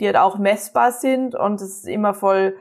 die 0.00 0.06
halt 0.06 0.16
auch 0.16 0.38
messbar 0.38 0.92
sind 0.92 1.34
und 1.34 1.60
es 1.60 1.78
ist 1.78 1.88
immer 1.88 2.14
voll 2.14 2.56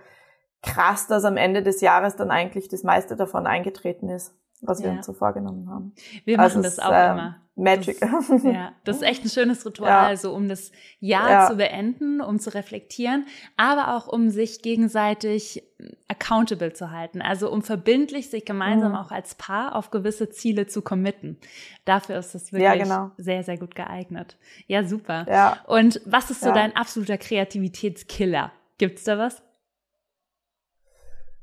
krass, 0.63 1.07
dass 1.07 1.25
am 1.25 1.37
Ende 1.37 1.61
des 1.61 1.81
Jahres 1.81 2.15
dann 2.15 2.31
eigentlich 2.31 2.69
das 2.69 2.83
meiste 2.83 3.15
davon 3.15 3.45
eingetreten 3.45 4.09
ist, 4.09 4.33
was 4.61 4.81
wir 4.81 4.89
uns 4.89 5.05
so 5.05 5.13
vorgenommen 5.13 5.69
haben. 5.69 5.93
Wir 6.25 6.37
machen 6.37 6.43
also 6.43 6.61
das 6.61 6.79
auch 6.79 6.91
ähm, 6.91 7.11
immer. 7.11 7.35
Magic. 7.55 7.99
Das, 7.99 8.43
ja, 8.43 8.71
das 8.83 8.95
ist 8.97 9.03
echt 9.03 9.23
ein 9.25 9.29
schönes 9.29 9.65
Ritual, 9.65 10.11
ja. 10.11 10.17
so 10.17 10.33
um 10.33 10.47
das 10.47 10.71
Jahr 10.99 11.29
ja. 11.29 11.47
zu 11.47 11.55
beenden, 11.55 12.19
um 12.19 12.39
zu 12.39 12.53
reflektieren, 12.53 13.27
aber 13.57 13.95
auch 13.95 14.07
um 14.07 14.29
sich 14.29 14.63
gegenseitig 14.63 15.63
accountable 16.07 16.73
zu 16.73 16.89
halten, 16.89 17.21
also 17.21 17.51
um 17.51 17.61
verbindlich 17.61 18.29
sich 18.29 18.45
gemeinsam 18.45 18.93
mhm. 18.93 18.97
auch 18.97 19.11
als 19.11 19.35
Paar 19.35 19.75
auf 19.75 19.91
gewisse 19.91 20.29
Ziele 20.29 20.65
zu 20.65 20.81
committen. 20.81 21.37
Dafür 21.85 22.17
ist 22.17 22.33
es 22.33 22.51
wirklich 22.51 22.63
ja, 22.63 22.75
genau. 22.75 23.11
sehr, 23.17 23.43
sehr 23.43 23.57
gut 23.57 23.75
geeignet. 23.75 24.37
Ja, 24.65 24.83
super. 24.83 25.25
Ja. 25.29 25.57
Und 25.67 26.01
was 26.05 26.31
ist 26.31 26.41
so 26.41 26.51
dein 26.51 26.75
absoluter 26.75 27.17
Kreativitätskiller? 27.17 28.51
Gibt's 28.77 29.03
da 29.03 29.17
was? 29.19 29.43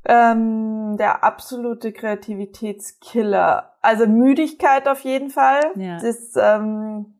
Ähm, 0.04 0.96
der 0.98 1.24
absolute 1.24 1.92
Kreativitätskiller. 1.92 3.74
Also 3.82 4.06
Müdigkeit 4.06 4.88
auf 4.88 5.00
jeden 5.00 5.30
Fall. 5.30 5.60
Ja. 5.76 5.98
Das 6.00 6.34
ähm, 6.36 7.14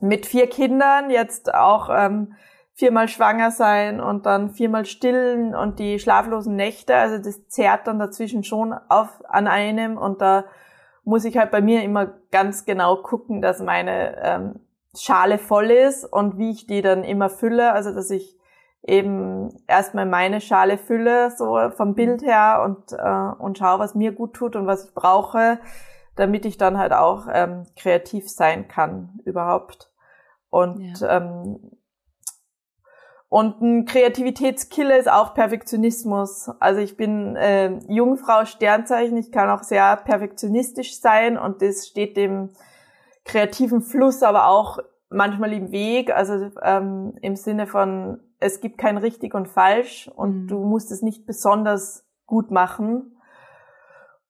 mit 0.00 0.26
vier 0.26 0.48
Kindern 0.48 1.10
jetzt 1.10 1.54
auch 1.54 1.88
ähm, 1.90 2.34
viermal 2.74 3.08
schwanger 3.08 3.50
sein 3.50 4.00
und 4.00 4.26
dann 4.26 4.50
viermal 4.50 4.84
stillen 4.84 5.54
und 5.54 5.78
die 5.78 5.98
schlaflosen 5.98 6.56
Nächte. 6.56 6.96
Also 6.96 7.18
das 7.18 7.48
zerrt 7.48 7.86
dann 7.86 7.98
dazwischen 7.98 8.42
schon 8.42 8.72
auf 8.88 9.08
an 9.28 9.46
einem 9.46 9.96
und 9.96 10.20
da 10.20 10.44
muss 11.04 11.24
ich 11.24 11.36
halt 11.36 11.50
bei 11.50 11.60
mir 11.60 11.82
immer 11.82 12.14
ganz 12.30 12.64
genau 12.64 12.96
gucken, 12.96 13.40
dass 13.42 13.60
meine 13.60 14.16
ähm, 14.22 14.60
Schale 14.96 15.38
voll 15.38 15.70
ist 15.70 16.04
und 16.04 16.38
wie 16.38 16.50
ich 16.50 16.66
die 16.66 16.82
dann 16.82 17.04
immer 17.04 17.28
fülle. 17.28 17.72
Also 17.72 17.94
dass 17.94 18.10
ich 18.10 18.36
eben 18.86 19.48
erstmal 19.66 20.06
meine 20.06 20.40
Schale 20.40 20.78
fülle, 20.78 21.30
so 21.30 21.58
vom 21.76 21.94
Bild 21.94 22.22
her 22.22 22.62
und, 22.64 22.92
äh, 22.92 23.42
und 23.42 23.58
schaue, 23.58 23.78
was 23.78 23.94
mir 23.94 24.12
gut 24.12 24.34
tut 24.34 24.56
und 24.56 24.66
was 24.66 24.86
ich 24.86 24.94
brauche, 24.94 25.58
damit 26.16 26.44
ich 26.44 26.58
dann 26.58 26.78
halt 26.78 26.92
auch 26.92 27.26
ähm, 27.32 27.64
kreativ 27.76 28.28
sein 28.28 28.68
kann 28.68 29.20
überhaupt. 29.24 29.90
Und 30.50 31.00
ja. 31.00 31.16
ähm, 31.16 31.70
und 33.30 33.60
ein 33.62 33.84
Kreativitätskiller 33.84 34.96
ist 34.96 35.10
auch 35.10 35.34
Perfektionismus. 35.34 36.50
Also 36.60 36.80
ich 36.80 36.96
bin 36.96 37.34
äh, 37.34 37.80
Jungfrau 37.88 38.44
Sternzeichen, 38.44 39.16
ich 39.16 39.32
kann 39.32 39.50
auch 39.50 39.64
sehr 39.64 39.96
perfektionistisch 39.96 41.00
sein 41.00 41.36
und 41.36 41.60
das 41.60 41.88
steht 41.88 42.16
dem 42.16 42.50
kreativen 43.24 43.80
Fluss 43.80 44.22
aber 44.22 44.46
auch 44.46 44.78
manchmal 45.10 45.52
im 45.52 45.70
Weg, 45.70 46.14
also 46.14 46.50
ähm, 46.62 47.14
im 47.20 47.36
Sinne 47.36 47.66
von 47.66 48.20
es 48.40 48.60
gibt 48.60 48.78
kein 48.78 48.98
richtig 48.98 49.34
und 49.34 49.48
falsch 49.48 50.10
und 50.14 50.42
mhm. 50.42 50.46
du 50.48 50.58
musst 50.64 50.92
es 50.92 51.02
nicht 51.02 51.24
besonders 51.26 52.06
gut 52.26 52.50
machen. 52.50 53.16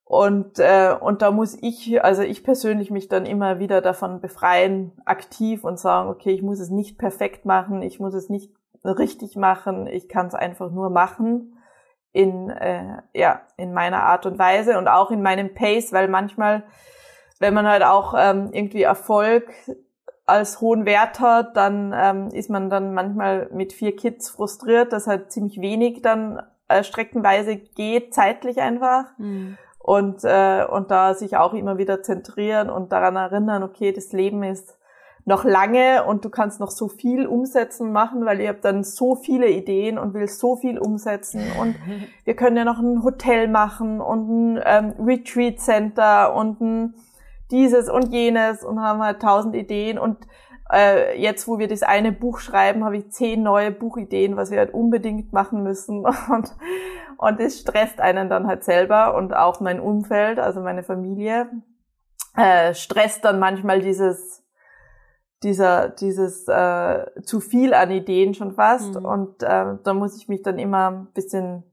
Und, 0.05 0.59
äh, 0.59 0.95
und 1.01 1.23
da 1.23 1.31
muss 1.31 1.57
ich, 1.61 2.05
also 2.05 2.23
ich 2.23 2.45
persönlich 2.45 2.91
mich 2.91 3.09
dann 3.09 3.27
immer 3.27 3.59
wieder 3.59 3.81
davon 3.81 4.21
befreien, 4.21 4.93
aktiv 5.07 5.65
und 5.65 5.81
sagen, 5.81 6.11
okay, 6.11 6.31
ich 6.31 6.43
muss 6.43 6.61
es 6.61 6.71
nicht 6.71 6.99
perfekt 6.99 7.47
machen, 7.47 7.83
ich 7.83 7.99
muss 7.99 8.15
es 8.15 8.29
nicht 8.29 8.53
richtig 8.85 9.35
machen, 9.35 9.87
ich 9.87 10.09
kann 10.09 10.27
es 10.27 10.35
einfach 10.35 10.71
nur 10.71 10.91
machen 10.91 11.59
in, 12.13 12.51
äh, 12.51 12.99
ja, 13.15 13.41
in 13.57 13.73
meiner 13.73 14.05
Art 14.05 14.27
und 14.27 14.39
Weise 14.39 14.79
und 14.79 14.87
auch 14.87 15.11
in 15.11 15.23
meinem 15.23 15.55
Pace, 15.55 15.93
weil 15.93 16.07
manchmal, 16.07 16.63
wenn 17.41 17.55
man 17.55 17.67
halt 17.67 17.83
auch 17.83 18.15
ähm, 18.17 18.51
irgendwie 18.53 18.83
Erfolg 18.83 19.51
als 20.27 20.61
hohen 20.61 20.87
Wert 20.87 21.21
hat, 21.21 21.57
dann 21.57 21.95
ähm, 21.95 22.29
ist 22.29 22.51
man 22.51 22.71
dann 22.71 22.95
manchmal 22.95 23.49
mit 23.53 23.73
vier 23.73 23.95
Kids 23.95 24.31
frustriert, 24.31 24.93
dass 24.93 25.07
halt 25.07 25.31
ziemlich 25.31 25.61
wenig 25.61 26.03
dann 26.03 26.43
äh, 26.69 26.83
streckenweise 26.83 27.57
geht, 27.57 28.15
zeitlich 28.15 28.61
einfach. 28.61 29.05
Mhm. 29.19 29.59
Und, 29.79 30.25
äh, 30.25 30.65
und 30.65 30.91
da 30.91 31.13
sich 31.13 31.37
auch 31.37 31.53
immer 31.53 31.77
wieder 31.77 32.03
zentrieren 32.03 32.71
und 32.71 32.91
daran 32.91 33.17
erinnern, 33.17 33.63
okay, 33.63 33.93
das 33.93 34.13
Leben 34.13 34.43
ist 34.43 34.79
noch 35.27 35.45
lange 35.45 36.05
und 36.05 36.25
du 36.25 36.31
kannst 36.31 36.61
noch 36.61 36.71
so 36.71 36.89
viel 36.89 37.27
umsetzen 37.27 37.93
machen, 37.93 38.25
weil 38.25 38.41
ihr 38.41 38.49
habt 38.49 38.65
dann 38.65 38.85
so 38.85 39.15
viele 39.15 39.51
Ideen 39.51 39.99
und 39.99 40.15
willst 40.15 40.39
so 40.39 40.57
viel 40.57 40.79
umsetzen 40.79 41.43
und 41.61 41.77
wir 42.25 42.35
können 42.35 42.57
ja 42.57 42.65
noch 42.65 42.79
ein 42.79 43.03
Hotel 43.03 43.49
machen 43.49 44.01
und 44.01 44.29
ein 44.57 44.63
ähm, 44.65 44.95
Retreat 44.99 45.61
Center 45.61 46.35
und 46.35 46.61
ein 46.61 46.95
dieses 47.51 47.89
und 47.89 48.13
jenes 48.13 48.65
und 48.65 48.81
haben 48.81 49.03
halt 49.03 49.21
tausend 49.21 49.55
Ideen 49.55 49.99
und 49.99 50.19
äh, 50.73 51.21
jetzt, 51.21 51.47
wo 51.47 51.59
wir 51.59 51.69
das 51.69 51.83
eine 51.83 52.13
Buch 52.13 52.39
schreiben, 52.39 52.85
habe 52.85 52.97
ich 52.97 53.11
zehn 53.11 53.43
neue 53.43 53.71
Buchideen, 53.71 54.37
was 54.37 54.51
wir 54.51 54.59
halt 54.59 54.73
unbedingt 54.73 55.33
machen 55.33 55.63
müssen 55.63 56.05
und 56.31 56.55
und 57.17 57.41
das 57.41 57.61
stresst 57.61 58.01
einen 58.01 58.29
dann 58.29 58.47
halt 58.47 58.65
selber 58.65 59.15
und 59.15 59.35
auch 59.35 59.61
mein 59.61 59.81
Umfeld, 59.81 60.39
also 60.39 60.61
meine 60.61 60.83
Familie, 60.83 61.49
äh, 62.37 62.75
stresst 62.75 63.25
dann 63.25 63.39
manchmal 63.39 63.81
dieses 63.81 64.45
dieser, 65.45 65.91
dieses 65.91 66.49
äh, 66.49 67.05
zu 67.23 67.39
viel 67.39 67.75
an 67.75 67.91
Ideen 67.91 68.35
schon 68.35 68.53
fast. 68.53 68.99
Mhm. 68.99 69.05
Und 69.05 69.43
äh, 69.43 69.77
da 69.85 69.95
muss 69.95 70.17
ich 70.17 70.29
mich 70.29 70.43
dann 70.43 70.59
immer 70.59 70.91
ein 70.91 71.09
bisschen 71.13 71.65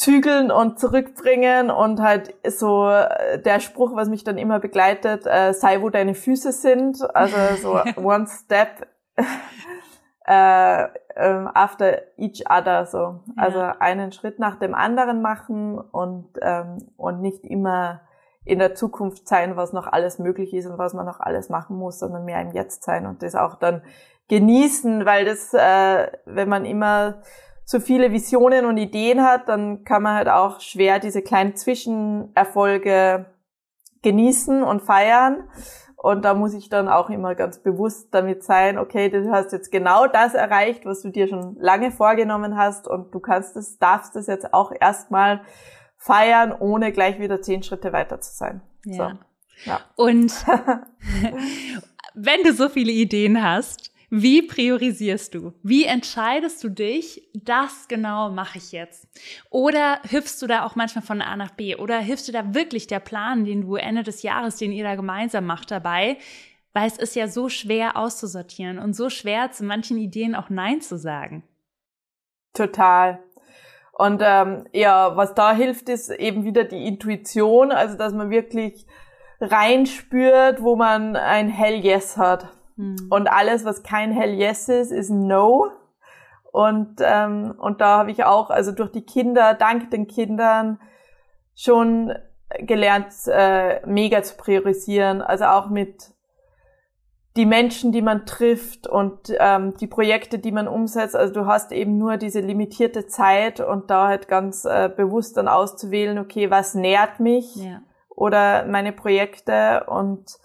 zügeln 0.00 0.50
und 0.50 0.78
zurückbringen 0.78 1.70
und 1.70 2.00
halt 2.00 2.34
so 2.46 2.88
äh, 2.88 3.38
der 3.38 3.60
Spruch, 3.60 3.94
was 3.94 4.08
mich 4.08 4.24
dann 4.24 4.38
immer 4.38 4.58
begleitet, 4.58 5.26
äh, 5.26 5.52
sei 5.52 5.82
wo 5.82 5.90
deine 5.90 6.14
Füße 6.14 6.52
sind, 6.52 6.98
also 7.14 7.36
so 7.60 7.80
one 8.02 8.26
step 8.26 8.86
äh, 10.26 10.84
äh, 10.84 10.88
after 11.16 11.98
each 12.16 12.44
other, 12.48 12.86
so 12.86 12.98
ja. 12.98 13.20
also 13.36 13.60
einen 13.78 14.10
Schritt 14.12 14.38
nach 14.38 14.58
dem 14.58 14.74
anderen 14.74 15.20
machen 15.20 15.78
und 15.78 16.28
ähm, 16.40 16.78
und 16.96 17.20
nicht 17.20 17.44
immer 17.44 18.00
in 18.46 18.58
der 18.58 18.74
Zukunft 18.74 19.28
sein, 19.28 19.56
was 19.56 19.74
noch 19.74 19.86
alles 19.86 20.18
möglich 20.18 20.54
ist 20.54 20.64
und 20.64 20.78
was 20.78 20.94
man 20.94 21.04
noch 21.04 21.20
alles 21.20 21.50
machen 21.50 21.76
muss, 21.76 21.98
sondern 21.98 22.24
mehr 22.24 22.40
im 22.40 22.52
Jetzt 22.52 22.84
sein 22.84 23.04
und 23.04 23.22
das 23.22 23.34
auch 23.34 23.56
dann 23.56 23.82
genießen, 24.28 25.04
weil 25.04 25.26
das, 25.26 25.52
äh, 25.52 26.10
wenn 26.24 26.48
man 26.48 26.64
immer 26.64 27.16
so 27.70 27.78
viele 27.78 28.10
Visionen 28.10 28.66
und 28.66 28.78
Ideen 28.78 29.22
hat, 29.22 29.48
dann 29.48 29.84
kann 29.84 30.02
man 30.02 30.16
halt 30.16 30.28
auch 30.28 30.60
schwer 30.60 30.98
diese 30.98 31.22
kleinen 31.22 31.54
Zwischenerfolge 31.54 33.26
genießen 34.02 34.64
und 34.64 34.82
feiern. 34.82 35.48
Und 35.94 36.24
da 36.24 36.34
muss 36.34 36.52
ich 36.52 36.68
dann 36.68 36.88
auch 36.88 37.10
immer 37.10 37.36
ganz 37.36 37.62
bewusst 37.62 38.12
damit 38.12 38.42
sein, 38.42 38.76
okay, 38.76 39.08
du 39.08 39.30
hast 39.30 39.52
jetzt 39.52 39.70
genau 39.70 40.08
das 40.08 40.34
erreicht, 40.34 40.84
was 40.84 41.02
du 41.02 41.10
dir 41.10 41.28
schon 41.28 41.58
lange 41.60 41.92
vorgenommen 41.92 42.56
hast 42.56 42.88
und 42.88 43.14
du 43.14 43.20
kannst 43.20 43.56
es, 43.56 43.78
darfst 43.78 44.16
es 44.16 44.26
jetzt 44.26 44.52
auch 44.52 44.72
erstmal 44.80 45.42
feiern, 45.96 46.52
ohne 46.58 46.90
gleich 46.90 47.20
wieder 47.20 47.40
zehn 47.40 47.62
Schritte 47.62 47.92
weiter 47.92 48.20
zu 48.20 48.34
sein. 48.34 48.62
Ja. 48.84 49.10
So, 49.64 49.70
ja. 49.70 49.80
Und 49.94 50.32
wenn 52.14 52.42
du 52.42 52.52
so 52.52 52.68
viele 52.68 52.90
Ideen 52.90 53.44
hast, 53.44 53.92
wie 54.10 54.42
priorisierst 54.42 55.34
du? 55.34 55.52
Wie 55.62 55.84
entscheidest 55.84 56.64
du 56.64 56.68
dich, 56.68 57.30
das 57.32 57.86
genau 57.86 58.30
mache 58.30 58.58
ich 58.58 58.72
jetzt? 58.72 59.08
Oder 59.50 60.00
hüpfst 60.08 60.42
du 60.42 60.48
da 60.48 60.66
auch 60.66 60.74
manchmal 60.74 61.04
von 61.04 61.22
A 61.22 61.36
nach 61.36 61.52
B? 61.52 61.76
Oder 61.76 62.00
hilfst 62.00 62.26
du 62.26 62.32
da 62.32 62.52
wirklich 62.52 62.88
der 62.88 62.98
Plan, 62.98 63.44
den 63.44 63.62
du 63.62 63.76
Ende 63.76 64.02
des 64.02 64.22
Jahres, 64.22 64.56
den 64.56 64.72
ihr 64.72 64.82
da 64.82 64.96
gemeinsam 64.96 65.46
macht, 65.46 65.70
dabei? 65.70 66.18
Weil 66.72 66.88
es 66.88 66.98
ist 66.98 67.14
ja 67.14 67.28
so 67.28 67.48
schwer 67.48 67.96
auszusortieren 67.96 68.80
und 68.80 68.94
so 68.94 69.10
schwer 69.10 69.52
zu 69.52 69.64
manchen 69.64 69.96
Ideen 69.96 70.34
auch 70.34 70.50
Nein 70.50 70.80
zu 70.80 70.98
sagen. 70.98 71.44
Total. 72.52 73.20
Und 73.92 74.22
ähm, 74.24 74.66
ja, 74.72 75.16
was 75.16 75.34
da 75.34 75.54
hilft, 75.54 75.88
ist 75.88 76.10
eben 76.10 76.44
wieder 76.44 76.64
die 76.64 76.84
Intuition, 76.84 77.70
also 77.70 77.96
dass 77.96 78.12
man 78.12 78.30
wirklich 78.30 78.86
reinspürt, 79.40 80.62
wo 80.62 80.74
man 80.74 81.14
ein 81.14 81.48
Hell 81.48 81.84
Yes 81.84 82.16
hat. 82.16 82.48
Mhm. 82.80 82.96
Und 83.10 83.30
alles, 83.30 83.64
was 83.64 83.82
kein 83.82 84.10
Hell 84.10 84.32
Yes 84.32 84.68
ist, 84.68 84.90
ist 84.90 85.10
No. 85.10 85.70
Und, 86.50 86.96
ähm, 87.00 87.54
und 87.58 87.80
da 87.80 87.98
habe 87.98 88.10
ich 88.10 88.24
auch, 88.24 88.50
also 88.50 88.72
durch 88.72 88.90
die 88.90 89.04
Kinder, 89.04 89.54
dank 89.54 89.90
den 89.90 90.08
Kindern, 90.08 90.80
schon 91.54 92.12
gelernt, 92.58 93.12
äh, 93.26 93.86
mega 93.86 94.22
zu 94.22 94.36
priorisieren. 94.36 95.20
Also 95.22 95.44
auch 95.44 95.68
mit 95.68 96.10
die 97.36 97.46
Menschen, 97.46 97.92
die 97.92 98.02
man 98.02 98.26
trifft 98.26 98.88
und 98.88 99.32
ähm, 99.38 99.76
die 99.76 99.86
Projekte, 99.86 100.38
die 100.40 100.50
man 100.50 100.66
umsetzt. 100.66 101.14
Also 101.14 101.32
du 101.32 101.46
hast 101.46 101.70
eben 101.70 101.98
nur 101.98 102.16
diese 102.16 102.40
limitierte 102.40 103.06
Zeit 103.06 103.60
und 103.60 103.90
da 103.90 104.08
halt 104.08 104.26
ganz 104.26 104.64
äh, 104.64 104.90
bewusst 104.94 105.36
dann 105.36 105.46
auszuwählen, 105.46 106.18
okay, 106.18 106.50
was 106.50 106.74
nährt 106.74 107.20
mich 107.20 107.54
ja. 107.56 107.82
oder 108.08 108.64
meine 108.64 108.92
Projekte 108.92 109.84
und 109.86 110.40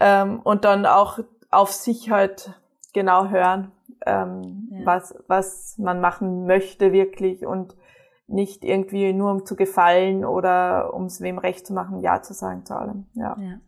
ähm, 0.00 0.40
und 0.42 0.64
dann 0.64 0.86
auch 0.86 1.18
auf 1.54 1.72
sich 1.72 2.10
halt 2.10 2.54
genau 2.92 3.28
hören, 3.28 3.72
ähm, 4.06 4.68
ja. 4.70 4.86
was 4.86 5.14
was 5.26 5.78
man 5.78 6.00
machen 6.00 6.46
möchte 6.46 6.92
wirklich 6.92 7.46
und 7.46 7.76
nicht 8.26 8.64
irgendwie 8.64 9.12
nur 9.12 9.30
um 9.30 9.44
zu 9.44 9.54
gefallen 9.56 10.24
oder 10.24 10.94
um 10.94 11.04
es 11.04 11.20
wem 11.20 11.38
recht 11.38 11.66
zu 11.66 11.74
machen, 11.74 12.00
ja 12.00 12.22
zu 12.22 12.32
sagen 12.32 12.64
zu 12.64 12.74
allem. 12.74 13.06
Ja. 13.14 13.36
ja. 13.38 13.58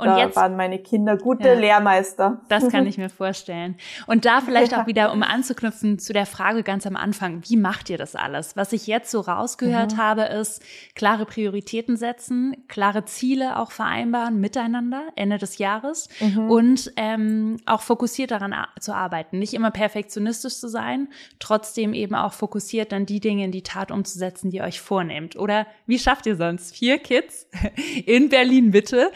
Und 0.00 0.06
da 0.06 0.18
jetzt 0.18 0.36
waren 0.36 0.56
meine 0.56 0.78
Kinder 0.78 1.16
gute 1.16 1.48
ja, 1.48 1.54
Lehrmeister. 1.54 2.40
Das 2.48 2.68
kann 2.68 2.86
ich 2.88 2.98
mir 2.98 3.10
vorstellen. 3.10 3.76
Und 4.06 4.24
da 4.24 4.40
vielleicht 4.40 4.74
auch 4.74 4.86
wieder, 4.86 5.12
um 5.12 5.22
anzuknüpfen 5.22 5.98
zu 5.98 6.12
der 6.12 6.26
Frage 6.26 6.62
ganz 6.62 6.86
am 6.86 6.96
Anfang, 6.96 7.42
wie 7.46 7.56
macht 7.56 7.90
ihr 7.90 7.98
das 7.98 8.16
alles? 8.16 8.56
Was 8.56 8.72
ich 8.72 8.86
jetzt 8.86 9.10
so 9.10 9.20
rausgehört 9.20 9.94
mhm. 9.94 9.98
habe, 9.98 10.22
ist 10.22 10.62
klare 10.94 11.26
Prioritäten 11.26 11.96
setzen, 11.96 12.56
klare 12.68 13.04
Ziele 13.04 13.58
auch 13.58 13.70
vereinbaren 13.70 14.40
miteinander 14.40 15.02
Ende 15.16 15.38
des 15.38 15.58
Jahres 15.58 16.08
mhm. 16.20 16.50
und 16.50 16.92
ähm, 16.96 17.58
auch 17.66 17.82
fokussiert 17.82 18.30
daran 18.30 18.54
zu 18.80 18.94
arbeiten. 18.94 19.38
Nicht 19.38 19.54
immer 19.54 19.70
perfektionistisch 19.70 20.58
zu 20.58 20.68
sein, 20.68 21.08
trotzdem 21.38 21.92
eben 21.92 22.14
auch 22.14 22.32
fokussiert 22.32 22.92
dann 22.92 23.06
die 23.06 23.20
Dinge 23.20 23.44
in 23.44 23.52
die 23.52 23.62
Tat 23.62 23.90
umzusetzen, 23.90 24.50
die 24.50 24.58
ihr 24.58 24.64
euch 24.64 24.80
vornehmt. 24.80 25.36
Oder 25.36 25.66
wie 25.86 25.98
schafft 25.98 26.26
ihr 26.26 26.36
sonst 26.36 26.74
vier 26.74 26.98
Kids 26.98 27.46
in 28.06 28.28
Berlin 28.28 28.70
Mitte? 28.70 29.10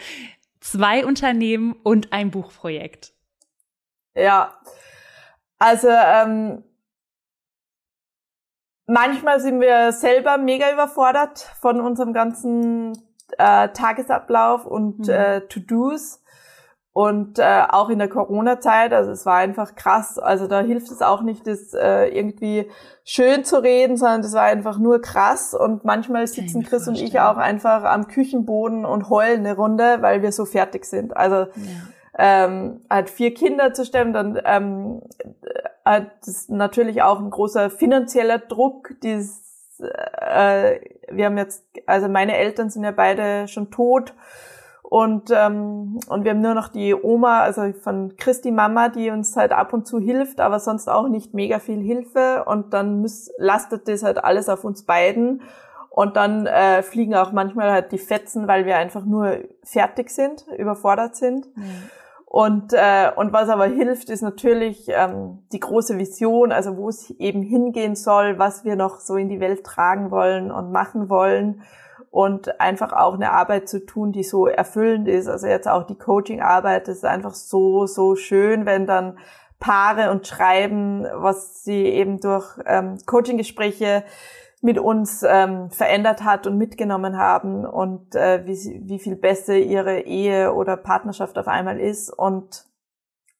Zwei 0.65 1.05
Unternehmen 1.05 1.73
und 1.83 2.11
ein 2.11 2.31
Buchprojekt. 2.31 3.13
Ja, 4.15 4.59
also 5.59 5.89
ähm, 5.89 6.63
manchmal 8.87 9.39
sind 9.39 9.61
wir 9.61 9.91
selber 9.91 10.37
mega 10.37 10.71
überfordert 10.73 11.39
von 11.61 11.79
unserem 11.79 12.13
ganzen 12.13 12.93
äh, 13.37 13.69
Tagesablauf 13.69 14.65
und 14.65 14.99
mhm. 14.99 15.09
äh, 15.09 15.41
To-Dos. 15.41 16.23
Und 16.95 17.39
äh, 17.39 17.63
auch 17.67 17.89
in 17.89 17.99
der 17.99 18.07
Corona-Zeit, 18.07 18.93
also 18.93 19.11
es 19.11 19.25
war 19.25 19.35
einfach 19.35 19.75
krass. 19.75 20.17
Also 20.17 20.47
da 20.47 20.61
hilft 20.61 20.89
es 20.91 21.01
auch 21.01 21.23
nicht, 21.23 21.45
das 21.45 21.73
äh, 21.73 22.05
irgendwie 22.07 22.71
schön 23.03 23.43
zu 23.43 23.61
reden, 23.61 23.97
sondern 23.97 24.21
das 24.21 24.31
war 24.31 24.43
einfach 24.43 24.77
nur 24.77 25.01
krass. 25.01 25.53
Und 25.53 25.83
manchmal 25.83 26.25
sitzen 26.25 26.63
Chris 26.63 26.87
und 26.87 26.95
ich 26.95 27.19
auch 27.19 27.35
einfach 27.35 27.83
am 27.83 28.07
Küchenboden 28.07 28.85
und 28.85 29.09
heulen 29.09 29.41
eine 29.45 29.57
Runde, 29.57 29.97
weil 29.99 30.21
wir 30.21 30.31
so 30.31 30.45
fertig 30.45 30.85
sind. 30.85 31.17
Also 31.17 31.35
ja. 31.35 31.47
ähm, 32.17 32.79
halt 32.89 33.09
vier 33.09 33.33
Kinder 33.33 33.73
zu 33.73 33.83
stemmen, 33.83 34.13
dann 34.13 34.39
ähm, 34.45 35.01
hat 35.83 36.11
das 36.25 36.47
natürlich 36.47 37.01
auch 37.01 37.19
ein 37.19 37.29
großer 37.29 37.71
finanzieller 37.71 38.37
Druck. 38.37 38.91
Dieses, 39.03 39.41
äh, 39.81 40.79
wir 41.11 41.25
haben 41.25 41.37
jetzt, 41.37 41.65
also 41.87 42.07
meine 42.07 42.37
Eltern 42.37 42.69
sind 42.69 42.85
ja 42.85 42.91
beide 42.91 43.49
schon 43.49 43.69
tot 43.69 44.13
und, 44.89 45.31
ähm, 45.31 45.99
und 46.09 46.23
wir 46.23 46.31
haben 46.31 46.41
nur 46.41 46.53
noch 46.53 46.67
die 46.67 46.93
Oma, 46.93 47.39
also 47.39 47.73
von 47.73 48.15
Christi 48.17 48.51
Mama, 48.51 48.89
die 48.89 49.09
uns 49.09 49.35
halt 49.35 49.51
ab 49.51 49.73
und 49.73 49.87
zu 49.87 49.99
hilft, 49.99 50.39
aber 50.39 50.59
sonst 50.59 50.87
auch 50.87 51.07
nicht 51.07 51.33
mega 51.33 51.59
viel 51.59 51.81
Hilfe. 51.81 52.45
Und 52.45 52.73
dann 52.73 53.01
muss, 53.01 53.31
lastet 53.37 53.87
das 53.87 54.03
halt 54.03 54.23
alles 54.23 54.47
auf 54.47 54.63
uns 54.63 54.83
beiden. 54.83 55.41
Und 55.89 56.17
dann 56.17 56.45
äh, 56.45 56.83
fliegen 56.83 57.15
auch 57.15 57.31
manchmal 57.31 57.71
halt 57.71 57.91
die 57.93 57.97
Fetzen, 57.97 58.47
weil 58.47 58.65
wir 58.65 58.77
einfach 58.77 59.05
nur 59.05 59.39
fertig 59.63 60.11
sind, 60.11 60.45
überfordert 60.55 61.15
sind. 61.15 61.47
Mhm. 61.55 61.63
Und, 62.25 62.73
äh, 62.73 63.11
und 63.15 63.33
was 63.33 63.49
aber 63.49 63.65
hilft, 63.65 64.09
ist 64.09 64.21
natürlich 64.21 64.87
ähm, 64.89 65.39
die 65.51 65.61
große 65.61 65.97
Vision, 65.97 66.51
also 66.51 66.77
wo 66.77 66.89
es 66.89 67.09
eben 67.11 67.41
hingehen 67.41 67.95
soll, 67.95 68.37
was 68.37 68.65
wir 68.65 68.75
noch 68.75 68.99
so 68.99 69.15
in 69.15 69.29
die 69.29 69.39
Welt 69.39 69.63
tragen 69.63 70.11
wollen 70.11 70.51
und 70.51 70.71
machen 70.71 71.09
wollen 71.09 71.61
und 72.15 72.61
einfach 72.61 72.93
auch 72.93 73.15
eine 73.15 73.33
Arbeit 73.33 73.67
zu 73.67 73.85
tun, 73.85 74.13
die 74.13 74.23
so 74.23 74.47
erfüllend 74.47 75.09
ist. 75.09 75.27
Also 75.27 75.47
jetzt 75.47 75.67
auch 75.67 75.83
die 75.83 75.97
Coaching-Arbeit 75.97 76.87
ist 76.87 77.03
einfach 77.03 77.33
so, 77.33 77.87
so 77.87 78.15
schön, 78.15 78.65
wenn 78.65 78.87
dann 78.87 79.19
Paare 79.59 80.11
und 80.11 80.25
Schreiben, 80.25 81.05
was 81.11 81.65
sie 81.65 81.83
eben 81.83 82.21
durch 82.21 82.57
ähm, 82.65 82.99
Coaching-Gespräche 83.05 84.05
mit 84.61 84.79
uns 84.79 85.25
ähm, 85.27 85.69
verändert 85.71 86.23
hat 86.23 86.47
und 86.47 86.57
mitgenommen 86.57 87.17
haben 87.17 87.65
und 87.65 88.15
äh, 88.15 88.45
wie, 88.45 88.81
wie 88.85 88.99
viel 88.99 89.17
besser 89.17 89.57
ihre 89.57 89.99
Ehe 89.99 90.53
oder 90.53 90.77
Partnerschaft 90.77 91.37
auf 91.37 91.49
einmal 91.49 91.81
ist 91.81 92.09
und 92.09 92.65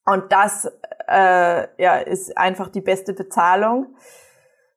und 0.04 0.30
das 0.30 0.70
äh, 1.08 1.82
ja 1.82 1.96
ist 1.96 2.36
einfach 2.36 2.68
die 2.68 2.82
beste 2.82 3.14
Bezahlung. 3.14 3.96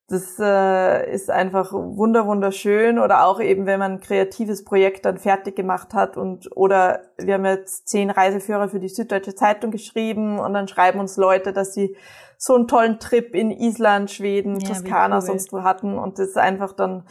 Das 0.09 0.39
äh, 0.39 1.13
ist 1.13 1.29
einfach 1.29 1.71
wunder 1.71 2.25
wunderschön. 2.25 2.97
Oder 2.97 3.25
auch 3.25 3.39
eben, 3.39 3.65
wenn 3.65 3.79
man 3.79 3.91
ein 3.93 3.99
kreatives 3.99 4.65
Projekt 4.65 5.05
dann 5.05 5.17
fertig 5.17 5.55
gemacht 5.55 5.93
hat 5.93 6.17
und 6.17 6.49
oder 6.55 7.01
wir 7.17 7.35
haben 7.35 7.45
jetzt 7.45 7.87
zehn 7.87 8.09
Reiseführer 8.09 8.69
für 8.69 8.79
die 8.79 8.89
Süddeutsche 8.89 9.35
Zeitung 9.35 9.71
geschrieben 9.71 10.39
und 10.39 10.53
dann 10.53 10.67
schreiben 10.67 10.99
uns 10.99 11.15
Leute, 11.15 11.53
dass 11.53 11.73
sie 11.73 11.95
so 12.37 12.55
einen 12.55 12.67
tollen 12.67 12.99
Trip 12.99 13.35
in 13.35 13.51
Island, 13.51 14.09
Schweden, 14.09 14.59
ja, 14.59 14.69
Toskana 14.69 15.17
cool. 15.17 15.21
sonst 15.21 15.53
wo 15.53 15.63
hatten. 15.63 15.97
Und 15.97 16.17
das 16.17 16.29
ist 16.29 16.37
einfach 16.37 16.73
dann 16.73 17.03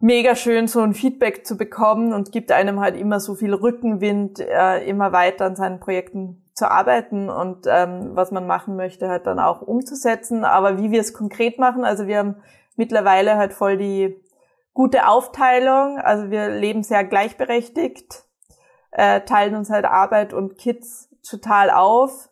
mega 0.00 0.34
schön, 0.34 0.66
so 0.66 0.80
ein 0.80 0.94
Feedback 0.94 1.46
zu 1.46 1.56
bekommen 1.56 2.12
und 2.12 2.32
gibt 2.32 2.52
einem 2.52 2.80
halt 2.80 2.96
immer 2.96 3.20
so 3.20 3.34
viel 3.34 3.52
Rückenwind, 3.52 4.40
äh, 4.40 4.88
immer 4.88 5.12
weiter 5.12 5.44
an 5.44 5.56
seinen 5.56 5.80
Projekten 5.80 6.47
zu 6.58 6.70
arbeiten 6.70 7.30
und 7.30 7.66
ähm, 7.66 8.10
was 8.14 8.30
man 8.30 8.46
machen 8.46 8.76
möchte, 8.76 9.08
halt 9.08 9.26
dann 9.26 9.38
auch 9.38 9.62
umzusetzen. 9.62 10.44
Aber 10.44 10.78
wie 10.78 10.90
wir 10.90 11.00
es 11.00 11.14
konkret 11.14 11.58
machen, 11.58 11.84
also 11.84 12.06
wir 12.06 12.18
haben 12.18 12.36
mittlerweile 12.76 13.36
halt 13.36 13.52
voll 13.54 13.76
die 13.78 14.20
gute 14.74 15.08
Aufteilung. 15.08 15.98
Also 15.98 16.30
wir 16.30 16.50
leben 16.50 16.82
sehr 16.82 17.04
gleichberechtigt, 17.04 18.24
äh, 18.90 19.22
teilen 19.22 19.54
uns 19.54 19.70
halt 19.70 19.84
Arbeit 19.84 20.34
und 20.34 20.58
Kids 20.58 21.08
total 21.28 21.70
auf. 21.70 22.28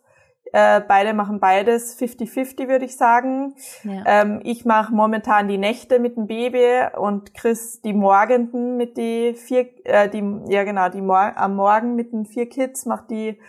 Äh, 0.53 0.81
beide 0.87 1.13
machen 1.13 1.39
beides 1.39 1.99
50-50, 1.99 2.67
würde 2.69 2.85
ich 2.85 2.95
sagen. 2.95 3.55
Ja. 3.83 4.03
Ähm, 4.05 4.39
ich 4.43 4.63
mache 4.65 4.93
momentan 4.93 5.47
die 5.47 5.57
Nächte 5.57 5.99
mit 5.99 6.15
dem 6.15 6.27
Baby 6.27 6.87
und 6.97 7.33
Chris 7.33 7.81
die 7.81 7.93
Morgenden 7.93 8.77
mit 8.77 8.97
die 8.97 9.33
vier, 9.33 9.67
äh, 9.85 10.07
die, 10.09 10.23
ja 10.47 10.63
genau, 10.63 10.87
die 10.89 11.01
Mor 11.01 11.33
am 11.35 11.55
Morgen 11.55 11.95
mit 11.95 12.13
den 12.13 12.25
vier 12.25 12.47
Kids, 12.47 12.85
macht 12.85 13.09
die 13.09 13.39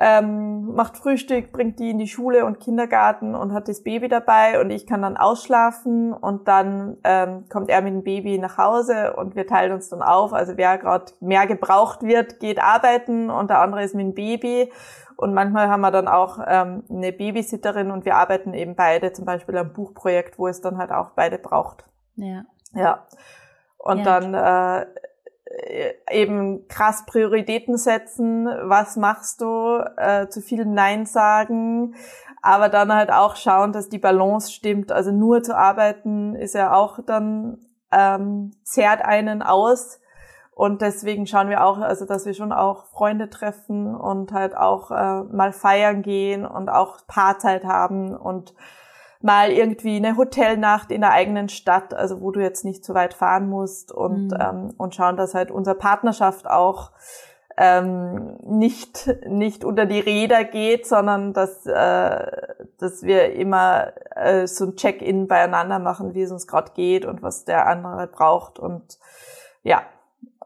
ähm, 0.00 0.74
macht 0.74 0.96
Frühstück, 0.96 1.52
bringt 1.52 1.78
die 1.78 1.90
in 1.90 1.98
die 1.98 2.08
Schule 2.08 2.44
und 2.44 2.58
Kindergarten 2.58 3.34
und 3.34 3.52
hat 3.52 3.68
das 3.68 3.84
Baby 3.84 4.08
dabei 4.08 4.60
und 4.60 4.70
ich 4.70 4.86
kann 4.86 5.02
dann 5.02 5.16
ausschlafen 5.16 6.12
und 6.12 6.48
dann 6.48 6.96
ähm, 7.04 7.44
kommt 7.48 7.70
er 7.70 7.80
mit 7.80 7.92
dem 7.92 8.02
Baby 8.02 8.38
nach 8.38 8.58
Hause 8.58 9.14
und 9.14 9.36
wir 9.36 9.46
teilen 9.46 9.72
uns 9.72 9.88
dann 9.88 10.02
auf. 10.02 10.32
Also 10.32 10.56
wer 10.56 10.78
gerade 10.78 11.12
mehr 11.20 11.46
gebraucht 11.46 12.02
wird, 12.02 12.40
geht 12.40 12.60
arbeiten 12.60 13.30
und 13.30 13.50
der 13.50 13.60
andere 13.60 13.84
ist 13.84 13.94
mit 13.94 14.06
dem 14.06 14.14
Baby. 14.14 14.72
Und 15.16 15.32
manchmal 15.32 15.68
haben 15.68 15.82
wir 15.82 15.92
dann 15.92 16.08
auch 16.08 16.40
ähm, 16.44 16.82
eine 16.90 17.12
Babysitterin 17.12 17.92
und 17.92 18.04
wir 18.04 18.16
arbeiten 18.16 18.52
eben 18.52 18.74
beide, 18.74 19.12
zum 19.12 19.24
Beispiel 19.24 19.56
am 19.56 19.72
Buchprojekt, 19.72 20.40
wo 20.40 20.48
es 20.48 20.60
dann 20.60 20.76
halt 20.76 20.90
auch 20.90 21.10
beide 21.10 21.38
braucht. 21.38 21.84
Ja. 22.16 22.42
Ja. 22.72 23.06
Und 23.78 23.98
ja. 23.98 24.04
dann 24.04 24.34
äh, 24.34 24.86
eben 26.10 26.66
krass 26.68 27.04
Prioritäten 27.06 27.76
setzen, 27.76 28.46
was 28.46 28.96
machst 28.96 29.40
du, 29.40 29.84
äh, 29.96 30.28
zu 30.28 30.40
viel 30.40 30.64
Nein 30.64 31.06
sagen, 31.06 31.94
aber 32.42 32.68
dann 32.68 32.92
halt 32.92 33.10
auch 33.10 33.36
schauen, 33.36 33.72
dass 33.72 33.88
die 33.88 33.98
Balance 33.98 34.52
stimmt. 34.52 34.92
Also 34.92 35.12
nur 35.12 35.42
zu 35.42 35.56
arbeiten 35.56 36.34
ist 36.34 36.54
ja 36.54 36.74
auch 36.74 36.98
dann 37.04 37.58
ähm, 37.92 38.52
zehrt 38.62 39.02
einen 39.02 39.42
aus. 39.42 40.00
Und 40.50 40.82
deswegen 40.82 41.26
schauen 41.26 41.48
wir 41.48 41.64
auch, 41.64 41.78
also 41.78 42.04
dass 42.06 42.26
wir 42.26 42.34
schon 42.34 42.52
auch 42.52 42.84
Freunde 42.86 43.28
treffen 43.28 43.94
und 43.94 44.32
halt 44.32 44.56
auch 44.56 44.90
äh, 44.90 45.24
mal 45.24 45.52
feiern 45.52 46.02
gehen 46.02 46.46
und 46.46 46.68
auch 46.68 46.98
Paarzeit 47.08 47.64
haben 47.64 48.16
und 48.16 48.54
mal 49.24 49.50
irgendwie 49.50 49.96
eine 49.96 50.16
Hotelnacht 50.16 50.92
in 50.92 51.00
der 51.00 51.12
eigenen 51.12 51.48
Stadt, 51.48 51.94
also 51.94 52.20
wo 52.20 52.30
du 52.30 52.40
jetzt 52.40 52.64
nicht 52.64 52.84
so 52.84 52.92
weit 52.94 53.14
fahren 53.14 53.48
musst 53.48 53.90
und, 53.90 54.28
mhm. 54.28 54.38
ähm, 54.38 54.74
und 54.76 54.94
schauen, 54.94 55.16
dass 55.16 55.34
halt 55.34 55.50
unsere 55.50 55.76
Partnerschaft 55.76 56.46
auch 56.46 56.92
ähm, 57.56 58.36
nicht, 58.42 59.08
nicht 59.26 59.64
unter 59.64 59.86
die 59.86 60.00
Räder 60.00 60.44
geht, 60.44 60.86
sondern 60.86 61.32
dass, 61.32 61.64
äh, 61.64 62.26
dass 62.78 63.02
wir 63.02 63.32
immer 63.32 63.92
äh, 64.14 64.46
so 64.46 64.66
ein 64.66 64.76
Check-in 64.76 65.26
beieinander 65.26 65.78
machen, 65.78 66.14
wie 66.14 66.22
es 66.22 66.30
uns 66.30 66.46
gerade 66.46 66.72
geht 66.72 67.06
und 67.06 67.22
was 67.22 67.46
der 67.46 67.66
andere 67.66 68.06
braucht 68.08 68.58
und 68.58 68.98
ja, 69.62 69.82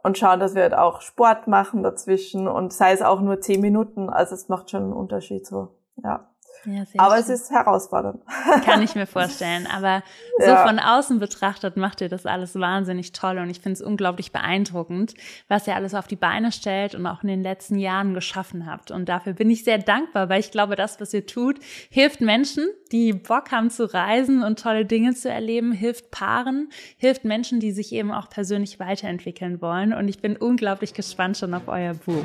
und 0.04 0.18
schauen, 0.18 0.38
dass 0.38 0.54
wir 0.54 0.62
halt 0.62 0.74
auch 0.74 1.00
Sport 1.00 1.48
machen 1.48 1.82
dazwischen 1.82 2.46
und 2.46 2.72
sei 2.72 2.92
es 2.92 3.02
auch 3.02 3.20
nur 3.20 3.40
zehn 3.40 3.60
Minuten, 3.60 4.08
also 4.08 4.36
es 4.36 4.48
macht 4.48 4.70
schon 4.70 4.84
einen 4.84 4.92
Unterschied 4.92 5.46
so, 5.46 5.74
ja. 5.96 6.28
Ja, 6.64 6.84
Aber 6.96 7.14
schön. 7.14 7.34
es 7.34 7.42
ist 7.42 7.50
herausfordernd. 7.50 8.22
Kann 8.64 8.82
ich 8.82 8.94
mir 8.94 9.06
vorstellen. 9.08 9.66
Aber 9.66 10.02
so 10.38 10.46
ja. 10.46 10.66
von 10.66 10.78
außen 10.78 11.18
betrachtet 11.18 11.76
macht 11.76 12.00
ihr 12.00 12.08
das 12.08 12.26
alles 12.26 12.54
wahnsinnig 12.56 13.12
toll 13.12 13.38
und 13.38 13.50
ich 13.50 13.60
finde 13.60 13.74
es 13.74 13.82
unglaublich 13.82 14.32
beeindruckend, 14.32 15.14
was 15.48 15.66
ihr 15.66 15.74
alles 15.74 15.94
auf 15.94 16.06
die 16.06 16.16
Beine 16.16 16.52
stellt 16.52 16.94
und 16.94 17.06
auch 17.06 17.22
in 17.22 17.28
den 17.28 17.42
letzten 17.42 17.78
Jahren 17.78 18.14
geschaffen 18.14 18.66
habt. 18.66 18.90
Und 18.90 19.08
dafür 19.08 19.32
bin 19.32 19.50
ich 19.50 19.64
sehr 19.64 19.78
dankbar, 19.78 20.28
weil 20.28 20.40
ich 20.40 20.50
glaube, 20.50 20.76
das, 20.76 21.00
was 21.00 21.14
ihr 21.14 21.26
tut, 21.26 21.58
hilft 21.90 22.20
Menschen, 22.20 22.66
die 22.92 23.12
Bock 23.12 23.50
haben 23.52 23.70
zu 23.70 23.92
reisen 23.92 24.42
und 24.42 24.58
tolle 24.58 24.84
Dinge 24.84 25.14
zu 25.14 25.30
erleben, 25.30 25.72
hilft 25.72 26.10
Paaren, 26.10 26.70
hilft 26.96 27.24
Menschen, 27.24 27.60
die 27.60 27.72
sich 27.72 27.92
eben 27.92 28.12
auch 28.12 28.28
persönlich 28.28 28.80
weiterentwickeln 28.80 29.60
wollen. 29.60 29.92
Und 29.92 30.08
ich 30.08 30.20
bin 30.20 30.36
unglaublich 30.36 30.94
gespannt 30.94 31.38
schon 31.38 31.54
auf 31.54 31.68
euer 31.68 31.94
Buch. 31.94 32.24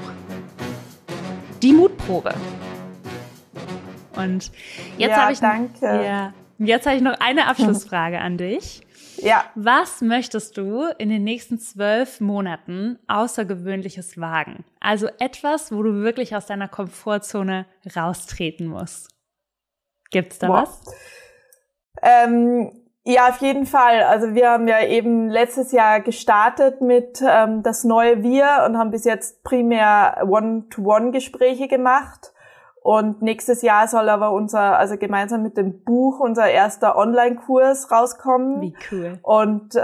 Die 1.62 1.74
Mutprobe. 1.74 2.34
Und 4.16 4.52
jetzt 4.98 5.12
ja, 5.12 5.22
habe 5.22 5.34
ich 5.34 5.40
danke. 5.40 5.86
Ja, 5.86 6.34
jetzt 6.58 6.86
habe 6.86 6.96
ich 6.96 7.02
noch 7.02 7.20
eine 7.20 7.48
Abschlussfrage 7.48 8.20
an 8.20 8.38
dich. 8.38 8.82
Ja. 9.18 9.46
Was 9.56 10.02
möchtest 10.02 10.58
du 10.58 10.86
in 10.98 11.10
den 11.10 11.24
nächsten 11.24 11.60
zwölf 11.60 12.20
Monaten 12.20 13.00
Außergewöhnliches 13.08 14.20
wagen? 14.20 14.66
Also 14.80 15.08
etwas, 15.20 15.72
wo 15.72 15.84
du 15.84 16.02
wirklich 16.02 16.36
aus 16.36 16.46
deiner 16.46 16.68
Komfortzone 16.68 17.66
raustreten 17.96 18.68
musst. 18.68 19.10
Gibt's 20.12 20.40
da 20.40 20.48
Boah. 20.48 20.64
was? 20.64 20.82
Ähm, 22.02 22.72
ja, 23.06 23.30
auf 23.30 23.38
jeden 23.38 23.66
Fall. 23.66 24.04
Also 24.04 24.34
wir 24.34 24.50
haben 24.50 24.68
ja 24.68 24.86
eben 24.86 25.30
letztes 25.30 25.72
Jahr 25.72 26.02
gestartet 26.02 26.82
mit 26.82 27.22
ähm, 27.26 27.64
das 27.64 27.84
neue 27.84 28.24
Wir 28.24 28.64
und 28.66 28.78
haben 28.78 28.92
bis 28.92 29.06
jetzt 29.06 29.44
primär 29.44 30.24
One-to-One-Gespräche 30.28 31.68
gemacht. 31.68 32.33
Und 32.84 33.22
nächstes 33.22 33.62
Jahr 33.62 33.88
soll 33.88 34.10
aber 34.10 34.34
unser, 34.34 34.78
also 34.78 34.98
gemeinsam 34.98 35.42
mit 35.42 35.56
dem 35.56 35.84
Buch, 35.84 36.20
unser 36.20 36.50
erster 36.50 36.98
Online-Kurs 36.98 37.90
rauskommen. 37.90 38.60
Wie 38.60 38.76
cool. 38.92 39.20
Und, 39.22 39.80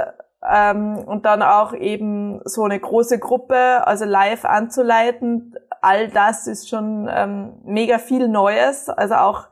ähm, 0.46 0.98
und 1.06 1.26
dann 1.26 1.42
auch 1.42 1.74
eben 1.74 2.42
so 2.44 2.66
eine 2.66 2.78
große 2.78 3.18
Gruppe, 3.18 3.88
also 3.88 4.04
live 4.04 4.44
anzuleiten. 4.44 5.56
All 5.82 6.10
das 6.10 6.46
ist 6.46 6.68
schon 6.68 7.10
ähm, 7.10 7.54
mega 7.64 8.00
viel 8.00 8.28
Neues. 8.28 8.90
Also 8.90 9.16
auch 9.16 9.48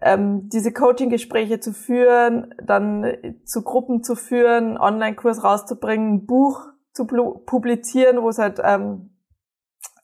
ähm, 0.00 0.48
diese 0.48 0.72
Coaching-Gespräche 0.72 1.58
zu 1.58 1.72
führen, 1.72 2.54
dann 2.62 3.12
zu 3.44 3.62
Gruppen 3.62 4.04
zu 4.04 4.14
führen, 4.14 4.78
Online-Kurs 4.78 5.42
rauszubringen, 5.42 6.14
ein 6.14 6.26
Buch 6.26 6.68
zu 6.92 7.08
publizieren, 7.08 8.22
wo 8.22 8.28
es 8.28 8.38
halt 8.38 8.60
ähm, 8.62 9.10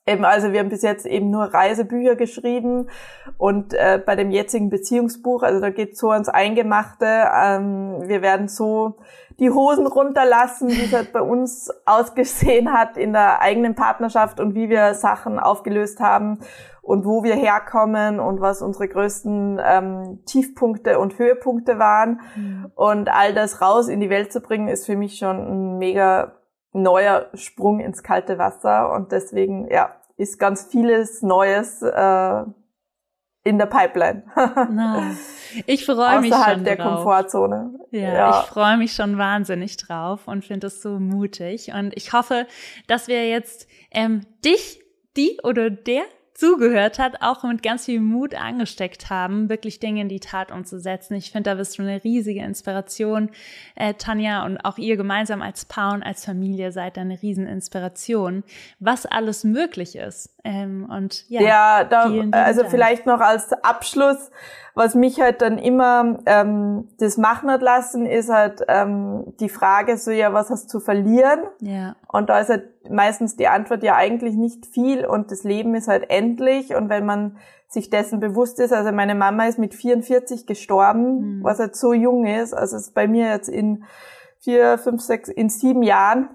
Eben, 0.07 0.23
also 0.23 0.51
wir 0.51 0.59
haben 0.59 0.69
bis 0.69 0.83
jetzt 0.83 1.07
eben 1.07 1.31
nur 1.31 1.45
Reisebücher 1.45 2.15
geschrieben 2.15 2.89
und 3.37 3.73
äh, 3.73 3.99
bei 4.05 4.15
dem 4.15 4.29
jetzigen 4.29 4.69
Beziehungsbuch, 4.69 5.41
also 5.41 5.59
da 5.59 5.71
geht 5.71 5.97
so 5.97 6.11
ans 6.11 6.29
Eingemachte. 6.29 7.07
Ähm, 7.07 8.03
wir 8.03 8.21
werden 8.21 8.47
so 8.47 8.97
die 9.39 9.49
Hosen 9.49 9.87
runterlassen, 9.87 10.69
wie 10.69 10.85
es 10.85 10.93
halt 10.93 11.11
bei 11.11 11.21
uns 11.21 11.71
ausgesehen 11.85 12.71
hat 12.71 12.97
in 12.97 13.13
der 13.13 13.41
eigenen 13.41 13.73
Partnerschaft 13.73 14.39
und 14.39 14.53
wie 14.53 14.69
wir 14.69 14.93
Sachen 14.93 15.39
aufgelöst 15.39 15.99
haben 15.99 16.39
und 16.83 17.03
wo 17.03 17.23
wir 17.23 17.35
herkommen 17.35 18.19
und 18.19 18.41
was 18.41 18.61
unsere 18.61 18.87
größten 18.87 19.59
ähm, 19.63 20.19
Tiefpunkte 20.27 20.99
und 20.99 21.17
Höhepunkte 21.17 21.79
waren. 21.79 22.21
Mhm. 22.35 22.71
Und 22.75 23.09
all 23.09 23.33
das 23.33 23.59
raus 23.59 23.87
in 23.87 23.99
die 23.99 24.11
Welt 24.11 24.31
zu 24.31 24.39
bringen, 24.39 24.67
ist 24.67 24.85
für 24.85 24.95
mich 24.95 25.17
schon 25.17 25.37
ein 25.37 25.77
mega 25.79 26.35
neuer 26.75 27.29
Sprung 27.33 27.79
ins 27.79 28.03
kalte 28.03 28.37
Wasser 28.37 28.91
und 28.93 29.11
deswegen 29.11 29.69
ja 29.71 29.95
ist 30.17 30.39
ganz 30.39 30.67
vieles 30.71 31.21
Neues 31.21 31.81
äh, 31.81 32.43
in 33.43 33.57
der 33.57 33.65
Pipeline. 33.67 34.23
no. 34.71 35.03
Ich 35.67 35.85
freue 35.85 36.21
mich 36.21 36.33
schon 36.33 36.63
der 36.63 36.75
drauf. 36.77 36.95
Komfortzone. 36.95 37.79
Ja, 37.91 38.13
ja. 38.13 38.39
ich 38.41 38.47
freue 38.47 38.77
mich 38.77 38.93
schon 38.93 39.17
wahnsinnig 39.17 39.77
drauf 39.77 40.27
und 40.27 40.43
finde 40.43 40.67
es 40.67 40.81
so 40.81 40.99
mutig 40.99 41.71
und 41.73 41.95
ich 41.95 42.13
hoffe, 42.13 42.47
dass 42.87 43.07
wir 43.07 43.27
jetzt 43.29 43.67
ähm, 43.91 44.25
dich, 44.43 44.81
die 45.15 45.39
oder 45.43 45.69
der 45.69 46.03
zugehört 46.35 46.99
hat, 46.99 47.21
auch 47.21 47.43
mit 47.43 47.63
ganz 47.63 47.85
viel 47.85 48.01
Mut 48.01 48.35
angesteckt 48.35 49.09
haben, 49.09 49.49
wirklich 49.49 49.79
Dinge 49.79 50.01
in 50.01 50.09
die 50.09 50.19
Tat 50.19 50.51
umzusetzen. 50.51 51.15
Ich 51.15 51.31
finde, 51.31 51.49
da 51.49 51.55
bist 51.55 51.79
du 51.79 51.81
eine 51.81 52.03
riesige 52.03 52.43
Inspiration, 52.43 53.29
äh, 53.75 53.93
Tanja, 53.93 54.45
und 54.45 54.57
auch 54.59 54.77
ihr 54.77 54.97
gemeinsam 54.97 55.41
als 55.41 55.63
Paar 55.63 55.93
und 55.93 56.03
als 56.03 56.25
Familie 56.25 56.73
seid 56.73 56.97
da 56.97 57.01
eine 57.01 57.21
Rieseninspiration, 57.21 58.43
was 58.79 59.05
alles 59.05 59.45
möglich 59.45 59.95
ist. 59.95 60.35
Ähm, 60.43 60.89
und 60.91 61.27
ja, 61.29 61.41
ja 61.41 61.83
da, 61.85 62.03
also 62.31 62.61
Dank. 62.61 62.71
vielleicht 62.71 63.05
noch 63.05 63.21
als 63.21 63.53
Abschluss, 63.63 64.29
was 64.73 64.93
mich 64.93 65.21
halt 65.21 65.41
dann 65.41 65.57
immer 65.57 66.19
ähm, 66.25 66.89
das 66.99 67.15
machen 67.15 67.49
hat 67.49 67.61
lassen, 67.61 68.05
ist 68.05 68.29
halt 68.29 68.61
ähm, 68.67 69.33
die 69.39 69.47
Frage 69.47 69.97
so, 69.97 70.11
ja, 70.11 70.33
was 70.33 70.49
hast 70.49 70.65
du 70.65 70.79
zu 70.79 70.79
verlieren? 70.81 71.39
Ja. 71.61 71.95
Und 72.09 72.29
da 72.29 72.41
ist 72.41 72.49
halt 72.49 72.74
meistens 72.89 73.35
die 73.35 73.47
Antwort 73.47 73.83
ja 73.83 73.95
eigentlich 73.95 74.35
nicht 74.35 74.65
viel 74.65 75.05
und 75.05 75.31
das 75.31 75.43
Leben 75.43 75.75
ist 75.75 75.87
halt 75.87 76.09
endlich 76.09 76.75
und 76.75 76.89
wenn 76.89 77.05
man 77.05 77.37
sich 77.67 77.89
dessen 77.89 78.19
bewusst 78.19 78.59
ist, 78.59 78.73
also 78.73 78.91
meine 78.91 79.15
Mama 79.15 79.47
ist 79.47 79.59
mit 79.59 79.73
44 79.73 80.45
gestorben, 80.45 81.37
mhm. 81.37 81.43
was 81.43 81.59
halt 81.59 81.75
so 81.75 81.93
jung 81.93 82.25
ist, 82.25 82.53
also 82.53 82.75
es 82.75 82.87
ist 82.87 82.93
bei 82.93 83.07
mir 83.07 83.27
jetzt 83.27 83.49
in 83.49 83.83
vier, 84.39 84.77
fünf, 84.77 85.01
sechs, 85.01 85.29
in 85.29 85.49
sieben 85.49 85.83
Jahren 85.83 86.29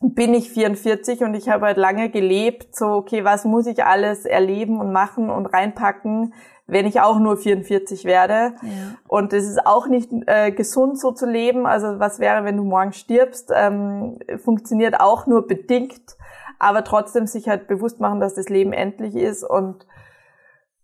bin 0.00 0.32
ich 0.32 0.50
44 0.50 1.22
und 1.22 1.34
ich 1.34 1.48
habe 1.48 1.66
halt 1.66 1.76
lange 1.76 2.08
gelebt, 2.08 2.76
so, 2.76 2.86
okay, 2.86 3.24
was 3.24 3.44
muss 3.44 3.66
ich 3.66 3.84
alles 3.84 4.24
erleben 4.24 4.80
und 4.80 4.92
machen 4.92 5.28
und 5.28 5.46
reinpacken, 5.46 6.34
wenn 6.68 6.86
ich 6.86 7.00
auch 7.00 7.18
nur 7.18 7.36
44 7.38 8.04
werde. 8.04 8.54
Ja. 8.62 8.94
Und 9.08 9.32
es 9.32 9.48
ist 9.48 9.66
auch 9.66 9.88
nicht 9.88 10.10
äh, 10.26 10.52
gesund, 10.52 11.00
so 11.00 11.12
zu 11.12 11.26
leben. 11.26 11.66
Also 11.66 11.98
was 11.98 12.20
wäre, 12.20 12.44
wenn 12.44 12.58
du 12.58 12.62
morgen 12.62 12.92
stirbst? 12.92 13.50
Ähm, 13.52 14.18
funktioniert 14.44 15.00
auch 15.00 15.26
nur 15.26 15.46
bedingt, 15.46 16.16
aber 16.58 16.84
trotzdem 16.84 17.26
sich 17.26 17.48
halt 17.48 17.66
bewusst 17.68 18.00
machen, 18.00 18.20
dass 18.20 18.34
das 18.34 18.50
Leben 18.50 18.72
endlich 18.72 19.16
ist 19.16 19.42
und 19.42 19.86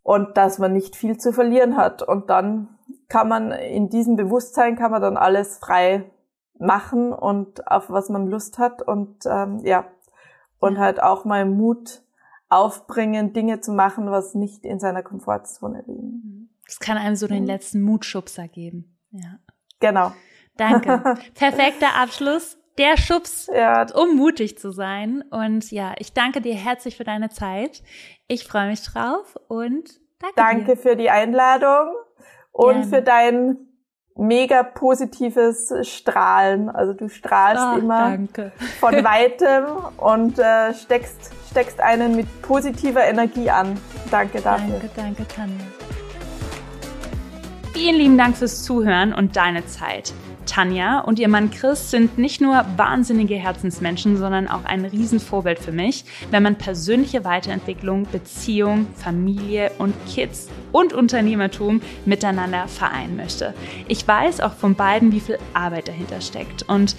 und 0.03 0.37
dass 0.37 0.59
man 0.59 0.75
nicht 0.75 0.97
viel 0.97 1.17
zu 1.17 1.33
verlieren 1.33 1.79
hat. 1.79 2.03
Und 2.03 2.29
dann 2.29 2.69
kann 3.09 3.29
man 3.29 3.53
in 3.53 3.89
diesem 3.89 4.17
Bewusstsein 4.17 4.77
kann 4.77 4.91
man 4.91 5.01
dann 5.01 5.17
alles 5.17 5.59
frei 5.59 6.05
machen 6.59 7.13
und 7.13 7.69
auf 7.69 7.91
was 7.91 8.09
man 8.09 8.27
Lust 8.27 8.59
hat 8.59 8.81
und 8.83 9.25
ähm, 9.27 9.61
ja 9.65 9.85
und 10.61 10.79
halt 10.79 11.03
auch 11.03 11.25
mal 11.25 11.45
Mut 11.45 12.04
aufbringen, 12.49 13.33
Dinge 13.33 13.61
zu 13.61 13.73
machen, 13.73 14.11
was 14.11 14.35
nicht 14.35 14.65
in 14.65 14.79
seiner 14.79 15.03
Komfortzone 15.03 15.85
liegen. 15.87 16.51
Das 16.67 16.79
kann 16.79 16.97
einem 16.97 17.17
so 17.17 17.27
den 17.27 17.43
mhm. 17.43 17.49
letzten 17.49 17.83
Mutschubser 17.83 18.49
geben. 18.49 18.97
Ja. 19.11 19.39
Genau. 19.81 20.13
Danke. 20.57 21.17
Perfekter 21.35 21.95
Abschluss. 21.97 22.59
Der 22.79 22.97
Schubs, 22.97 23.49
ja. 23.55 23.87
um 23.95 24.17
mutig 24.17 24.59
zu 24.59 24.73
sein. 24.73 25.23
Und 25.31 25.71
ja, 25.71 25.95
ich 25.99 26.13
danke 26.13 26.41
dir 26.41 26.55
herzlich 26.55 26.97
für 26.97 27.05
deine 27.05 27.31
Zeit. 27.31 27.83
Ich 28.27 28.45
freue 28.45 28.69
mich 28.69 28.83
drauf 28.83 29.39
und 29.47 30.01
danke. 30.19 30.35
Danke 30.35 30.75
dir. 30.75 30.77
für 30.77 30.97
die 30.97 31.11
Einladung 31.11 31.95
und 32.51 32.73
Gerne. 32.73 32.87
für 32.87 33.03
dein 33.03 33.57
mega 34.17 34.63
positives 34.63 35.73
Strahlen. 35.83 36.69
Also 36.69 36.93
du 36.93 37.09
strahlst 37.09 37.65
oh, 37.75 37.79
immer 37.79 38.11
danke. 38.11 38.53
von 38.81 38.95
weitem 39.05 39.65
und 39.97 40.39
äh, 40.39 40.75
steckst, 40.75 41.33
steckst 41.51 41.81
einen 41.81 42.17
mit 42.17 42.27
positiver 42.43 43.05
Energie 43.05 43.51
an. 43.51 43.79
Danke 44.11 44.41
dafür. 44.41 44.79
Danke, 44.79 44.91
danke, 44.97 45.29
Tanja. 45.29 45.65
Vielen 47.73 47.97
lieben 47.97 48.19
Dank 48.19 48.37
fürs 48.37 48.63
Zuhören 48.63 49.13
und 49.13 49.37
deine 49.37 49.67
Zeit. 49.67 50.13
Tanja 50.47 51.01
und 51.01 51.19
ihr 51.19 51.29
Mann 51.29 51.51
Chris 51.51 51.91
sind 51.91 52.19
nicht 52.19 52.41
nur 52.41 52.65
wahnsinnige 52.77 53.37
Herzensmenschen, 53.37 54.17
sondern 54.17 54.49
auch 54.49 54.65
ein 54.65 54.85
Riesenvorbild 54.85 55.59
für 55.59 55.73
mich, 55.73 56.05
wenn 56.31 56.43
man 56.43 56.57
persönliche 56.57 57.25
Weiterentwicklung, 57.25 58.07
Beziehung, 58.11 58.87
Familie 58.95 59.71
und 59.79 59.95
Kids 60.07 60.49
und 60.73 60.93
Unternehmertum 60.93 61.81
miteinander 62.05 62.69
vereinen 62.69 63.17
möchte. 63.17 63.55
Ich 63.89 64.07
weiß 64.07 64.41
auch 64.41 64.55
von 64.55 64.75
beiden, 64.75 65.13
wie 65.13 65.21
viel 65.21 65.39
Arbeit 65.53 65.89
dahinter 65.89 66.21
steckt 66.21 66.63
und 66.65 66.97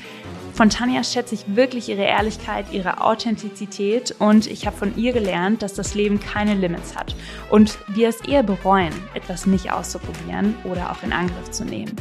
von 0.55 0.69
Tanja 0.69 1.03
schätze 1.03 1.35
ich 1.35 1.57
wirklich 1.57 1.89
ihre 1.89 2.03
Ehrlichkeit, 2.03 2.67
ihre 2.71 3.01
Authentizität 3.01 4.15
und 4.19 4.47
ich 4.47 4.65
habe 4.65 4.77
von 4.77 4.95
ihr 4.95 5.11
gelernt, 5.11 5.61
dass 5.61 5.73
das 5.73 5.95
Leben 5.95 6.21
keine 6.21 6.53
Limits 6.53 6.95
hat 6.95 7.13
und 7.49 7.77
wir 7.89 8.07
es 8.07 8.21
eher 8.21 8.41
bereuen, 8.41 8.93
etwas 9.15 9.47
nicht 9.47 9.73
auszuprobieren 9.73 10.55
oder 10.63 10.91
auch 10.91 11.03
in 11.03 11.11
Angriff 11.11 11.51
zu 11.51 11.65
nehmen. 11.65 11.93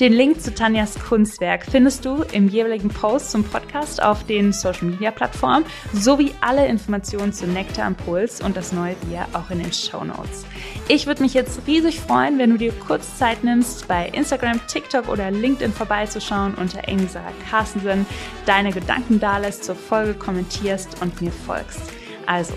Den 0.00 0.14
Link 0.14 0.40
zu 0.40 0.54
Tanjas 0.54 0.98
Kunstwerk 0.98 1.66
findest 1.70 2.06
du 2.06 2.22
im 2.32 2.48
jeweiligen 2.48 2.88
Post 2.88 3.32
zum 3.32 3.44
Podcast 3.44 4.02
auf 4.02 4.24
den 4.24 4.50
Social 4.50 4.88
Media 4.88 5.10
Plattformen 5.10 5.66
sowie 5.92 6.32
alle 6.40 6.66
Informationen 6.66 7.34
zu 7.34 7.46
Nektar 7.46 7.86
Impuls 7.86 8.40
und 8.40 8.56
das 8.56 8.72
neue 8.72 8.94
Bier 8.94 9.26
auch 9.34 9.50
in 9.50 9.58
den 9.58 9.74
Show 9.74 10.02
Notes. 10.02 10.46
Ich 10.88 11.06
würde 11.06 11.22
mich 11.22 11.34
jetzt 11.34 11.66
riesig 11.66 12.00
freuen, 12.00 12.38
wenn 12.38 12.48
du 12.48 12.56
dir 12.56 12.72
kurz 12.72 13.18
Zeit 13.18 13.44
nimmst, 13.44 13.88
bei 13.88 14.08
Instagram, 14.08 14.66
TikTok 14.68 15.06
oder 15.06 15.30
LinkedIn 15.30 15.74
vorbeizuschauen 15.74 16.54
unter 16.54 16.80
Sarah 17.06 17.32
Carstensen, 17.50 18.06
deine 18.46 18.72
Gedanken 18.72 19.20
dalässt, 19.20 19.64
zur 19.64 19.74
Folge 19.74 20.14
kommentierst 20.14 21.02
und 21.02 21.20
mir 21.20 21.30
folgst. 21.30 21.82
Also, 22.24 22.54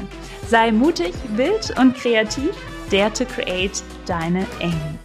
sei 0.48 0.72
mutig, 0.72 1.14
wild 1.36 1.78
und 1.78 1.94
kreativ, 1.94 2.52
dare 2.90 3.12
to 3.12 3.26
create 3.26 3.84
deine 4.06 4.46
Amy. 4.62 4.98